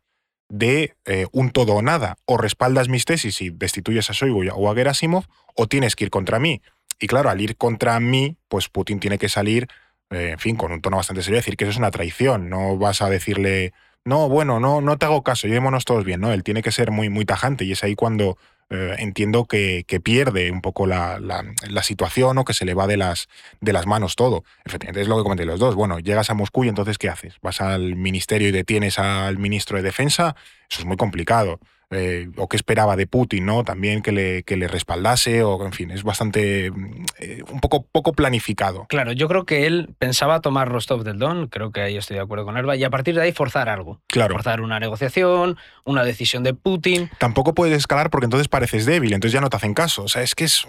de 0.49 0.95
eh, 1.05 1.27
un 1.33 1.51
todo 1.51 1.75
o 1.75 1.83
nada. 1.83 2.17
O 2.25 2.37
respaldas 2.37 2.89
mis 2.89 3.05
tesis 3.05 3.41
y 3.41 3.51
destituyes 3.51 4.11
a 4.11 4.13
Shoigu 4.13 4.45
o 4.55 4.71
a 4.71 4.75
Gerasimov, 4.75 5.25
o 5.55 5.67
tienes 5.67 5.97
que 5.97 6.05
ir 6.05 6.11
contra 6.11 6.39
mí. 6.39 6.63
Y 6.99 7.07
claro, 7.07 7.31
al 7.31 7.41
ir 7.41 7.57
contra 7.57 7.99
mí, 8.01 8.37
pues 8.49 8.69
Putin 8.69 9.01
tiene 9.01 9.19
que 9.19 9.29
salir, 9.29 9.69
eh, 10.11 10.31
en 10.33 10.39
fin, 10.39 10.57
con 10.57 10.73
un 10.73 10.81
tono 10.81 10.97
bastante 10.97 11.23
serio, 11.23 11.39
decir 11.39 11.57
que 11.57 11.65
eso 11.65 11.73
es 11.73 11.79
una 11.79 11.91
traición. 11.91 12.49
No 12.49 12.77
vas 12.77 13.03
a 13.03 13.11
decirle, 13.11 13.73
no, 14.05 14.29
bueno, 14.29 14.61
no, 14.61 14.81
no 14.81 14.99
te 14.99 15.07
hago 15.07 15.23
caso, 15.23 15.47
llevémonos 15.47 15.85
todos 15.85 16.05
bien, 16.05 16.21
¿no? 16.21 16.33
Él 16.33 16.43
tiene 16.43 16.63
que 16.63 16.73
ser 16.73 16.91
muy, 16.91 17.09
muy 17.09 17.25
tajante 17.25 17.65
y 17.65 17.73
es 17.73 17.85
ahí 17.85 17.95
cuando 17.95 18.39
eh, 18.71 18.97
entiendo 18.99 19.47
que, 19.47 19.85
que, 19.87 19.99
pierde 19.99 20.51
un 20.51 20.61
poco 20.61 20.87
la, 20.87 21.19
la, 21.21 21.43
la, 21.71 21.83
situación 21.83 22.37
o 22.37 22.45
que 22.45 22.53
se 22.53 22.67
le 22.67 22.75
va 22.75 22.87
de 22.87 22.99
las, 22.99 23.29
de 23.61 23.73
las 23.73 23.87
manos 23.87 24.15
todo. 24.15 24.45
Efectivamente, 24.65 25.01
es 25.01 25.09
lo 25.09 25.17
que 25.17 25.23
comenté 25.23 25.47
los 25.47 25.59
dos. 25.59 25.75
Bueno, 25.75 25.99
llegas 26.01 26.29
a 26.29 26.35
Moscú 26.35 26.65
y 26.65 26.69
entonces, 26.69 26.99
¿qué 26.99 27.09
haces? 27.09 27.37
¿Vas 27.41 27.63
al 27.63 27.97
ministerio 27.97 28.49
y 28.49 28.53
detienes 28.53 28.99
al 28.99 29.39
ministro 29.39 29.79
de 29.79 29.85
Defensa? 29.85 30.37
Eso 30.71 30.81
es 30.81 30.87
muy 30.87 30.99
complicado. 30.99 31.61
Eh, 31.91 32.29
o 32.37 32.49
qué 32.49 32.59
esperaba 32.59 32.97
de 32.97 33.07
Putin, 33.07 33.47
¿no? 33.47 33.65
También 33.65 34.03
que 34.03 34.13
le, 34.13 34.43
que 34.43 34.59
le 34.59 34.69
respaldase, 34.69 35.43
o 35.43 35.65
en 35.65 35.73
fin, 35.73 35.91
es 35.91 36.03
bastante 36.03 36.67
eh, 36.67 37.43
un 37.51 37.61
poco, 37.61 37.87
poco 37.91 38.13
planificado. 38.13 38.85
Claro, 38.91 39.13
yo 39.13 39.27
creo 39.27 39.47
que 39.47 39.67
él 39.67 39.95
pensaba 39.99 40.43
tomar 40.43 40.69
Rostov 40.69 41.03
del 41.03 41.19
Don, 41.19 41.47
creo 41.47 41.73
que 41.73 41.81
ahí 41.81 41.97
estoy 41.97 42.17
de 42.17 42.23
acuerdo 42.23 42.45
con 42.45 42.59
Elba, 42.59 42.77
y 42.77 42.85
a 42.85 42.91
partir 42.91 43.15
de 43.15 43.23
ahí 43.23 43.33
forzar 43.33 43.71
algo. 43.71 44.03
Claro. 44.07 44.35
Forzar 44.35 44.61
una 44.61 44.79
negociación, 44.79 45.57
una 45.85 46.05
decisión 46.05 46.43
de 46.43 46.53
Putin. 46.53 47.09
Tampoco 47.17 47.55
puedes 47.55 47.79
escalar 47.79 48.11
porque 48.11 48.27
entonces 48.27 48.49
pareces 48.49 48.85
débil, 48.85 49.15
entonces 49.15 49.33
ya 49.33 49.41
no 49.41 49.49
te 49.49 49.57
hacen 49.57 49.73
caso. 49.73 50.03
O 50.03 50.09
sea, 50.09 50.21
es 50.21 50.35
que 50.35 50.45
es. 50.45 50.67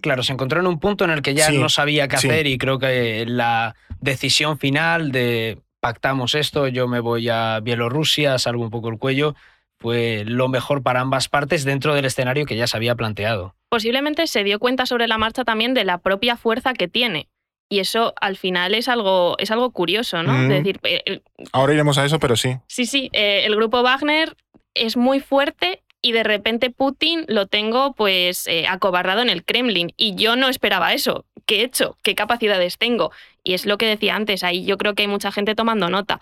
Claro, 0.00 0.22
se 0.22 0.32
encontró 0.32 0.60
en 0.60 0.66
un 0.66 0.80
punto 0.80 1.04
en 1.04 1.10
el 1.10 1.20
que 1.20 1.34
ya 1.34 1.48
Sí, 1.48 1.58
no 1.58 1.68
sabía 1.68 2.08
qué 2.08 2.16
sí. 2.16 2.28
hacer 2.28 2.46
y 2.46 2.56
creo 2.56 2.78
que 2.78 3.26
la 3.26 3.76
decisión 4.00 4.58
final 4.58 5.12
de 5.12 5.58
pactamos 5.80 6.34
esto, 6.34 6.68
yo 6.68 6.88
me 6.88 7.00
voy 7.00 7.28
a 7.28 7.60
Bielorrusia, 7.60 8.38
salgo 8.38 8.62
un 8.62 8.70
poco 8.70 8.88
el 8.88 8.98
cuello, 8.98 9.34
fue 9.84 10.24
lo 10.26 10.48
mejor 10.48 10.82
para 10.82 11.00
ambas 11.00 11.28
partes 11.28 11.62
dentro 11.64 11.94
del 11.94 12.06
escenario 12.06 12.46
que 12.46 12.56
ya 12.56 12.66
se 12.66 12.74
había 12.78 12.94
planteado. 12.94 13.54
Posiblemente 13.68 14.26
se 14.26 14.42
dio 14.42 14.58
cuenta 14.58 14.86
sobre 14.86 15.06
la 15.08 15.18
marcha 15.18 15.44
también 15.44 15.74
de 15.74 15.84
la 15.84 15.98
propia 15.98 16.38
fuerza 16.38 16.72
que 16.72 16.88
tiene. 16.88 17.28
Y 17.68 17.80
eso 17.80 18.14
al 18.18 18.36
final 18.38 18.74
es 18.74 18.88
algo, 18.88 19.36
es 19.38 19.50
algo 19.50 19.72
curioso, 19.72 20.22
¿no? 20.22 20.32
Mm. 20.32 20.42
Es 20.44 20.48
decir, 20.48 20.80
eh, 20.84 21.02
el- 21.04 21.22
Ahora 21.52 21.74
iremos 21.74 21.98
a 21.98 22.06
eso, 22.06 22.18
pero 22.18 22.34
sí. 22.34 22.56
sí, 22.66 22.86
sí, 22.86 23.10
eh, 23.12 23.42
el 23.44 23.56
grupo 23.56 23.82
Wagner 23.82 24.34
es 24.72 24.96
muy 24.96 25.20
fuerte 25.20 25.82
y 26.00 26.12
de 26.12 26.22
repente 26.22 26.70
Putin 26.70 27.26
lo 27.28 27.46
tengo 27.46 27.92
pues 27.92 28.46
eh, 28.46 28.66
acobardado 28.66 29.20
en 29.20 29.28
el 29.28 29.44
Kremlin. 29.44 29.92
Y 29.98 30.14
yo 30.14 30.34
no 30.36 30.48
esperaba 30.48 30.94
eso. 30.94 31.26
¿Qué 31.44 31.60
he 31.60 31.64
hecho? 31.64 31.98
¿Qué 32.02 32.14
capacidades 32.14 32.78
tengo? 32.78 33.12
Y 33.42 33.52
es 33.52 33.66
lo 33.66 33.76
que 33.76 33.84
decía 33.86 34.16
antes, 34.16 34.42
ahí 34.44 34.64
yo 34.64 34.78
creo 34.78 34.94
que 34.94 35.02
hay 35.02 35.08
mucha 35.08 35.30
gente 35.30 35.54
tomando 35.54 35.90
nota. 35.90 36.20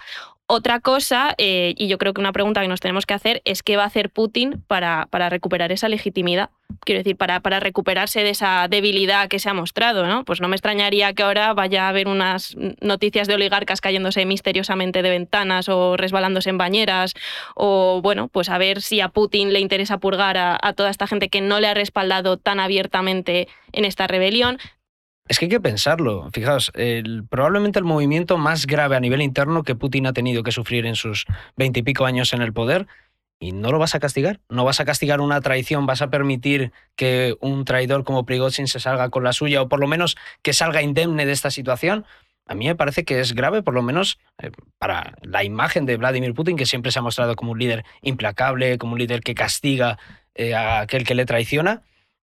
Otra 0.54 0.80
cosa, 0.80 1.34
eh, 1.38 1.72
y 1.78 1.88
yo 1.88 1.96
creo 1.96 2.12
que 2.12 2.20
una 2.20 2.30
pregunta 2.30 2.60
que 2.60 2.68
nos 2.68 2.80
tenemos 2.80 3.06
que 3.06 3.14
hacer 3.14 3.40
es 3.46 3.62
qué 3.62 3.78
va 3.78 3.84
a 3.84 3.86
hacer 3.86 4.10
Putin 4.10 4.62
para, 4.66 5.08
recuperar 5.30 5.72
esa 5.72 5.88
legitimidad. 5.88 6.50
Quiero 6.84 6.98
decir, 6.98 7.16
para, 7.16 7.40
recuperarse 7.58 8.22
de 8.22 8.28
esa 8.28 8.68
debilidad 8.68 9.28
que 9.28 9.38
se 9.38 9.48
ha 9.48 9.54
mostrado, 9.54 10.06
¿no? 10.06 10.26
Pues 10.26 10.42
no 10.42 10.48
me 10.48 10.56
extrañaría 10.56 11.14
que 11.14 11.22
ahora 11.22 11.54
vaya 11.54 11.86
a 11.86 11.88
haber 11.88 12.06
unas 12.06 12.54
noticias 12.82 13.28
de 13.28 13.34
oligarcas 13.36 13.80
cayéndose 13.80 14.26
misteriosamente 14.26 15.00
de 15.00 15.08
ventanas 15.08 15.70
o 15.70 15.96
resbalándose 15.96 16.50
en 16.50 16.58
bañeras, 16.58 17.14
o 17.54 18.00
bueno, 18.02 18.28
pues 18.28 18.50
a 18.50 18.58
ver 18.58 18.82
si 18.82 19.00
a 19.00 19.08
Putin 19.08 19.54
le 19.54 19.60
interesa 19.60 20.00
purgar 20.00 20.36
a 20.36 20.72
toda 20.74 20.90
esta 20.90 21.06
gente 21.06 21.30
que 21.30 21.40
no 21.40 21.60
le 21.60 21.68
ha 21.68 21.72
respaldado 21.72 22.36
tan 22.36 22.60
abiertamente 22.60 23.48
en 23.72 23.86
esta 23.86 24.06
rebelión. 24.06 24.58
Es 25.28 25.38
que 25.38 25.46
hay 25.46 25.50
que 25.50 25.60
pensarlo. 25.60 26.28
Fijaos, 26.32 26.72
probablemente 27.30 27.78
el 27.78 27.84
movimiento 27.84 28.38
más 28.38 28.66
grave 28.66 28.96
a 28.96 29.00
nivel 29.00 29.22
interno 29.22 29.62
que 29.62 29.74
Putin 29.74 30.06
ha 30.06 30.12
tenido 30.12 30.42
que 30.42 30.52
sufrir 30.52 30.84
en 30.84 30.96
sus 30.96 31.26
veintipico 31.56 32.04
años 32.04 32.32
en 32.32 32.42
el 32.42 32.52
poder. 32.52 32.86
Y 33.38 33.52
no 33.52 33.72
lo 33.72 33.78
vas 33.78 33.94
a 33.94 34.00
castigar. 34.00 34.40
No 34.48 34.64
vas 34.64 34.78
a 34.78 34.84
castigar 34.84 35.20
una 35.20 35.40
traición. 35.40 35.86
Vas 35.86 36.02
a 36.02 36.10
permitir 36.10 36.72
que 36.96 37.36
un 37.40 37.64
traidor 37.64 38.04
como 38.04 38.24
Prigozhin 38.24 38.68
se 38.68 38.78
salga 38.78 39.10
con 39.10 39.24
la 39.24 39.32
suya 39.32 39.62
o 39.62 39.68
por 39.68 39.80
lo 39.80 39.88
menos 39.88 40.16
que 40.42 40.52
salga 40.52 40.82
indemne 40.82 41.26
de 41.26 41.32
esta 41.32 41.50
situación. 41.50 42.04
A 42.46 42.54
mí 42.54 42.66
me 42.66 42.76
parece 42.76 43.04
que 43.04 43.20
es 43.20 43.34
grave, 43.34 43.62
por 43.62 43.74
lo 43.74 43.82
menos 43.82 44.18
eh, 44.38 44.50
para 44.78 45.14
la 45.22 45.44
imagen 45.44 45.86
de 45.86 45.96
Vladimir 45.96 46.34
Putin, 46.34 46.56
que 46.56 46.66
siempre 46.66 46.92
se 46.92 46.98
ha 46.98 47.02
mostrado 47.02 47.34
como 47.36 47.52
un 47.52 47.58
líder 47.58 47.84
implacable, 48.02 48.78
como 48.78 48.92
un 48.92 48.98
líder 48.98 49.22
que 49.22 49.34
castiga 49.34 49.98
eh, 50.34 50.54
a 50.54 50.80
aquel 50.80 51.04
que 51.04 51.14
le 51.14 51.24
traiciona. 51.24 51.82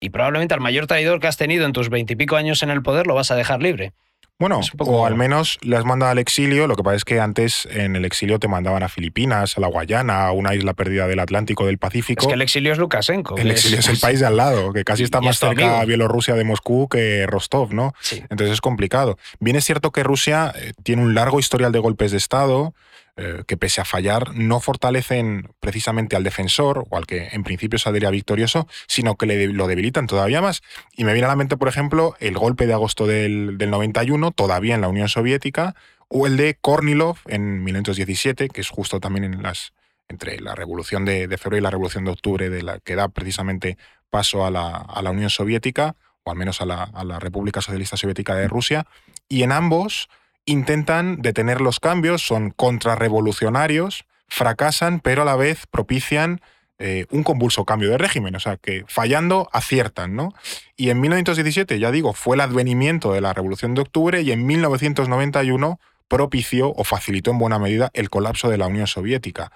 Y 0.05 0.09
probablemente 0.09 0.53
al 0.53 0.61
mayor 0.61 0.87
traidor 0.87 1.19
que 1.19 1.27
has 1.27 1.37
tenido 1.37 1.65
en 1.65 1.73
tus 1.73 1.89
veintipico 1.89 2.35
años 2.35 2.61
en 2.63 2.69
el 2.69 2.81
poder 2.83 3.07
lo 3.07 3.15
vas 3.15 3.31
a 3.31 3.35
dejar 3.35 3.61
libre. 3.61 3.93
Bueno, 4.37 4.59
poco- 4.77 4.91
o 4.91 5.05
al 5.05 5.15
menos 5.15 5.57
le 5.61 5.77
has 5.77 5.85
mandado 5.85 6.11
al 6.11 6.17
exilio. 6.17 6.67
Lo 6.67 6.75
que 6.75 6.83
pasa 6.83 6.97
es 6.97 7.05
que 7.05 7.21
antes 7.21 7.67
en 7.71 7.95
el 7.95 8.03
exilio 8.03 8.37
te 8.37 8.49
mandaban 8.49 8.83
a 8.83 8.89
Filipinas, 8.89 9.57
a 9.57 9.61
la 9.61 9.67
Guayana, 9.67 10.27
a 10.27 10.33
una 10.33 10.53
isla 10.53 10.73
perdida 10.73 11.07
del 11.07 11.21
Atlántico, 11.21 11.65
del 11.65 11.77
Pacífico. 11.77 12.21
Es 12.21 12.27
que 12.27 12.33
el 12.33 12.41
exilio 12.41 12.73
es 12.73 12.77
Lukashenko. 12.77 13.37
El 13.37 13.49
exilio 13.49 13.79
es 13.79 13.87
el 13.87 13.97
país 13.97 14.19
de 14.19 14.25
al 14.25 14.35
lado, 14.35 14.73
que 14.73 14.83
casi 14.83 15.03
está 15.03 15.19
y 15.21 15.25
más 15.27 15.39
cerca 15.39 15.63
amigo. 15.63 15.77
a 15.77 15.85
Bielorrusia 15.85 16.35
de 16.35 16.43
Moscú 16.43 16.89
que 16.89 17.25
Rostov, 17.27 17.73
¿no? 17.73 17.93
Sí. 18.01 18.21
Entonces 18.29 18.51
es 18.51 18.59
complicado. 18.61 19.17
Bien 19.39 19.55
es 19.55 19.63
cierto 19.63 19.91
que 19.91 20.03
Rusia 20.03 20.53
eh, 20.53 20.73
tiene 20.83 21.01
un 21.01 21.15
largo 21.15 21.39
historial 21.39 21.71
de 21.71 21.79
golpes 21.79 22.11
de 22.11 22.17
Estado 22.17 22.73
eh, 23.17 23.43
que 23.47 23.55
pese 23.55 23.79
a 23.79 23.85
fallar 23.85 24.35
no 24.35 24.59
fortalecen 24.59 25.47
precisamente 25.61 26.17
al 26.17 26.25
defensor 26.25 26.85
o 26.89 26.97
al 26.97 27.05
que 27.05 27.29
en 27.31 27.45
principio 27.45 27.79
saldría 27.79 28.09
victorioso, 28.09 28.67
sino 28.87 29.15
que 29.15 29.25
le, 29.25 29.47
lo 29.47 29.67
debilitan 29.67 30.05
todavía 30.05 30.41
más. 30.41 30.63
Y 30.97 31.05
me 31.05 31.13
viene 31.13 31.27
a 31.27 31.29
la 31.29 31.37
mente, 31.37 31.55
por 31.55 31.69
ejemplo, 31.69 32.17
el 32.19 32.37
golpe 32.37 32.67
de 32.67 32.73
agosto 32.73 33.07
del, 33.07 33.57
del 33.57 33.69
91, 33.69 34.31
todavía 34.31 34.75
en 34.75 34.81
la 34.81 34.89
Unión 34.89 35.07
Soviética, 35.07 35.75
o 36.09 36.27
el 36.27 36.35
de 36.35 36.57
Kornilov 36.59 37.17
en 37.27 37.63
1917, 37.63 38.49
que 38.49 38.59
es 38.59 38.69
justo 38.69 38.99
también 38.99 39.41
las 39.41 39.71
entre 40.09 40.39
la 40.41 40.53
revolución 40.53 41.05
de, 41.05 41.27
febrero 41.37 41.57
y 41.59 41.61
la 41.61 41.71
revolución 41.71 42.03
de 42.03 42.11
octubre, 42.11 42.49
de 42.49 42.63
la 42.63 42.79
que 42.79 42.95
da 42.95 43.07
precisamente 43.07 43.77
paso 44.09 44.45
a 44.45 44.51
la, 44.51 45.09
Unión 45.09 45.29
Soviética, 45.29 45.95
o 46.23 46.31
al 46.31 46.37
menos 46.37 46.59
a 46.59 46.65
la 46.65 47.19
República 47.19 47.61
Socialista 47.61 47.95
Soviética 47.95 48.35
de 48.35 48.49
Rusia, 48.49 48.85
y 49.29 49.43
en 49.43 49.53
ambos 49.53 50.09
intentan 50.45 51.21
detener 51.21 51.61
los 51.61 51.79
cambios, 51.79 52.25
son 52.25 52.51
contrarrevolucionarios, 52.51 54.05
fracasan, 54.27 54.99
pero 54.99 55.23
a 55.23 55.25
la 55.25 55.35
vez 55.35 55.65
propician 55.67 56.41
eh, 56.77 57.05
un 57.09 57.23
convulso 57.23 57.63
cambio 57.63 57.89
de 57.89 57.97
régimen, 57.97 58.35
o 58.35 58.39
sea 58.39 58.57
que 58.57 58.83
fallando 58.87 59.47
aciertan, 59.53 60.15
¿no? 60.15 60.33
Y 60.75 60.89
en 60.89 60.99
1917, 60.99 61.79
ya 61.79 61.89
digo, 61.89 62.13
fue 62.13 62.35
el 62.35 62.41
advenimiento 62.41 63.13
de 63.13 63.21
la 63.21 63.33
Revolución 63.33 63.75
de 63.75 63.81
Octubre 63.81 64.21
y 64.21 64.31
en 64.31 64.45
1991 64.45 65.79
propició 66.07 66.71
o 66.71 66.83
facilitó 66.83 67.31
en 67.31 67.37
buena 67.37 67.59
medida 67.59 67.91
el 67.93 68.09
colapso 68.09 68.49
de 68.49 68.57
la 68.57 68.67
Unión 68.67 68.87
Soviética. 68.87 69.51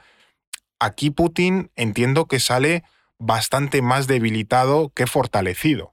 Aquí 0.80 1.10
Putin 1.10 1.72
entiendo 1.76 2.26
que 2.26 2.40
sale 2.40 2.84
bastante 3.18 3.82
más 3.82 4.08
debilitado 4.08 4.92
que 4.96 5.06
fortalecido. 5.06 5.92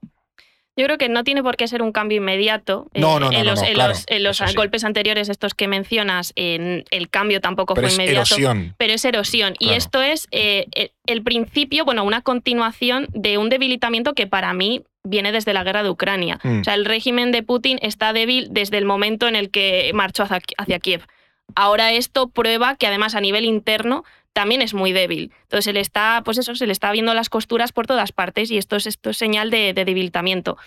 Yo 0.77 0.85
creo 0.85 0.99
que 0.99 1.09
no 1.09 1.25
tiene 1.25 1.43
por 1.43 1.57
qué 1.57 1.67
ser 1.69 1.81
un 1.81 1.91
cambio 1.91 2.19
inmediato. 2.19 2.89
No, 2.95 3.19
no, 3.19 3.31
no, 3.31 3.39
en 3.39 3.47
los, 3.47 3.63
en 3.63 3.73
claro, 3.75 3.91
los- 3.95 4.05
en 4.09 4.23
los 4.23 4.41
eso 4.41 4.49
sí. 4.49 4.55
golpes 4.57 4.85
anteriores, 4.85 5.31
estos 5.31 5.55
que 5.55 5.69
mencionas, 5.69 6.33
en 6.37 6.85
el 6.91 7.09
cambio 7.09 7.41
tampoco 7.41 7.73
Pero 7.75 7.87
fue 7.89 7.93
es 7.93 7.95
inmediato. 7.95 8.35
erosión. 8.35 8.75
Pero 8.77 8.93
es 8.93 9.05
erosión. 9.07 9.55
Y 9.59 9.71
esto 9.71 10.03
es 10.03 10.29
eh, 10.33 10.67
el- 10.73 10.93
el 11.07 11.23
principio, 11.23 11.85
bueno, 11.87 12.05
una 12.05 12.21
continuación 12.21 13.09
de 13.15 13.39
un 13.39 13.49
debilitamiento 13.49 14.13
que 14.13 14.27
para 14.27 14.53
mí 14.53 14.83
viene 15.03 15.33
desde 15.33 15.55
la 15.55 15.65
guerra 15.65 15.83
de 15.83 15.89
Ucrania. 15.89 16.39
Mm. 16.43 16.61
O 16.61 16.65
sea, 16.65 16.75
el 16.75 16.85
régimen 16.85 17.33
de 17.33 17.43
Putin 17.43 17.79
está 17.81 18.13
débil 18.13 18.49
desde 18.51 18.77
el 18.77 18.85
momento 18.85 19.29
en 19.29 19.37
el 19.37 19.51
que 19.51 19.93
marchó 19.95 20.25
hacia, 20.25 20.41
hacia 20.59 20.79
Kiev. 20.79 21.07
Ahora 21.55 21.93
esto 21.93 22.29
prueba 22.29 22.77
que 22.77 22.87
además 22.87 23.15
a 23.15 23.21
nivel 23.21 23.45
interno 23.45 24.05
también 24.33 24.61
es 24.61 24.75
muy 24.75 24.93
débil. 24.93 25.33
Entonces 25.45 25.65
se 25.65 25.73
le 25.73 25.81
está, 25.81 26.23
pues 26.25 26.37
eso, 26.39 26.55
se 26.55 26.67
le 26.67 26.73
está 26.73 26.93
viendo 26.93 27.15
las 27.15 27.31
costuras 27.31 27.73
por 27.73 27.87
todas 27.87 28.13
partes 28.13 28.51
y 28.51 28.59
esto 28.59 28.77
es, 28.77 28.87
esto 28.87 29.11
es 29.11 29.17
señal 29.17 29.51
de, 29.51 29.73
de 29.73 29.85
debilitamiento. 29.85 30.59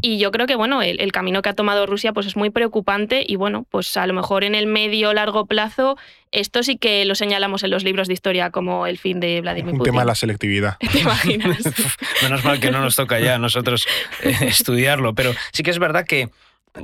Y 0.00 0.18
yo 0.18 0.30
creo 0.30 0.46
que 0.46 0.54
bueno, 0.54 0.82
el, 0.82 1.00
el 1.00 1.10
camino 1.10 1.42
que 1.42 1.48
ha 1.48 1.52
tomado 1.54 1.84
Rusia 1.84 2.12
pues 2.12 2.24
es 2.24 2.36
muy 2.36 2.50
preocupante 2.50 3.24
y 3.26 3.34
bueno, 3.34 3.66
pues 3.70 3.96
a 3.96 4.06
lo 4.06 4.14
mejor 4.14 4.44
en 4.44 4.54
el 4.54 4.66
medio 4.68 5.12
largo 5.12 5.46
plazo 5.46 5.98
esto 6.30 6.62
sí 6.62 6.78
que 6.78 7.04
lo 7.04 7.16
señalamos 7.16 7.64
en 7.64 7.70
los 7.70 7.82
libros 7.82 8.06
de 8.06 8.14
historia 8.14 8.50
como 8.50 8.86
el 8.86 8.98
fin 8.98 9.18
de 9.18 9.40
Vladimir 9.40 9.72
Un 9.72 9.78
Putin. 9.78 9.92
tema 9.92 10.02
de 10.02 10.06
la 10.06 10.14
selectividad. 10.14 10.76
¿Te 10.92 11.00
imaginas? 11.00 11.58
Menos 12.22 12.44
mal 12.44 12.60
que 12.60 12.70
no 12.70 12.80
nos 12.80 12.94
toca 12.94 13.18
ya 13.18 13.34
a 13.34 13.38
nosotros 13.38 13.86
eh, 14.22 14.32
estudiarlo, 14.42 15.14
pero 15.14 15.34
sí 15.52 15.64
que 15.64 15.70
es 15.72 15.80
verdad 15.80 16.06
que, 16.06 16.30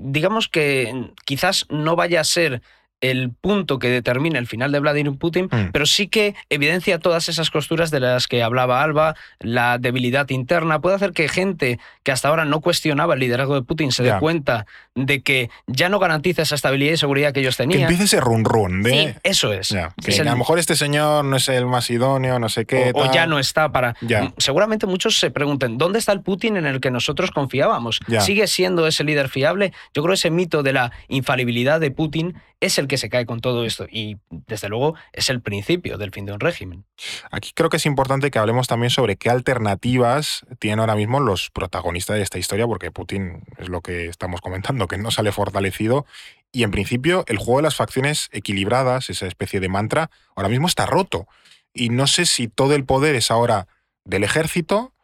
digamos 0.00 0.48
que 0.48 1.10
quizás 1.24 1.64
no 1.70 1.94
vaya 1.94 2.20
a 2.20 2.24
ser 2.24 2.60
el 3.02 3.30
punto 3.30 3.78
que 3.78 3.88
determine 3.88 4.38
el 4.38 4.46
final 4.46 4.72
de 4.72 4.80
Vladimir 4.80 5.18
Putin, 5.18 5.48
Mm. 5.52 5.70
pero 5.72 5.84
sí 5.86 6.08
que 6.08 6.34
evidencia 6.48 6.98
todas 6.98 7.28
esas 7.28 7.50
costuras 7.50 7.90
de 7.90 8.00
las 8.00 8.26
que 8.26 8.42
hablaba 8.42 8.82
Alba, 8.82 9.14
la 9.40 9.76
debilidad 9.78 10.28
interna, 10.30 10.80
puede 10.80 10.96
hacer 10.96 11.12
que 11.12 11.28
gente 11.28 11.78
que 12.04 12.12
hasta 12.12 12.28
ahora 12.28 12.44
no 12.46 12.60
cuestionaba 12.60 13.14
el 13.14 13.20
liderazgo 13.20 13.54
de 13.54 13.62
Putin 13.62 13.92
se 13.92 14.02
dé 14.02 14.14
cuenta 14.18 14.64
de 14.94 15.20
que 15.22 15.50
ya 15.66 15.88
no 15.90 15.98
garantiza 15.98 16.42
esa 16.42 16.54
estabilidad 16.54 16.92
y 16.94 16.96
seguridad 16.96 17.32
que 17.34 17.40
ellos 17.40 17.56
Que 17.56 17.64
tenían. 17.64 17.82
empiece 17.82 18.04
ese 18.04 18.20
run 18.20 18.44
run 18.44 18.82
de... 18.82 18.90
Sí, 18.90 19.14
eso 19.24 19.52
es. 19.52 19.68
Que 20.02 20.10
Es 20.10 20.18
el- 20.18 20.28
a 20.28 20.30
lo 20.32 20.38
mejor 20.38 20.58
este 20.58 20.74
señor 20.74 21.24
no 21.24 21.36
es 21.36 21.48
el 21.50 21.66
más 21.66 21.90
idóneo, 21.90 22.38
no 22.38 22.48
sé 22.48 22.64
qué. 22.64 22.92
o, 22.94 23.12
ya 23.12 23.26
no 23.26 23.38
está 23.38 23.72
para. 23.72 23.94
Ya. 24.00 24.20
M- 24.20 24.32
Seguramente 24.38 24.86
muchos 24.86 25.18
se 25.18 25.30
pregunten, 25.30 25.76
¿dónde 25.76 25.98
está 25.98 26.12
el 26.12 26.22
Putin 26.22 26.56
en 26.56 26.64
el 26.66 26.80
que 26.80 26.90
nosotros 26.90 27.30
confiábamos? 27.30 28.00
¿Sigue 28.20 28.46
siendo 28.46 28.86
ese 28.86 29.04
líder 29.04 29.28
fiable? 29.28 29.72
Yo 29.92 30.02
creo 30.02 30.12
que 30.12 30.14
ese 30.14 30.30
mito 30.30 30.62
de 30.62 30.72
la 30.72 30.92
infalibilidad 31.08 31.78
de 31.80 31.90
Putin 31.90 32.34
es 32.66 32.78
el 32.78 32.88
que 32.88 32.98
se 32.98 33.08
cae 33.08 33.26
con 33.26 33.40
todo 33.40 33.64
esto 33.64 33.86
y 33.90 34.18
desde 34.30 34.68
luego 34.68 34.94
es 35.12 35.30
el 35.30 35.40
principio 35.40 35.98
del 35.98 36.10
fin 36.10 36.26
de 36.26 36.32
un 36.32 36.40
régimen. 36.40 36.84
Aquí 37.30 37.52
creo 37.54 37.70
que 37.70 37.78
es 37.78 37.86
importante 37.86 38.30
que 38.30 38.38
hablemos 38.38 38.66
también 38.66 38.90
sobre 38.90 39.16
qué 39.16 39.30
alternativas 39.30 40.44
tienen 40.58 40.80
ahora 40.80 40.96
mismo 40.96 41.20
los 41.20 41.50
protagonistas 41.50 42.16
de 42.16 42.22
esta 42.22 42.38
historia, 42.38 42.66
porque 42.66 42.90
Putin 42.90 43.44
es 43.58 43.68
lo 43.68 43.80
que 43.80 44.06
estamos 44.06 44.40
comentando, 44.40 44.88
que 44.88 44.98
no 44.98 45.10
sale 45.10 45.32
fortalecido 45.32 46.06
y 46.52 46.62
en 46.62 46.70
principio 46.70 47.24
el 47.28 47.38
juego 47.38 47.58
de 47.58 47.64
las 47.64 47.76
facciones 47.76 48.28
equilibradas, 48.32 49.10
esa 49.10 49.26
especie 49.26 49.60
de 49.60 49.68
mantra, 49.68 50.10
ahora 50.34 50.48
mismo 50.48 50.66
está 50.66 50.86
roto. 50.86 51.26
Y 51.74 51.90
no 51.90 52.06
sé 52.06 52.24
si 52.24 52.48
todo 52.48 52.74
el 52.74 52.84
poder 52.84 53.14
es 53.14 53.30
ahora 53.30 53.68
del 54.04 54.24
ejército, 54.24 54.94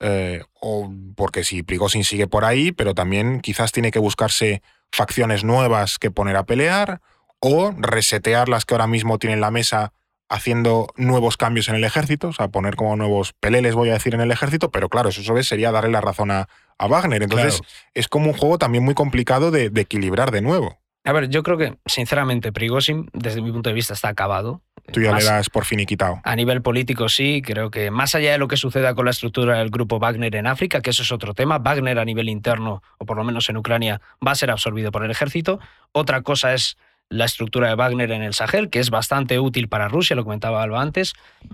eh, 0.00 0.42
o 0.60 0.90
porque 1.14 1.44
si 1.44 1.62
Prigozhin 1.62 2.04
sigue 2.04 2.26
por 2.26 2.44
ahí, 2.44 2.72
pero 2.72 2.94
también 2.94 3.40
quizás 3.40 3.72
tiene 3.72 3.90
que 3.90 3.98
buscarse 3.98 4.62
facciones 4.90 5.44
nuevas 5.44 5.98
que 5.98 6.10
poner 6.10 6.36
a 6.36 6.44
pelear, 6.44 7.00
o 7.42 7.72
resetear 7.76 8.48
las 8.48 8.64
que 8.64 8.74
ahora 8.74 8.86
mismo 8.86 9.18
tienen 9.18 9.40
la 9.40 9.50
mesa 9.50 9.92
haciendo 10.28 10.86
nuevos 10.96 11.36
cambios 11.36 11.68
en 11.68 11.74
el 11.74 11.84
ejército, 11.84 12.28
o 12.28 12.32
sea, 12.32 12.48
poner 12.48 12.76
como 12.76 12.96
nuevos 12.96 13.34
peleles, 13.34 13.74
voy 13.74 13.90
a 13.90 13.94
decir, 13.94 14.14
en 14.14 14.22
el 14.22 14.30
ejército, 14.30 14.70
pero 14.70 14.88
claro, 14.88 15.10
eso 15.10 15.22
sobre 15.22 15.42
sería 15.42 15.72
darle 15.72 15.90
la 15.90 16.00
razón 16.00 16.30
a, 16.30 16.48
a 16.78 16.86
Wagner. 16.86 17.22
Entonces, 17.22 17.60
es 17.92 18.08
como 18.08 18.28
un 18.30 18.32
juego 18.32 18.56
también 18.56 18.82
muy 18.84 18.94
complicado 18.94 19.50
de, 19.50 19.68
de 19.68 19.80
equilibrar 19.82 20.30
de 20.30 20.40
nuevo. 20.40 20.78
A 21.04 21.12
ver, 21.12 21.28
yo 21.28 21.42
creo 21.42 21.58
que, 21.58 21.76
sinceramente, 21.84 22.52
Prigozhin, 22.52 23.10
desde 23.12 23.42
mi 23.42 23.50
punto 23.50 23.68
de 23.70 23.74
vista, 23.74 23.92
está 23.92 24.08
acabado. 24.08 24.62
Tú 24.92 25.00
ya 25.02 25.10
Más- 25.10 25.24
le 25.24 25.30
das 25.30 25.50
por 25.50 25.64
finiquitado. 25.64 26.20
A 26.22 26.36
nivel 26.36 26.62
político 26.62 27.08
sí, 27.08 27.42
creo 27.44 27.70
que 27.72 27.90
más 27.90 28.14
allá 28.14 28.30
de 28.32 28.38
lo 28.38 28.46
que 28.48 28.56
suceda 28.56 28.94
con 28.94 29.04
la 29.04 29.10
estructura 29.10 29.58
del 29.58 29.70
grupo 29.70 29.98
Wagner 29.98 30.34
en 30.36 30.46
África, 30.46 30.80
que 30.80 30.90
eso 30.90 31.02
es 31.02 31.10
otro 31.10 31.34
tema, 31.34 31.58
Wagner 31.58 31.98
a 31.98 32.04
nivel 32.04 32.28
interno, 32.28 32.82
o 32.98 33.04
por 33.04 33.16
lo 33.16 33.24
menos 33.24 33.48
en 33.50 33.56
Ucrania, 33.56 34.00
va 34.26 34.30
a 34.30 34.36
ser 34.36 34.50
absorbido 34.52 34.92
por 34.92 35.04
el 35.04 35.10
ejército. 35.10 35.58
Otra 35.90 36.22
cosa 36.22 36.54
es 36.54 36.78
la 37.12 37.26
estructura 37.26 37.68
de 37.68 37.74
Wagner 37.74 38.10
en 38.10 38.22
el 38.22 38.32
Sahel, 38.32 38.70
que 38.70 38.80
es 38.80 38.90
bastante 38.90 39.38
útil 39.38 39.68
para 39.68 39.88
Rusia, 39.88 40.16
lo 40.16 40.24
comentaba 40.24 40.62
Alba 40.62 40.80
antes. 40.80 41.12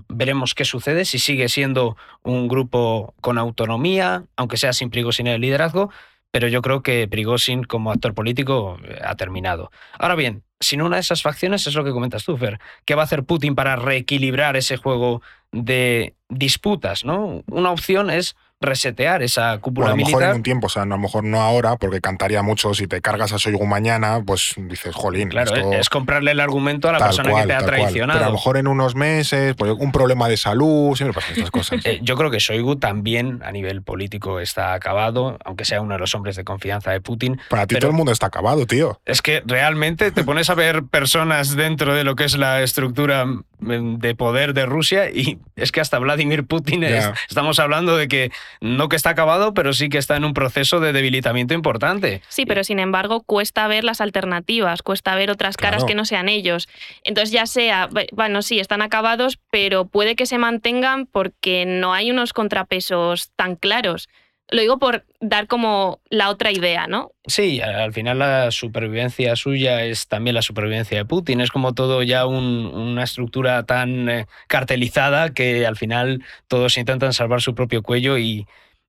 Veremos 0.09 0.55
qué 0.55 0.65
sucede, 0.65 1.05
si 1.05 1.19
sigue 1.19 1.49
siendo 1.49 1.97
un 2.23 2.49
grupo 2.49 3.15
con 3.21 3.39
autonomía, 3.39 4.25
aunque 4.37 4.57
sea 4.57 4.73
sin 4.73 4.91
Prigozhin 4.91 5.27
en 5.27 5.35
el 5.35 5.41
liderazgo, 5.41 5.91
pero 6.31 6.47
yo 6.47 6.63
creo 6.63 6.83
que 6.83 7.09
Prigozhin 7.09 7.65
como 7.65 7.91
actor 7.91 8.15
político 8.15 8.79
eh, 8.85 9.01
ha 9.05 9.17
terminado. 9.17 9.71
Ahora 9.99 10.15
bien, 10.15 10.45
sin 10.61 10.81
una 10.81 10.97
de 10.97 11.01
esas 11.01 11.23
facciones 11.23 11.67
es 11.67 11.75
lo 11.75 11.85
que 11.85 11.91
comentas 11.91 12.25
tú, 12.25 12.37
Fer. 12.37 12.61
¿Qué 12.85 12.95
va 12.95 13.03
a 13.03 13.05
hacer 13.05 13.25
Putin 13.25 13.55
para 13.55 13.77
reequilibrar 13.77 14.57
ese 14.57 14.77
juego 14.77 15.23
de 15.51 16.15
disputas? 16.29 17.05
¿no? 17.05 17.43
Una 17.51 17.71
opción 17.71 18.11
es 18.11 18.37
resetear 18.61 19.23
esa 19.23 19.57
cúpula 19.59 19.89
Bueno, 19.91 19.95
a 19.95 19.99
lo 19.99 20.07
mejor 20.07 20.23
en 20.31 20.37
un 20.37 20.43
tiempo, 20.43 20.67
o 20.67 20.71
sea, 20.71 20.83
a 20.83 20.87
lo 20.87 20.99
mejor 20.99 21.23
no 21.25 21.41
ahora, 21.41 21.77
porque 21.77 22.01
cantaría 22.01 22.43
mucho 22.43 22.75
si 22.75 22.89
te 22.89 23.01
cargas 23.01 23.33
a 23.33 23.39
Soigu 23.39 23.65
mañana, 23.67 24.21
pues 24.27 24.55
dices, 24.57 24.95
jolín. 24.95 25.29
Claro, 25.29 25.55
esto- 25.55 25.73
es 25.75 25.89
comprarle 25.89 26.33
el 26.33 26.41
argumento 26.41 26.89
a 26.89 26.93
la 26.93 26.99
tal 26.99 27.09
persona 27.09 27.31
cual, 27.31 27.43
que 27.43 27.49
te 27.49 27.55
ha 27.55 27.59
cual. 27.59 27.67
traicionado. 27.71 28.19
Pero 28.19 28.25
a 28.27 28.29
lo 28.31 28.35
mejor 28.35 28.57
en 28.57 28.67
unos 28.67 28.95
meses, 28.97 29.55
pues 29.57 29.73
un 29.79 29.93
problema 29.93 30.29
de 30.29 30.37
salud, 30.37 30.97
siempre 30.97 31.15
pasan 31.15 31.33
estas 31.33 31.51
cosas. 31.51 31.79
Eh, 31.89 32.01
yo 32.03 32.17
creo 32.17 32.31
que 32.31 32.39
Shoigu 32.41 32.77
también 32.77 33.41
a 33.45 33.53
nivel 33.53 33.83
político 33.83 34.41
está 34.41 34.75
acabado, 34.75 35.39
aunque 35.45 35.65
sea 35.65 35.81
uno 35.81 35.95
de 35.95 36.01
los 36.01 36.15
hombres 36.17 36.35
de 36.37 36.45
confianza 36.45 36.91
de 36.91 37.01
Putin. 37.01 37.41
Para 37.49 37.67
ti 37.67 37.77
todo 37.77 37.91
el 37.93 37.97
mundo 37.97 38.11
está 38.13 38.27
acabado, 38.27 38.67
tío. 38.67 39.01
Es 39.07 39.23
que 39.23 39.43
realmente 39.47 40.11
te 40.11 40.25
pones 40.25 40.51
a 40.51 40.55
ver 40.55 40.83
personas 40.85 41.55
dentro 41.55 41.95
de 41.95 42.03
lo 42.05 42.17
que 42.17 42.25
es 42.25 42.37
la 42.37 42.63
estructura 42.63 43.25
mm, 43.25 43.99
de 43.99 44.15
poder 44.17 44.53
de 44.55 44.67
Rusia 44.67 45.09
y 45.11 45.39
es 45.57 45.71
que 45.73 45.81
hasta 45.81 45.99
Vladimir 46.01 46.45
Putin 46.47 46.83
es- 46.83 47.09
estamos 47.29 47.59
hablando 47.61 47.97
de 47.97 48.09
que 48.09 48.31
no 48.61 48.89
que 48.89 48.97
está 48.97 49.11
acabado, 49.11 49.55
pero 49.55 49.73
sí 49.73 49.89
que 49.89 49.99
está 49.99 50.17
en 50.17 50.25
un 50.25 50.35
proceso 50.35 50.81
de 50.81 50.93
debilitamiento 50.93 51.55
importante. 51.55 52.23
Sí, 52.29 52.47
pero 52.47 52.65
sin 52.65 52.79
embargo 52.79 53.23
cuesta 53.23 53.67
ver 53.69 53.85
las 53.85 54.01
alternativas, 54.01 54.83
cuesta 54.83 55.15
ver 55.15 55.31
otras 55.31 55.57
caras 55.57 55.79
Claro. 55.79 55.87
que 55.87 55.95
no 55.95 56.05
sean 56.05 56.29
ellos. 56.29 56.69
Entonces 57.05 57.31
ya 57.33 57.47
sea, 57.47 57.89
bu- 57.89 58.07
bueno, 58.13 58.43
sí, 58.43 58.61
están 58.61 58.83
acabados, 58.83 59.39
pero 59.51 59.87
puede 59.87 60.17
que 60.17 60.27
se 60.27 60.39
mantengan 60.39 61.07
porque 61.07 61.65
no 61.67 61.95
hay 61.95 62.11
unos 62.11 62.33
contrapesos 62.33 63.31
tan 63.37 63.57
claros. 63.57 64.09
Lo 64.51 64.61
digo 64.63 64.79
por 64.79 65.05
dar 65.21 65.47
como 65.47 66.01
la 66.09 66.31
otra 66.31 66.51
idea, 66.53 66.87
¿no? 66.87 67.11
Sí, 67.27 67.61
al 67.61 67.93
final 67.93 68.19
la 68.19 68.51
supervivencia 68.51 69.37
suya 69.37 69.85
es 69.85 70.09
también 70.09 70.35
la 70.35 70.43
supervivencia 70.43 70.97
de 70.97 71.05
Putin. 71.05 71.41
Es 71.43 71.51
como 71.51 71.75
todo 71.75 72.03
ya 72.03 72.25
un- 72.27 72.67
una 72.75 73.03
estructura 73.05 73.65
tan 73.65 74.09
eh, 74.09 74.27
cartelizada 74.47 75.35
que 75.35 75.67
al 75.67 75.77
final 75.77 76.23
todos 76.47 76.79
intentan 76.79 77.13
salvar 77.13 77.43
su 77.43 77.55
propio 77.55 77.83
cuello 77.83 78.17
y, 78.17 78.47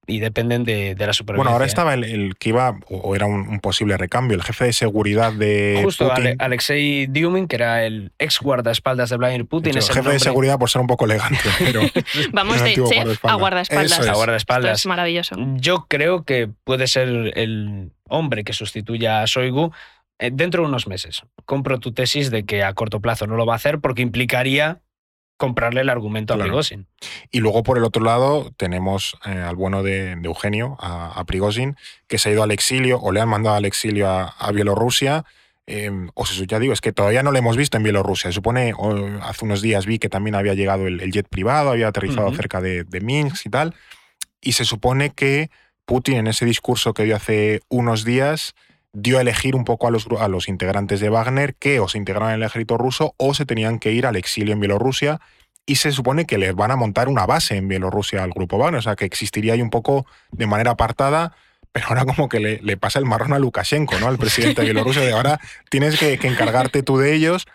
y 0.10 0.19
dependen 0.19 0.63
de, 0.63 0.95
de 0.95 1.08
la 1.08 1.13
supervivencia. 1.13 1.38
Bueno, 1.38 1.52
ahora 1.52 1.65
estaba 1.65 1.93
el, 1.93 2.04
el 2.04 2.36
que 2.38 2.50
iba, 2.50 2.78
o 2.89 3.15
era 3.15 3.26
un, 3.28 3.48
un 3.48 3.60
posible 3.60 3.95
recambio, 3.98 4.36
el 4.36 4.43
jefe 4.43 4.65
de 4.65 4.74
seguridad 4.74 5.32
de 5.32 5.80
Justo 5.84 6.10
Putin. 6.10 6.26
Ale- 6.28 6.36
Alexei 6.39 7.08
Dyumin, 7.08 7.48
que 7.48 7.56
era 7.56 7.86
el 7.86 8.12
ex 8.19 8.39
guardaespaldas 8.41 9.10
de 9.12 9.17
Vladimir 9.17 9.45
Putin, 9.45 9.74
De 9.74 9.80
es 9.80 9.89
el 9.89 9.95
jefe 9.95 10.10
de 10.10 10.19
seguridad 10.19 10.58
por 10.60 10.69
ser 10.69 10.82
un 10.82 10.88
poco 10.88 11.06
elegante, 11.06 11.38
pero 11.60 11.82
Vamos 12.34 12.62
de 12.62 12.74
chef 12.74 13.24
a 13.26 13.36
guardaespaldas. 13.36 13.91
es. 13.91 14.00
a 14.00 14.02
Esto 14.04 14.13
guardaespaldas. 14.17 14.80
es 14.80 14.86
maravilloso. 14.86 15.36
Yo 15.56 15.86
creo 15.88 16.24
que 16.24 16.50
puede 16.63 16.88
ser 16.88 17.08
el 17.38 17.91
hombre 18.10 18.43
que 18.43 18.54
sustituya 18.54 19.22
a 19.22 19.26
Shoigu 19.26 19.72
eh, 20.17 20.32
dentro 20.34 20.63
de 20.63 20.69
unos 20.69 20.88
meses. 20.88 21.22
Compro 21.45 21.80
tu 21.80 21.91
tesis 21.93 22.32
de 22.32 22.43
que 22.45 22.63
a 22.63 22.74
corto 22.74 23.00
plazo 23.00 23.28
no 23.28 23.36
lo 23.36 23.45
va 23.45 23.54
a 23.54 23.58
hacer 23.58 23.80
porque 23.80 24.02
implicaría 24.02 24.80
comprarle 25.39 25.82
el 25.82 25.89
argumento 25.89 26.36
Claro. 26.36 26.43
a 26.43 26.45
Prigozhin. 26.47 26.86
Y 27.32 27.39
luego 27.39 27.63
por 27.63 27.78
el 27.80 27.84
otro 27.86 28.04
lado 28.04 28.52
tenemos 28.58 29.17
eh, 29.25 29.30
al 29.32 29.56
bueno 29.56 29.82
de, 29.82 30.15
de 30.17 30.28
Eugenio, 30.28 30.78
a, 30.80 31.17
a 31.19 31.23
Prigozhin, 31.23 31.75
que 32.08 32.19
se 32.19 32.30
ha 32.30 32.32
ido 32.34 32.43
al 32.43 32.52
exilio 32.52 32.99
o 32.99 33.12
le 33.12 33.21
han 33.21 33.30
mandado 33.30 33.56
al 33.56 33.65
exilio 33.65 34.08
a, 34.10 34.28
a 34.38 34.52
Bielorrusia. 34.52 35.23
Eh, 35.65 35.89
o 36.13 36.25
se, 36.25 36.45
ya 36.45 36.60
digo, 36.60 36.73
es 36.73 36.82
que 36.82 36.91
todavía 36.91 37.23
no 37.23 37.32
lo 37.32 37.38
hemos 37.38 37.56
visto 37.56 37.78
en 37.78 37.84
Bielorrusia. 37.84 38.30
Se 38.32 38.36
supone, 38.36 38.73
hace 39.21 39.45
unos 39.45 39.62
días 39.62 39.86
vi 39.86 39.97
que 39.97 40.10
también 40.10 40.36
había 40.36 40.54
llegado 40.56 40.88
el, 40.88 40.99
el 40.99 41.12
jet 41.12 41.28
privado, 41.30 41.71
había 41.71 41.88
aterrizado 41.88 42.32
cerca 42.36 42.60
de, 42.60 42.84
de 42.84 42.99
Minsk 43.02 43.45
y 43.45 43.49
tal. 43.49 43.75
Y 44.41 44.52
se 44.54 44.65
supone 44.65 45.12
que 45.12 45.49
Putin 45.86 46.17
en 46.17 46.28
ese 46.28 46.45
discurso 46.45 46.93
que 46.93 47.06
dio 47.06 47.15
hace 47.15 47.62
unos 47.69 48.04
días 48.04 48.56
dio 48.93 49.17
a 49.17 49.21
elegir 49.21 49.56
un 49.56 49.65
poco 49.65 49.88
a 49.88 49.91
los, 49.91 50.08
a 50.19 50.28
los 50.28 50.47
integrantes 50.47 50.99
de 50.99 51.10
Wagner 51.10 51.56
que 51.56 51.80
o 51.80 51.88
se 51.88 51.97
integraban 51.97 52.34
en 52.34 52.41
el 52.41 52.47
ejército 52.47 52.78
ruso 52.78 53.13
o 53.17 53.34
se 53.34 53.45
tenían 53.45 53.80
que 53.80 53.91
ir 53.91 54.06
al 54.06 54.15
exilio 54.15 54.54
en 54.54 54.60
Bielorrusia 54.60 55.19
y 55.65 55.75
se 55.75 55.91
supone 55.91 56.25
que 56.25 56.38
les 56.38 56.56
van 56.56 56.71
a 56.71 56.75
montar 56.75 57.10
una 57.10 57.25
base 57.25 57.56
en 57.56 57.67
Bielorrusia 57.67 58.23
al 58.23 58.32
grupo 58.32 58.58
Wagner, 58.58 58.80
o 58.80 58.82
sea 58.82 58.95
que 58.95 59.06
existiría 59.06 59.54
ahí 59.54 59.62
un 59.62 59.69
poco 59.69 60.08
de 60.32 60.47
manera 60.47 60.71
apartada, 60.71 61.34
pero 61.71 61.88
ahora 61.89 62.06
como 62.06 62.28
que 62.28 62.39
le, 62.39 62.78
pasa 62.78 62.97
el 62.97 63.06
marrón 63.06 63.34
a 63.34 63.39
Lukashenko, 63.39 63.99
¿no? 63.99 64.08
Al 64.08 64.17
presidente 64.17 64.62
de 64.62 64.65
Bielorrusia, 64.65 65.04
de 65.04 65.12
ahora 65.12 65.39
tienes 65.69 65.99
que 65.99 66.13
encargarte 66.23 66.82
tú 66.82 66.97
de 66.97 67.13
ellos, 67.13 67.45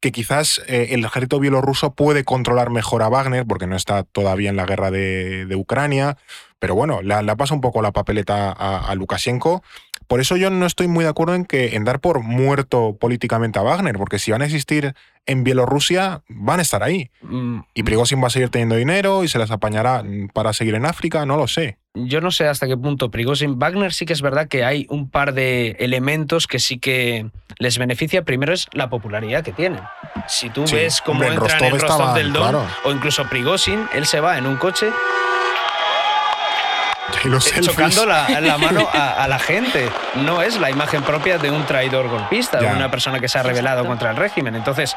que 0.00 0.12
quizás 0.12 0.60
eh, 0.66 0.88
el 0.90 1.04
ejército 1.04 1.40
bielorruso 1.40 1.94
puede 1.94 2.24
controlar 2.24 2.70
mejor 2.70 3.02
a 3.02 3.08
Wagner, 3.08 3.46
porque 3.46 3.66
no 3.66 3.76
está 3.76 4.02
todavía 4.04 4.50
en 4.50 4.56
la 4.56 4.66
guerra 4.66 4.90
de, 4.90 5.46
de 5.46 5.56
Ucrania, 5.56 6.16
pero 6.58 6.74
bueno, 6.74 7.00
le 7.02 7.36
pasa 7.36 7.54
un 7.54 7.60
poco 7.60 7.80
la 7.82 7.92
papeleta 7.92 8.52
a, 8.52 8.90
a 8.90 8.94
Lukashenko. 8.94 9.62
Por 10.06 10.20
eso 10.20 10.36
yo 10.36 10.50
no 10.50 10.66
estoy 10.66 10.88
muy 10.88 11.04
de 11.04 11.10
acuerdo 11.10 11.34
en 11.36 11.44
que 11.44 11.76
en 11.76 11.84
dar 11.84 12.00
por 12.00 12.20
muerto 12.20 12.96
políticamente 12.98 13.58
a 13.58 13.62
Wagner, 13.62 13.96
porque 13.96 14.18
si 14.18 14.32
van 14.32 14.42
a 14.42 14.44
existir 14.44 14.94
en 15.24 15.44
Bielorrusia, 15.44 16.22
van 16.28 16.58
a 16.58 16.62
estar 16.62 16.82
ahí. 16.82 17.10
Mm, 17.22 17.60
Y 17.74 17.82
Prigozhin 17.84 18.20
va 18.22 18.26
a 18.26 18.30
seguir 18.30 18.48
teniendo 18.48 18.74
dinero 18.74 19.22
y 19.22 19.28
se 19.28 19.38
las 19.38 19.50
apañará 19.52 20.02
para 20.34 20.52
seguir 20.52 20.74
en 20.74 20.84
África, 20.84 21.24
no 21.26 21.36
lo 21.36 21.46
sé. 21.46 21.78
Yo 21.94 22.20
no 22.20 22.30
sé 22.30 22.46
hasta 22.46 22.68
qué 22.68 22.76
punto 22.76 23.10
Prigozhin. 23.10 23.58
Wagner 23.58 23.92
sí 23.92 24.06
que 24.06 24.12
es 24.12 24.22
verdad 24.22 24.46
que 24.46 24.64
hay 24.64 24.86
un 24.90 25.10
par 25.10 25.34
de 25.34 25.72
elementos 25.80 26.46
que 26.46 26.60
sí 26.60 26.78
que 26.78 27.26
les 27.58 27.78
beneficia. 27.78 28.22
Primero 28.22 28.52
es 28.52 28.68
la 28.72 28.88
popularidad 28.88 29.42
que 29.42 29.50
tienen. 29.52 29.80
Si 30.28 30.50
tú 30.50 30.68
Sí, 30.68 30.76
ves 30.76 31.00
cómo 31.00 31.18
hombre, 31.20 31.34
en 31.34 31.42
entran 31.42 31.64
en 31.64 31.80
Rostov 31.80 32.14
del 32.14 32.32
Don 32.32 32.42
claro. 32.42 32.66
o 32.84 32.92
incluso 32.92 33.24
Prigozhin, 33.28 33.88
él 33.92 34.06
se 34.06 34.20
va 34.20 34.38
en 34.38 34.46
un 34.46 34.56
coche 34.56 34.88
eh, 37.24 37.60
chocando 37.60 38.06
la, 38.06 38.28
la 38.40 38.56
mano 38.56 38.88
a, 38.92 39.24
a 39.24 39.28
la 39.28 39.40
gente. 39.40 39.88
No 40.14 40.42
es 40.42 40.60
la 40.60 40.70
imagen 40.70 41.02
propia 41.02 41.38
de 41.38 41.50
un 41.50 41.64
traidor 41.66 42.08
golpista, 42.08 42.60
Ya. 42.60 42.70
de 42.70 42.76
una 42.76 42.90
persona 42.90 43.18
que 43.18 43.28
se 43.28 43.38
ha 43.38 43.42
rebelado 43.42 43.78
Exacto. 43.80 43.88
contra 43.90 44.10
el 44.12 44.16
régimen. 44.16 44.54
Entonces, 44.54 44.96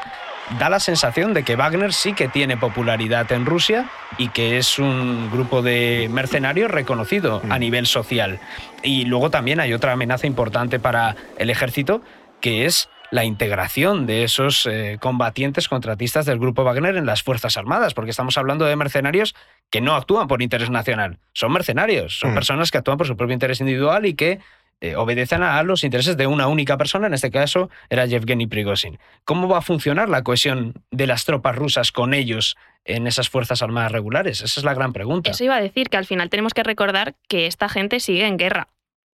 da 0.58 0.68
la 0.70 0.78
sensación 0.80 1.34
de 1.34 1.42
que 1.42 1.56
Wagner 1.56 1.92
sí 1.92 2.12
que 2.12 2.28
tiene 2.28 2.56
popularidad 2.56 3.30
en 3.32 3.46
Rusia 3.46 3.88
y 4.18 4.28
que 4.28 4.58
es 4.58 4.78
un 4.78 5.30
grupo 5.30 5.62
de 5.62 6.08
mercenarios 6.12 6.70
reconocido 6.70 7.40
Mm. 7.44 7.52
a 7.52 7.58
nivel 7.58 7.86
social. 7.86 8.38
Y 8.82 9.04
luego 9.06 9.30
también 9.30 9.60
hay 9.60 9.72
otra 9.72 9.92
amenaza 9.92 10.26
importante 10.26 10.78
para 10.78 11.16
el 11.38 11.50
ejército, 11.50 12.02
que 12.40 12.66
es 12.66 12.88
la 13.10 13.24
integración 13.24 14.06
de 14.06 14.24
esos 14.24 14.66
eh, 14.66 14.98
combatientes 15.00 15.68
contratistas 15.68 16.26
del 16.26 16.38
grupo 16.38 16.64
Wagner 16.64 16.96
en 16.96 17.06
las 17.06 17.22
Fuerzas 17.22 17.56
Armadas, 17.56 17.94
porque 17.94 18.10
estamos 18.10 18.36
hablando 18.38 18.64
de 18.64 18.74
mercenarios 18.76 19.34
que 19.70 19.80
no 19.80 19.94
actúan 19.94 20.26
por 20.26 20.42
interés 20.42 20.68
nacional, 20.70 21.18
son 21.32 21.52
mercenarios, 21.52 22.18
son 22.18 22.32
Mm. 22.32 22.34
personas 22.34 22.70
que 22.70 22.78
actúan 22.78 22.98
por 22.98 23.06
su 23.06 23.16
propio 23.16 23.34
interés 23.34 23.60
individual 23.60 24.04
y 24.06 24.14
que 24.14 24.40
eh, 24.80 24.96
obedecen 24.96 25.42
a 25.42 25.62
los 25.62 25.84
intereses 25.84 26.16
de 26.16 26.26
una 26.26 26.48
única 26.48 26.76
persona, 26.76 27.06
en 27.06 27.14
este 27.14 27.30
caso 27.30 27.70
era 27.88 28.06
Yevgeny 28.06 28.46
Prigozhin. 28.46 28.98
¿Cómo 29.24 29.48
va 29.48 29.58
a 29.58 29.62
funcionar 29.62 30.08
la 30.08 30.22
cohesión 30.22 30.74
de 30.90 31.06
las 31.06 31.24
tropas 31.24 31.56
rusas 31.56 31.92
con 31.92 32.14
ellos 32.14 32.56
en 32.84 33.06
esas 33.06 33.28
Fuerzas 33.28 33.62
Armadas 33.62 33.92
regulares? 33.92 34.42
Esa 34.42 34.60
es 34.60 34.64
la 34.64 34.74
gran 34.74 34.92
pregunta. 34.92 35.30
Eso 35.30 35.44
iba 35.44 35.56
a 35.56 35.60
decir 35.60 35.88
que 35.88 35.96
al 35.96 36.06
final 36.06 36.30
tenemos 36.30 36.54
que 36.54 36.62
recordar 36.62 37.14
que 37.28 37.46
esta 37.46 37.68
gente 37.68 38.00
sigue 38.00 38.26
en 38.26 38.36
guerra. 38.36 38.68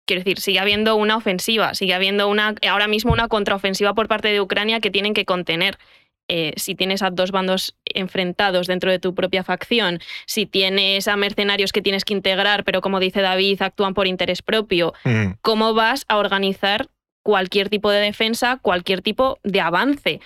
Quiero 0.06 0.22
decir, 0.24 0.40
sigue 0.40 0.58
habiendo 0.58 0.96
una 0.96 1.16
ofensiva, 1.16 1.74
sigue 1.74 1.94
habiendo 1.94 2.28
una, 2.28 2.54
ahora 2.68 2.88
mismo 2.88 3.12
una 3.12 3.28
contraofensiva 3.28 3.94
por 3.94 4.08
parte 4.08 4.28
de 4.28 4.40
Ucrania 4.40 4.80
que 4.80 4.90
tienen 4.90 5.14
que 5.14 5.24
contener. 5.24 5.78
Eh, 6.32 6.52
si 6.56 6.76
tienes 6.76 7.02
a 7.02 7.10
dos 7.10 7.32
bandos 7.32 7.74
enfrentados 7.84 8.68
dentro 8.68 8.88
de 8.92 9.00
tu 9.00 9.16
propia 9.16 9.42
facción, 9.42 9.98
si 10.26 10.46
tienes 10.46 11.08
a 11.08 11.16
mercenarios 11.16 11.72
que 11.72 11.82
tienes 11.82 12.04
que 12.04 12.14
integrar, 12.14 12.62
pero 12.62 12.80
como 12.80 13.00
dice 13.00 13.20
David, 13.20 13.60
actúan 13.62 13.94
por 13.94 14.06
interés 14.06 14.40
propio, 14.40 14.94
Mm. 15.02 15.32
¿cómo 15.42 15.74
vas 15.74 16.04
a 16.06 16.18
organizar 16.18 16.86
cualquier 17.24 17.68
tipo 17.68 17.90
de 17.90 18.00
defensa, 18.00 18.58
cualquier 18.62 19.02
tipo 19.02 19.38
de 19.42 19.60
avance? 19.60 20.20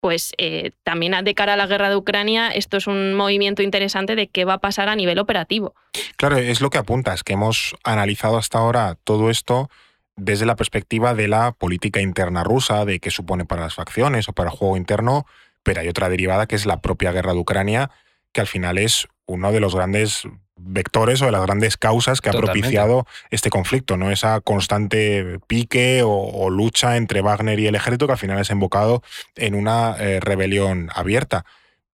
Pues 0.00 0.32
eh, 0.38 0.70
también 0.84 1.14
de 1.22 1.34
cara 1.34 1.52
a 1.52 1.56
la 1.56 1.66
guerra 1.66 1.90
de 1.90 1.96
Ucrania, 1.96 2.48
esto 2.48 2.78
es 2.78 2.86
un 2.86 3.12
movimiento 3.14 3.62
interesante 3.62 4.16
de 4.16 4.28
qué 4.28 4.46
va 4.46 4.54
a 4.54 4.58
pasar 4.58 4.88
a 4.88 4.96
nivel 4.96 5.18
operativo. 5.18 5.74
Claro, 6.16 6.38
es 6.38 6.62
lo 6.62 6.70
que 6.70 6.78
apuntas, 6.78 7.22
que 7.22 7.34
hemos 7.34 7.76
analizado 7.84 8.38
hasta 8.38 8.58
ahora 8.58 8.96
todo 9.04 9.28
esto 9.28 9.68
desde 10.16 10.46
la 10.46 10.56
perspectiva 10.56 11.14
de 11.14 11.28
la 11.28 11.52
política 11.52 12.00
interna 12.00 12.44
rusa, 12.44 12.84
de 12.84 13.00
qué 13.00 13.10
supone 13.10 13.44
para 13.44 13.62
las 13.62 13.74
facciones 13.74 14.28
o 14.28 14.32
para 14.32 14.50
el 14.50 14.56
juego 14.56 14.76
interno, 14.76 15.26
pero 15.62 15.80
hay 15.80 15.88
otra 15.88 16.08
derivada 16.08 16.46
que 16.46 16.56
es 16.56 16.66
la 16.66 16.80
propia 16.80 17.12
guerra 17.12 17.32
de 17.32 17.38
Ucrania, 17.38 17.90
que 18.32 18.40
al 18.40 18.46
final 18.46 18.78
es 18.78 19.08
uno 19.26 19.52
de 19.52 19.60
los 19.60 19.74
grandes 19.74 20.26
vectores 20.56 21.22
o 21.22 21.26
de 21.26 21.32
las 21.32 21.42
grandes 21.42 21.76
causas 21.76 22.20
que 22.20 22.28
ha 22.28 22.32
propiciado 22.32 23.06
este 23.30 23.50
conflicto, 23.50 23.96
¿no? 23.96 24.10
Esa 24.10 24.40
constante 24.40 25.38
pique 25.46 26.02
o, 26.02 26.10
o 26.10 26.50
lucha 26.50 26.96
entre 26.96 27.20
Wagner 27.20 27.58
y 27.58 27.66
el 27.66 27.74
ejército 27.74 28.06
que 28.06 28.12
al 28.12 28.18
final 28.18 28.36
ha 28.36 28.40
desembocado 28.40 29.02
en 29.34 29.54
una 29.54 29.96
eh, 29.98 30.20
rebelión 30.20 30.90
abierta. 30.94 31.44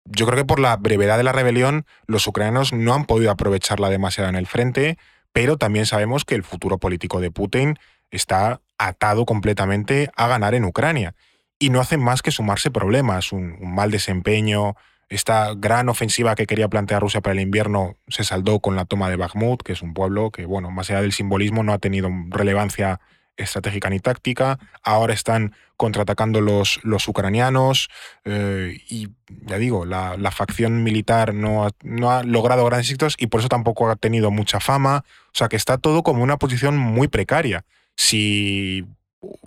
Yo 0.05 0.27
creo 0.27 0.39
que 0.39 0.45
por 0.45 0.61
la 0.61 0.77
brevedad 0.77 1.19
de 1.19 1.23
la 1.23 1.33
rebelión, 1.33 1.85
los 2.07 2.27
ucranianos 2.27 2.73
no 2.73 2.95
han 2.95 3.05
podido 3.05 3.31
aprovecharla 3.31 3.91
demasiado 3.91 4.29
en 4.31 4.37
el 4.37 4.47
frente, 4.47 4.99
pero 5.33 5.57
también 5.57 5.87
sabemos 5.87 6.25
que 6.25 6.35
el 6.35 6.43
futuro 6.43 6.79
político 6.79 7.21
de 7.21 7.31
Putin 7.31 7.79
está 8.11 8.61
atado 8.79 9.27
completamente 9.27 10.11
a 10.17 10.29
ganar 10.29 10.55
en 10.55 10.65
Ucrania. 10.65 11.15
Y 11.59 11.71
no 11.71 11.81
hacen 11.81 12.01
más 12.01 12.23
que 12.23 12.31
sumarse 12.31 12.71
problemas, 12.71 13.33
un, 13.33 13.57
mal 13.61 13.91
desempeño. 13.91 14.77
Esta 15.09 15.55
gran 15.57 15.89
ofensiva 15.89 16.35
que 16.35 16.47
quería 16.47 16.69
plantear 16.69 17.03
Rusia 17.03 17.21
para 17.21 17.33
el 17.33 17.41
invierno 17.41 17.97
se 18.09 18.25
saldó 18.25 18.61
con 18.61 18.77
la 18.77 18.85
toma 18.85 19.11
de 19.11 19.17
Bakhmut, 19.17 19.63
que 19.63 19.73
es 19.73 19.83
un 19.83 19.95
pueblo 19.95 20.31
que, 20.31 20.45
bueno, 20.47 20.71
más 20.71 20.91
allá 20.91 21.03
del 21.03 21.13
simbolismo, 21.13 21.63
no 21.63 21.73
ha 21.73 21.79
tenido 21.79 22.11
relevancia 22.29 23.01
estratégica 23.37 23.89
ni 23.89 24.01
táctica. 24.01 24.59
Ahora 24.83 25.15
están 25.15 25.55
contraatacando 25.77 26.41
los, 26.41 26.81
los 26.83 27.09
ucranianos 27.09 27.89
eh, 28.25 28.79
y, 28.89 29.09
ya 29.47 29.59
digo, 29.59 29.87
la, 29.87 30.17
la 30.17 30.31
facción 30.31 30.83
militar 30.83 31.35
no 31.35 31.65
ha, 31.65 31.71
no 31.83 32.11
ha 32.11 32.23
logrado 32.25 32.65
grandes 32.65 32.89
éxitos 32.89 33.15
y 33.19 33.29
por 33.29 33.41
eso 33.41 33.49
tampoco 33.49 33.89
ha 33.89 33.97
tenido 33.97 34.31
mucha 34.31 34.61
fama. 34.61 35.05
O 35.29 35.39
sea 35.39 35.49
que 35.49 35.57
está 35.57 35.79
todo 35.79 36.03
como 36.03 36.23
una 36.23 36.37
posición 36.37 36.77
muy 36.77 37.09
precaria. 37.09 37.65
Si 37.99 38.85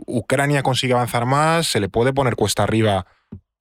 Ucrania 0.06 0.62
consigue 0.62 0.94
avanzar 0.94 1.26
más, 1.26 1.68
se 1.68 1.80
le 1.80 1.88
puede 1.88 2.12
poner 2.12 2.36
cuesta 2.36 2.64
arriba 2.64 3.06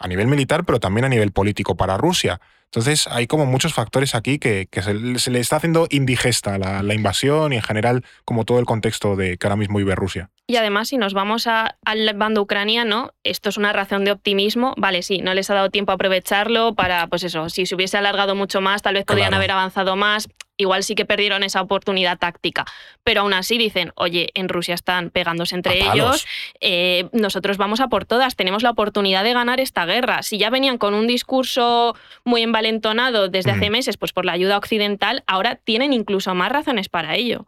a 0.01 0.09
nivel 0.09 0.27
militar, 0.27 0.65
pero 0.65 0.81
también 0.81 1.05
a 1.05 1.09
nivel 1.09 1.31
político 1.31 1.77
para 1.77 1.97
Rusia. 1.97 2.41
Entonces 2.65 3.07
hay 3.09 3.27
como 3.29 3.47
muchos 3.47 3.73
factores 3.73 4.15
aquí 4.17 4.39
que, 4.39 4.67
que 4.71 4.83
se, 4.83 5.19
se, 5.19 5.31
le 5.31 5.39
está 5.41 5.57
haciendo 5.57 5.87
indigesta 5.91 6.59
la, 6.59 6.83
la, 6.83 6.95
invasión 6.95 7.53
y 7.53 7.57
en 7.57 7.63
general 7.63 8.05
como 8.25 8.45
todo 8.45 8.59
el 8.59 8.65
contexto 8.65 9.15
de 9.15 9.39
que 9.39 9.47
ahora 9.47 9.57
mismo 9.57 9.79
vive 9.79 9.95
Rusia. 9.95 10.31
Y 10.47 10.57
además, 10.57 10.89
si 10.89 10.97
nos 10.97 11.13
vamos 11.15 11.47
a, 11.47 11.77
al 11.85 12.13
bando 12.15 12.43
ucraniano, 12.43 13.13
esto 13.23 13.49
es 13.49 13.57
una 13.57 13.73
razón 13.73 14.05
de 14.05 14.13
optimismo. 14.13 14.75
Vale, 14.77 15.03
sí, 15.03 15.19
no 15.19 15.35
les 15.35 15.51
ha 15.51 15.55
dado 15.55 15.71
tiempo 15.71 15.93
a 15.93 15.97
aprovecharlo 15.97 16.75
para, 16.75 17.07
pues 17.07 17.23
eso, 17.23 17.49
si 17.49 17.67
se 17.67 17.75
hubiese 17.77 17.97
alargado 17.97 18.35
mucho 18.35 18.61
más, 18.61 18.83
tal 18.83 18.95
vez 18.95 19.05
podrían 19.05 19.29
Claro. 19.29 19.37
haber 19.39 19.51
avanzado 19.53 19.95
más. 19.97 20.29
Igual 20.61 20.85
sí 20.85 20.95
que 20.95 21.07
perdieron 21.07 21.43
esa 21.43 21.63
oportunidad 21.63 22.19
táctica. 22.19 22.67
Pero 23.03 23.23
aún 23.23 23.33
así 23.33 23.57
dicen, 23.57 23.93
oye, 23.95 24.29
en 24.35 24.51
Rusia 24.51 24.75
están 24.75 25.09
pegándose 25.09 25.55
entre 25.55 25.81
A 25.81 25.95
ellos, 25.95 26.27
eh, 26.61 27.09
nosotros 27.13 27.57
vamos 27.57 27.81
a 27.81 27.89
por 27.89 28.05
todas, 28.05 28.37
tenemos 28.37 28.63
la 28.63 28.69
oportunidad 28.69 29.25
de 29.25 29.33
ganar 29.33 29.59
esta 29.59 29.87
guerra. 29.87 30.23
Si 30.23 30.37
ya 30.37 30.51
venían 30.51 30.77
con 30.77 30.93
un 30.93 31.07
discurso 31.07 31.97
muy 32.25 32.43
envalentonado 32.43 33.29
desde 33.29 33.53
hace 33.53 33.65
Ujú. 33.65 33.73
meses, 33.73 33.97
pues 33.97 34.13
por 34.13 34.27
la 34.27 34.33
ayuda 34.33 34.59
occidental, 34.59 35.25
ahora 35.27 35.57
tienen 35.57 35.95
incluso 35.95 36.35
más 36.35 36.53
razones 36.53 36.91
para 36.91 37.15
ello. 37.17 37.47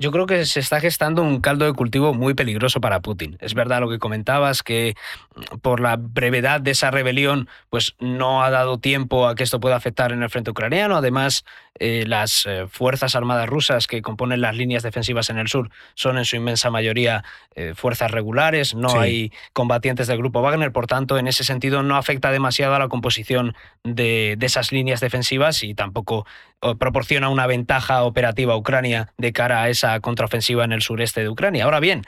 Yo 0.00 0.10
creo 0.10 0.26
que 0.26 0.44
se 0.44 0.58
está 0.58 0.80
gestando 0.80 1.22
un 1.22 1.40
caldo 1.40 1.66
de 1.66 1.72
cultivo 1.72 2.12
muy 2.14 2.34
peligroso 2.34 2.80
para 2.80 3.00
Putin. 3.00 3.36
Es 3.40 3.54
verdad 3.54 3.80
lo 3.80 3.88
que 3.88 4.00
comentabas, 4.00 4.64
que 4.64 4.96
mm, 5.36 5.58
por 5.58 5.78
la 5.78 5.96
brevedad 5.96 6.60
de 6.60 6.72
esa 6.72 6.90
rebelión, 6.90 7.48
pues 7.70 7.94
no 8.00 8.42
ha 8.42 8.50
dado 8.50 8.78
tiempo 8.78 9.28
a 9.28 9.36
que 9.36 9.44
esto 9.44 9.60
pueda 9.60 9.76
afectar 9.76 10.10
en 10.10 10.22
el 10.24 10.30
frente 10.30 10.50
ucraniano. 10.50 10.96
Además, 10.96 11.44
eh, 11.78 12.04
las 12.08 12.44
eh, 12.46 12.66
fuerzas 12.68 13.14
armadas 13.14 13.48
rusas 13.48 13.86
que 13.86 14.02
componen 14.02 14.40
las 14.40 14.56
líneas 14.56 14.82
defensivas 14.82 15.30
en 15.30 15.38
el 15.38 15.46
sur 15.46 15.70
son 15.94 16.18
en 16.18 16.24
su 16.24 16.34
inmensa 16.36 16.70
mayoría 16.70 17.22
eh, 17.54 17.74
fuerzas 17.76 18.10
regulares, 18.10 18.74
no 18.74 18.88
Sí. 18.90 18.98
hay 18.98 19.32
combatientes 19.52 20.08
del 20.08 20.18
grupo 20.18 20.42
Wagner, 20.42 20.72
por 20.72 20.88
tanto, 20.88 21.18
en 21.18 21.28
ese 21.28 21.44
sentido 21.44 21.84
no 21.84 21.96
afecta 21.96 22.32
demasiado 22.32 22.74
a 22.74 22.78
la 22.80 22.88
composición 22.88 23.54
de, 23.84 24.34
de 24.38 24.46
esas 24.46 24.72
líneas 24.72 25.00
defensivas 25.00 25.62
y 25.62 25.74
tampoco 25.74 26.26
proporciona 26.78 27.28
una 27.28 27.46
ventaja 27.46 28.02
operativa 28.04 28.54
a 28.54 28.56
Ucrania 28.56 29.08
de 29.18 29.32
cara 29.32 29.62
a 29.62 29.68
esa 29.68 30.00
contraofensiva 30.00 30.64
en 30.64 30.72
el 30.72 30.82
sureste 30.82 31.20
de 31.20 31.28
Ucrania. 31.28 31.64
Ahora 31.64 31.80
bien, 31.80 32.02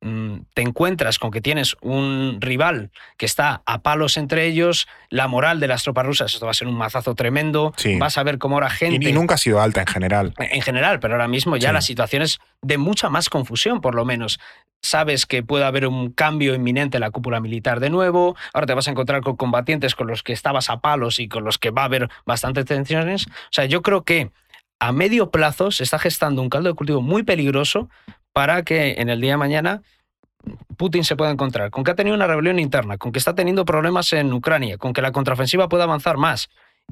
mm, 0.00 0.38
te 0.54 0.62
encuentras 0.62 1.18
con 1.18 1.30
que 1.30 1.40
tienes 1.40 1.76
un 1.82 2.38
rival 2.40 2.90
que 3.16 3.26
está 3.26 3.62
a 3.66 3.78
palos 3.82 4.16
entre 4.16 4.46
ellos, 4.46 4.86
la 5.10 5.28
moral 5.28 5.60
de 5.60 5.68
las 5.68 5.82
tropas 5.82 6.06
rusas, 6.06 6.32
esto 6.32 6.46
va 6.46 6.52
a 6.52 6.54
ser 6.54 6.68
un 6.68 6.74
mazazo 6.76 7.14
tremendo, 7.14 7.72
Sí. 7.76 7.96
vas 7.98 8.16
a 8.18 8.22
ver 8.22 8.38
cómo 8.38 8.56
ahora 8.56 8.70
gente... 8.70 9.04
Y, 9.06 9.10
y 9.10 9.12
nunca 9.12 9.34
ha 9.34 9.38
sido 9.38 9.60
alta 9.60 9.80
en 9.80 9.86
general. 9.86 10.34
En 10.38 10.62
general, 10.62 11.00
pero 11.00 11.14
ahora 11.14 11.28
mismo 11.28 11.56
ya 11.56 11.68
Sí. 11.70 11.74
la 11.74 11.80
situación 11.80 12.22
es 12.22 12.38
de 12.62 12.78
mucha 12.78 13.08
más 13.08 13.28
confusión, 13.28 13.80
por 13.80 13.94
lo 13.94 14.04
menos. 14.04 14.38
Sabes 14.80 15.26
que 15.26 15.42
puede 15.42 15.64
haber 15.64 15.86
un 15.86 16.12
cambio 16.12 16.54
inminente 16.54 16.96
en 16.96 17.00
la 17.00 17.10
cúpula 17.10 17.40
militar 17.40 17.80
de 17.80 17.90
nuevo. 17.90 18.36
Ahora 18.52 18.66
te 18.66 18.74
vas 18.74 18.86
a 18.88 18.92
encontrar 18.92 19.22
con 19.22 19.36
combatientes 19.36 19.94
con 19.94 20.06
los 20.06 20.22
que 20.22 20.32
estabas 20.32 20.70
a 20.70 20.80
palos 20.80 21.18
y 21.18 21.28
con 21.28 21.44
los 21.44 21.58
que 21.58 21.70
va 21.70 21.82
a 21.82 21.86
haber 21.86 22.08
bastantes 22.26 22.64
tensiones. 22.64 23.26
O 23.26 23.50
sea, 23.50 23.64
yo 23.64 23.82
creo 23.82 24.04
que 24.04 24.30
a 24.78 24.92
medio 24.92 25.30
plazo 25.30 25.70
se 25.72 25.82
está 25.82 25.98
gestando 25.98 26.42
un 26.42 26.48
caldo 26.48 26.68
de 26.68 26.74
cultivo 26.74 27.02
muy 27.02 27.24
peligroso 27.24 27.88
para 28.32 28.62
que 28.62 28.94
en 28.98 29.08
el 29.08 29.20
día 29.20 29.32
de 29.32 29.36
mañana 29.38 29.82
Putin 30.76 31.02
se 31.02 31.16
pueda 31.16 31.32
encontrar 31.32 31.70
con 31.70 31.82
que 31.82 31.90
ha 31.90 31.96
tenido 31.96 32.14
una 32.14 32.28
rebelión 32.28 32.60
interna, 32.60 32.96
con 32.96 33.10
que 33.10 33.18
está 33.18 33.34
teniendo 33.34 33.64
problemas 33.64 34.12
en 34.12 34.32
Ucrania, 34.32 34.78
con 34.78 34.92
que 34.92 35.02
la 35.02 35.10
contraofensiva 35.10 35.68
pueda 35.68 35.84
avanzar 35.84 36.16
más 36.16 36.48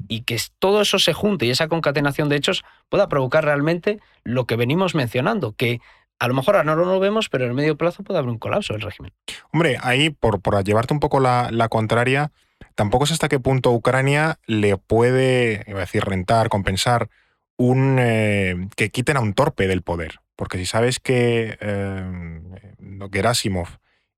y 0.07 0.21
que 0.21 0.39
todo 0.59 0.81
eso 0.81 0.99
se 0.99 1.13
junte 1.13 1.45
y 1.45 1.49
esa 1.49 1.67
concatenación 1.67 2.29
de 2.29 2.35
hechos 2.35 2.63
pueda 2.89 3.09
provocar 3.09 3.43
realmente 3.43 3.99
lo 4.23 4.45
que 4.45 4.55
venimos 4.55 4.95
mencionando, 4.95 5.53
que 5.53 5.81
a 6.19 6.27
lo 6.27 6.33
mejor 6.33 6.55
ahora 6.55 6.75
no 6.75 6.83
lo 6.83 6.99
vemos, 6.99 7.29
pero 7.29 7.43
en 7.43 7.51
el 7.51 7.55
medio 7.55 7.77
plazo 7.77 8.03
puede 8.03 8.19
haber 8.19 8.29
un 8.29 8.39
colapso 8.39 8.73
del 8.73 8.81
régimen. 8.81 9.11
Hombre, 9.51 9.77
ahí, 9.81 10.09
por, 10.09 10.41
llevarte 10.63 10.93
un 10.93 10.99
poco 10.99 11.19
la, 11.19 11.67
contraria, 11.69 12.31
tampoco 12.75 13.05
sé 13.05 13.13
hasta 13.13 13.29
qué 13.29 13.39
punto 13.39 13.71
Ucrania 13.71 14.39
le 14.45 14.77
puede, 14.77 15.63
iba 15.67 15.77
a 15.77 15.81
decir, 15.81 16.03
rentar, 16.03 16.49
compensar, 16.49 17.09
un 17.55 17.97
eh, 17.99 18.67
que 18.75 18.89
quiten 18.89 19.17
a 19.17 19.21
un 19.21 19.33
torpe 19.33 19.67
del 19.67 19.81
poder. 19.81 20.19
Porque 20.35 20.57
si 20.57 20.65
sabes 20.65 20.99
que 20.99 21.57
eh, 21.59 22.41
Gerasimov 23.11 23.67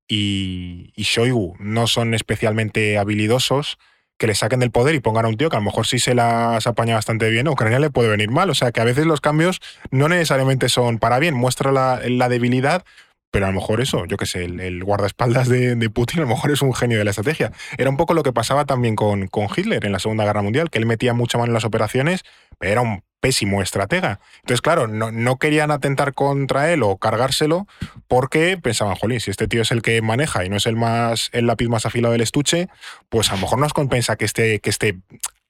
y, 0.06 0.92
y 0.94 1.02
Shoigu 1.02 1.56
no 1.58 1.86
son 1.86 2.12
especialmente 2.14 2.98
habilidosos, 2.98 3.78
que 4.20 4.26
le 4.26 4.34
saquen 4.34 4.60
del 4.60 4.70
poder 4.70 4.94
y 4.94 5.00
pongan 5.00 5.24
a 5.24 5.28
un 5.28 5.38
tío 5.38 5.48
que 5.48 5.56
a 5.56 5.60
lo 5.60 5.64
mejor 5.64 5.86
sí 5.86 5.98
se 5.98 6.14
las 6.14 6.66
apaña 6.66 6.94
bastante 6.94 7.30
bien, 7.30 7.48
a 7.48 7.52
Ucrania 7.52 7.78
le 7.80 7.88
puede 7.88 8.10
venir 8.10 8.30
mal. 8.30 8.50
O 8.50 8.54
sea 8.54 8.70
que 8.70 8.82
a 8.82 8.84
veces 8.84 9.06
los 9.06 9.22
cambios 9.22 9.60
no 9.90 10.10
necesariamente 10.10 10.68
son 10.68 10.98
para 10.98 11.18
bien, 11.18 11.34
muestra 11.34 11.72
la, 11.72 11.98
la 12.04 12.28
debilidad, 12.28 12.84
pero 13.30 13.46
a 13.46 13.48
lo 13.48 13.54
mejor 13.54 13.80
eso, 13.80 14.04
yo 14.04 14.18
qué 14.18 14.26
sé, 14.26 14.44
el, 14.44 14.84
guardaespaldas 14.84 15.48
de, 15.48 15.74
de, 15.74 15.90
Putin 15.90 16.18
a 16.18 16.22
lo 16.22 16.28
mejor 16.28 16.50
es 16.50 16.60
un 16.60 16.74
genio 16.74 16.98
de 16.98 17.04
la 17.04 17.10
estrategia. 17.10 17.50
Era 17.78 17.88
un 17.88 17.96
poco 17.96 18.12
lo 18.12 18.22
que 18.22 18.32
pasaba 18.32 18.66
también 18.66 18.94
con, 18.94 19.26
con 19.28 19.48
Hitler 19.56 19.86
en 19.86 19.92
la 19.92 19.98
Segunda 19.98 20.24
Guerra 20.26 20.42
Mundial, 20.42 20.68
que 20.68 20.78
él 20.78 20.84
metía 20.84 21.14
mucha 21.14 21.38
mano 21.38 21.48
en 21.48 21.54
las 21.54 21.64
operaciones, 21.64 22.22
pero 22.58 22.72
era 22.72 22.80
un 22.82 23.02
pésimo 23.20 23.62
estratega. 23.62 24.20
Entonces, 24.40 24.62
claro, 24.62 24.88
no, 24.88 25.12
no, 25.12 25.36
querían 25.36 25.70
atentar 25.70 26.14
contra 26.14 26.72
él 26.72 26.82
o 26.82 26.96
cargárselo 26.96 27.66
porque 28.08 28.58
pensaban, 28.58 28.96
jolín, 28.96 29.20
si 29.20 29.30
este 29.30 29.46
tío 29.46 29.62
es 29.62 29.70
el 29.70 29.82
que 29.82 30.00
maneja 30.02 30.44
y 30.44 30.48
no 30.48 30.56
es 30.56 30.66
el 30.66 30.76
más 30.76 31.28
el 31.32 31.46
lápiz 31.46 31.68
más 31.68 31.86
afilado 31.86 32.12
del 32.12 32.22
estuche, 32.22 32.68
pues 33.08 33.30
a 33.30 33.34
lo 33.34 33.42
mejor 33.42 33.58
nos 33.58 33.72
compensa 33.72 34.16
que 34.16 34.24
esté, 34.24 34.60
que 34.60 34.70
esté 34.70 34.98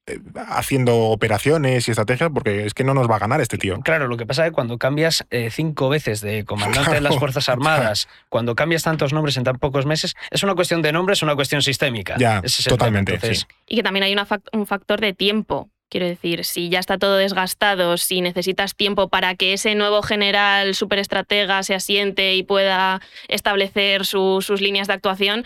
eh, 0.06 0.18
haciendo 0.48 0.96
operaciones 0.96 1.86
y 1.86 1.90
estrategias 1.90 2.30
porque 2.32 2.64
es 2.64 2.74
que 2.74 2.84
no 2.84 2.94
nos 2.94 3.08
va 3.08 3.16
a 3.16 3.18
ganar 3.18 3.40
este 3.40 3.58
tío. 3.58 3.80
Claro, 3.80 4.08
lo 4.08 4.16
que 4.16 4.26
pasa 4.26 4.44
es 4.44 4.50
que 4.50 4.54
cuando 4.54 4.78
cambias 4.78 5.26
eh, 5.30 5.50
cinco 5.50 5.88
veces 5.88 6.20
de 6.20 6.44
comandante 6.44 6.90
claro, 6.90 6.94
de 6.94 7.00
las 7.00 7.18
Fuerzas 7.18 7.48
Armadas, 7.50 8.06
claro. 8.06 8.26
cuando 8.28 8.54
cambias 8.54 8.82
tantos 8.82 9.12
nombres 9.12 9.36
en 9.36 9.44
tan 9.44 9.58
pocos 9.58 9.86
meses, 9.86 10.14
es 10.30 10.42
una 10.42 10.54
cuestión 10.54 10.82
de 10.82 10.92
nombres, 10.92 11.18
es 11.18 11.22
una 11.22 11.36
cuestión 11.36 11.62
sistémica. 11.62 12.16
Ya, 12.18 12.40
es 12.42 12.64
totalmente. 12.64 13.14
Entonces, 13.14 13.40
sí. 13.40 13.46
Y 13.68 13.76
que 13.76 13.82
también 13.82 14.04
hay 14.04 14.12
una 14.12 14.26
fact 14.26 14.48
un 14.52 14.66
factor 14.66 15.00
de 15.00 15.12
tiempo. 15.12 15.68
Quiero 15.90 16.06
decir, 16.06 16.44
si 16.44 16.68
ya 16.68 16.78
está 16.78 16.98
todo 16.98 17.16
desgastado, 17.16 17.96
si 17.96 18.20
necesitas 18.20 18.76
tiempo 18.76 19.08
para 19.08 19.34
que 19.34 19.52
ese 19.52 19.74
nuevo 19.74 20.02
general 20.02 20.76
superestratega 20.76 21.64
se 21.64 21.74
asiente 21.74 22.36
y 22.36 22.44
pueda 22.44 23.00
establecer 23.26 24.06
su, 24.06 24.40
sus 24.40 24.60
líneas 24.60 24.86
de 24.86 24.94
actuación, 24.94 25.44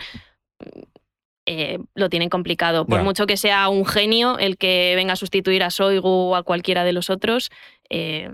eh, 1.47 1.79
lo 1.95 2.09
tienen 2.09 2.29
complicado. 2.29 2.85
Por 2.85 3.01
mucho 3.03 3.25
que 3.25 3.37
sea 3.37 3.69
un 3.69 3.85
genio 3.85 4.37
el 4.37 4.57
que 4.57 4.93
venga 4.95 5.13
a 5.13 5.15
sustituir 5.15 5.63
a 5.63 5.71
Soigu 5.71 6.07
o 6.07 6.35
a 6.35 6.43
cualquiera 6.43 6.83
de 6.83 6.93
los 6.93 7.09
otros, 7.09 7.49
eh, 7.89 8.29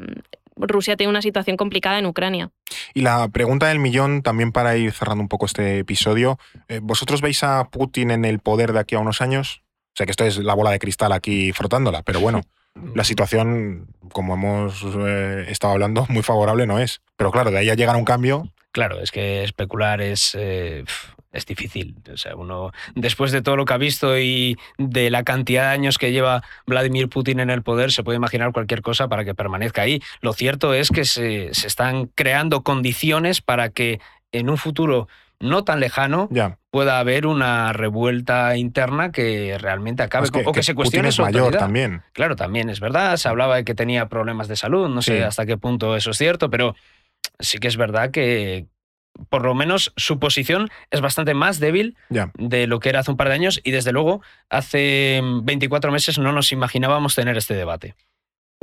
Rusia 0.58 0.98
tiene 0.98 1.10
una 1.10 1.22
situación 1.22 1.58
complicada 1.58 1.98
en 1.98 2.06
Ucrania. 2.06 2.52
Y 2.94 3.02
la 3.02 3.28
pregunta 3.30 3.68
del 3.68 3.80
millón, 3.80 4.22
también 4.22 4.52
para 4.52 4.76
ir 4.78 4.92
cerrando 4.92 5.22
un 5.22 5.30
poco 5.30 5.46
este 5.46 5.80
episodio, 5.80 6.40
eh, 6.68 6.80
¿vosotros 6.82 7.22
veis 7.22 7.44
a 7.44 7.70
Putin 7.70 8.12
en 8.12 8.26
el 8.26 8.40
poder 8.40 8.74
de 8.74 8.80
aquí 8.80 8.96
a 8.96 9.00
unos 9.00 9.22
años? 9.22 9.64
O 9.94 9.96
sea 9.96 10.06
que 10.06 10.12
esto 10.12 10.26
es 10.26 10.38
la 10.38 10.54
bola 10.54 10.72
de 10.72 10.80
cristal 10.80 11.12
aquí 11.12 11.52
frotándola, 11.52 12.02
pero 12.04 12.20
bueno, 12.20 12.42
la 12.96 13.04
situación, 13.04 13.88
como 14.12 14.36
hemos 14.36 14.84
eh, 14.84 15.46
estado 15.50 15.74
hablando, 15.74 16.06
muy 16.10 16.24
favorable 16.24 16.66
no 16.66 16.80
es. 16.80 17.02
Pero 17.18 17.32
claro, 17.32 17.52
de 17.52 17.60
ahí 17.60 17.70
a 17.70 17.76
llegar 17.76 17.96
a 17.96 18.00
un 18.00 18.06
cambio. 18.06 18.52
Claro, 18.72 19.02
es 19.02 19.12
que 19.12 19.44
especular 19.44 20.02
es, 20.02 20.36
eh, 20.40 20.86
es 21.34 21.46
difícil. 21.46 21.98
O 22.12 22.16
sea, 22.16 22.36
uno, 22.36 22.72
después 22.96 23.34
de 23.34 23.42
todo 23.42 23.58
lo 23.58 23.66
que 23.66 23.74
ha 23.74 23.78
visto 23.78 24.18
y 24.18 24.58
de 24.78 25.10
la 25.10 25.24
cantidad 25.24 25.64
de 25.64 25.74
años 25.74 25.98
que 25.98 26.14
lleva 26.14 26.44
Vladimir 26.66 27.10
Putin 27.10 27.42
en 27.42 27.50
el 27.50 27.64
poder, 27.64 27.92
se 27.92 28.04
puede 28.04 28.16
imaginar 28.16 28.54
cualquier 28.54 28.82
cosa 28.82 29.10
para 29.10 29.26
que 29.26 29.36
permanezca 29.36 29.82
ahí. 29.82 30.02
Lo 30.22 30.32
cierto 30.32 30.74
es 30.74 30.90
que 30.90 31.04
se, 31.04 31.54
se 31.54 31.68
están 31.68 32.08
creando 32.08 32.64
condiciones 32.64 33.42
para 33.42 33.70
que 33.70 34.00
en 34.32 34.50
un 34.50 34.58
futuro 34.58 35.10
no 35.42 35.64
tan 35.64 35.80
lejano 35.80 36.30
pueda 36.70 37.00
haber 37.00 37.28
una 37.28 37.74
revuelta 37.74 38.56
interna 38.56 39.12
que 39.12 39.58
realmente 39.60 40.04
acabe 40.04 40.26
Es 40.26 40.32
que, 40.32 40.42
o 40.46 40.52
que, 40.52 40.60
que 40.60 40.64
se 40.64 40.76
cuestione 40.76 41.10
es 41.10 41.16
su 41.16 41.24
mayor 41.24 41.42
autoridad. 41.42 41.60
también. 41.60 42.02
Claro, 42.14 42.36
también 42.36 42.70
es 42.70 42.80
verdad. 42.80 43.18
Se 43.18 43.28
hablaba 43.28 43.58
de 43.58 43.66
que 43.66 43.76
tenía 43.76 44.08
problemas 44.08 44.48
de 44.48 44.56
salud. 44.56 44.88
No 44.88 45.02
sé 45.02 45.24
hasta 45.24 45.46
qué 45.46 45.58
punto 45.58 45.96
eso 45.96 46.12
es 46.12 46.18
cierto, 46.18 46.50
pero 46.50 46.76
sí 47.40 47.58
que 47.58 47.68
es 47.68 47.78
verdad 47.78 48.12
que 48.12 48.68
por 49.30 49.44
lo 49.44 49.54
menos 49.54 49.94
su 49.98 50.20
posición 50.20 50.70
es 50.90 51.02
bastante 51.02 51.34
más 51.34 51.60
débil 51.60 51.98
de 52.36 52.68
lo 52.68 52.80
que 52.80 52.90
era 52.90 53.02
hace 53.02 53.12
un 53.12 53.18
par 53.18 53.28
de 53.28 53.34
años 53.34 53.60
y 53.64 53.72
desde 53.72 53.92
luego 53.92 54.22
hace 54.50 55.22
24 55.44 55.92
meses 55.92 56.18
no 56.18 56.32
nos 56.32 56.52
imaginábamos 56.52 57.16
tener 57.16 57.38
este 57.38 57.54
debate. 57.54 57.96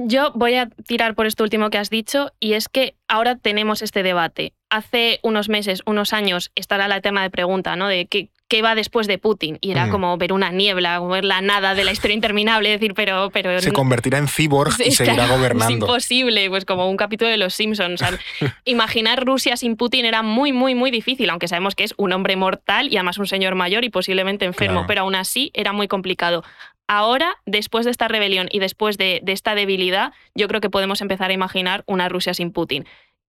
Yo 0.00 0.30
voy 0.34 0.54
a 0.54 0.68
tirar 0.86 1.14
por 1.16 1.26
esto 1.26 1.42
último 1.42 1.70
que 1.70 1.78
has 1.78 1.90
dicho 1.90 2.30
y 2.38 2.52
es 2.52 2.68
que 2.68 2.94
ahora 3.08 3.34
tenemos 3.34 3.82
este 3.82 4.04
debate. 4.04 4.52
Hace 4.70 5.18
unos 5.22 5.48
meses, 5.48 5.82
unos 5.86 6.12
años, 6.12 6.52
estará 6.54 6.86
la 6.86 7.00
tema 7.00 7.22
de 7.22 7.30
pregunta, 7.30 7.74
¿no? 7.74 7.88
De 7.88 8.06
qué, 8.06 8.28
qué 8.46 8.62
va 8.62 8.76
después 8.76 9.08
de 9.08 9.18
Putin. 9.18 9.58
Y 9.60 9.72
era 9.72 9.86
Mm. 9.86 9.90
como 9.90 10.16
ver 10.16 10.32
una 10.32 10.50
niebla, 10.52 10.98
como 10.98 11.10
ver 11.10 11.24
la 11.24 11.40
nada 11.40 11.74
de 11.74 11.82
la 11.82 11.90
historia 11.90 12.14
interminable, 12.14 12.68
decir, 12.70 12.94
pero... 12.94 13.30
pero 13.32 13.60
Se 13.60 13.72
convertirá 13.72 14.18
en 14.18 14.28
cyborg 14.28 14.74
y 14.84 14.92
seguirá 14.92 15.14
claro, 15.16 15.32
Es 15.32 15.38
gobernando. 15.40 15.86
imposible, 15.86 16.48
pues 16.48 16.64
como 16.64 16.88
un 16.88 16.96
capítulo 16.96 17.28
de 17.28 17.36
Los 17.36 17.54
Simpsons. 17.54 18.00
Imaginar 18.64 19.24
Rusia 19.26 19.56
sin 19.56 19.74
Putin 19.76 20.04
era 20.04 20.22
muy, 20.22 20.52
muy, 20.52 20.76
muy 20.76 20.92
difícil, 20.92 21.28
aunque 21.30 21.48
sabemos 21.48 21.74
que 21.74 21.82
es 21.82 21.94
un 21.96 22.12
hombre 22.12 22.36
mortal 22.36 22.86
y 22.92 22.98
además 22.98 23.18
un 23.18 23.26
señor 23.26 23.56
mayor 23.56 23.82
y 23.84 23.90
posiblemente 23.90 24.44
enfermo, 24.44 24.74
Claro. 24.74 24.86
pero 24.86 25.00
aún 25.00 25.16
así 25.16 25.50
era 25.54 25.72
muy 25.72 25.88
complicado. 25.88 26.44
Ahora, 26.88 27.36
después 27.46 27.84
de 27.84 27.90
esta 27.90 28.08
rebelión 28.08 28.48
y 28.50 28.58
después 28.58 28.98
de, 28.98 29.20
de 29.22 29.32
esta 29.32 29.54
debilidad, 29.54 30.12
yo 30.34 30.48
creo 30.48 30.60
que 30.60 30.70
podemos 30.70 31.00
empezar 31.00 31.30
a 31.30 31.34
imaginar 31.34 31.84
una 31.86 32.08
Rusia 32.08 32.34
sin 32.34 32.50
Putin. 32.50 32.86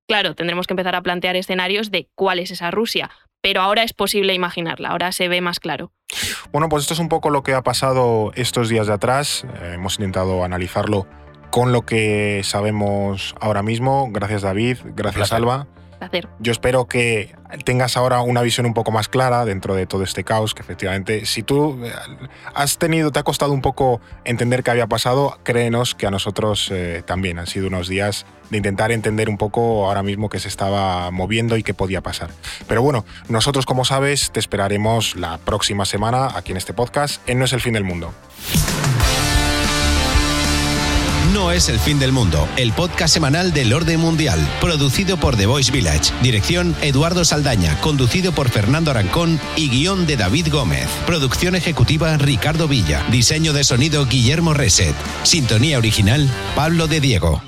Claro, 0.07 0.33
tendremos 0.33 0.65
que 0.65 0.73
empezar 0.73 0.95
a 0.95 1.01
plantear 1.03 1.35
escenarios 1.35 1.91
de 1.91 2.07
cuál 2.15 2.39
es 2.39 2.49
esa 2.49 2.71
Rusia, 2.71 3.11
pero 3.41 3.61
ahora 3.61 3.83
es 3.83 3.93
posible 3.93 4.33
imaginarla, 4.33 4.89
ahora 4.89 5.11
se 5.11 5.27
ve 5.27 5.41
más 5.41 5.59
claro. 5.59 5.91
Bueno, 6.51 6.67
pues 6.69 6.83
esto 6.83 6.93
es 6.93 6.99
un 6.99 7.09
poco 7.09 7.29
lo 7.29 7.43
que 7.43 7.53
ha 7.53 7.61
pasado 7.61 8.31
estos 8.35 8.69
días 8.69 8.87
de 8.87 8.93
atrás. 8.93 9.45
Eh, 9.61 9.73
hemos 9.75 9.95
intentado 9.95 10.43
analizarlo 10.43 11.07
con 11.51 11.71
lo 11.71 11.85
que 11.85 12.41
sabemos 12.43 13.35
ahora 13.39 13.61
mismo. 13.61 14.07
Gracias 14.11 14.41
David, 14.41 14.77
gracias. 14.95 15.31
Alba. 15.31 15.67
Placer. 15.99 16.27
Yo 16.39 16.51
espero 16.51 16.87
que 16.87 17.35
tengas 17.65 17.97
ahora 17.97 18.21
una 18.21 18.41
visión 18.41 18.65
un 18.65 18.73
poco 18.73 18.91
más 18.91 19.07
clara 19.07 19.45
dentro 19.45 19.75
de 19.75 19.85
todo 19.85 20.03
este 20.03 20.23
caos, 20.23 20.53
que 20.53 20.61
efectivamente, 20.61 21.25
si 21.25 21.43
tú 21.43 21.83
eh, 21.83 21.91
has 22.53 22.77
tenido, 22.77 23.11
te 23.11 23.19
ha 23.19 23.23
costado 23.23 23.53
un 23.53 23.61
poco 23.61 24.01
entender 24.23 24.63
qué 24.63 24.71
había 24.71 24.87
pasado, 24.87 25.39
créenos 25.43 25.95
que 25.95 26.07
a 26.07 26.11
nosotros 26.11 26.69
eh, 26.71 27.03
también 27.05 27.39
han 27.39 27.47
sido 27.47 27.67
unos 27.67 27.87
días 27.87 28.25
de 28.49 28.57
intentar 28.57 28.91
entender 28.91 29.29
un 29.29 29.37
poco 29.37 29.87
ahora 29.87 30.03
mismo 30.03 30.29
qué 30.29 30.39
se 30.39 30.47
estaba 30.47 31.11
moviendo 31.11 31.57
y 31.57 31.63
qué 31.63 31.73
podía 31.73 32.01
pasar. 32.01 32.29
Pero 32.67 32.81
bueno, 32.81 33.05
nosotros, 33.27 33.65
como 33.65 33.85
sabes, 33.85 34.31
te 34.31 34.39
esperaremos 34.39 35.15
la 35.15 35.37
próxima 35.37 35.85
semana 35.85 36.29
aquí 36.35 36.51
en 36.51 36.57
este 36.57 36.73
podcast 36.73 37.21
en 37.27 37.39
No 37.39 37.45
es 37.45 37.53
el 37.53 37.61
fin 37.61 37.73
del 37.73 37.83
mundo. 37.83 38.13
No 41.33 41.51
es 41.51 41.69
el 41.69 41.79
fin 41.79 41.99
del 41.99 42.11
mundo, 42.11 42.49
el 42.57 42.73
podcast 42.73 43.13
semanal 43.13 43.53
del 43.53 43.71
orden 43.71 43.99
mundial, 43.99 44.39
producido 44.59 45.17
por 45.17 45.37
The 45.37 45.45
Voice 45.45 45.71
Village, 45.71 46.11
dirección 46.23 46.75
Eduardo 46.81 47.23
Saldaña, 47.23 47.79
conducido 47.81 48.31
por 48.31 48.49
Fernando 48.49 48.89
Arancón 48.89 49.39
y 49.55 49.69
guion 49.69 50.07
de 50.07 50.17
David 50.17 50.47
Gómez, 50.51 50.89
producción 51.05 51.53
ejecutiva 51.53 52.17
Ricardo 52.17 52.67
Villa, 52.67 53.05
diseño 53.11 53.53
de 53.53 53.63
sonido 53.63 54.07
Guillermo 54.07 54.55
Reset, 54.55 54.95
sintonía 55.21 55.77
original 55.77 56.27
Pablo 56.55 56.87
de 56.87 56.99
Diego. 56.99 57.43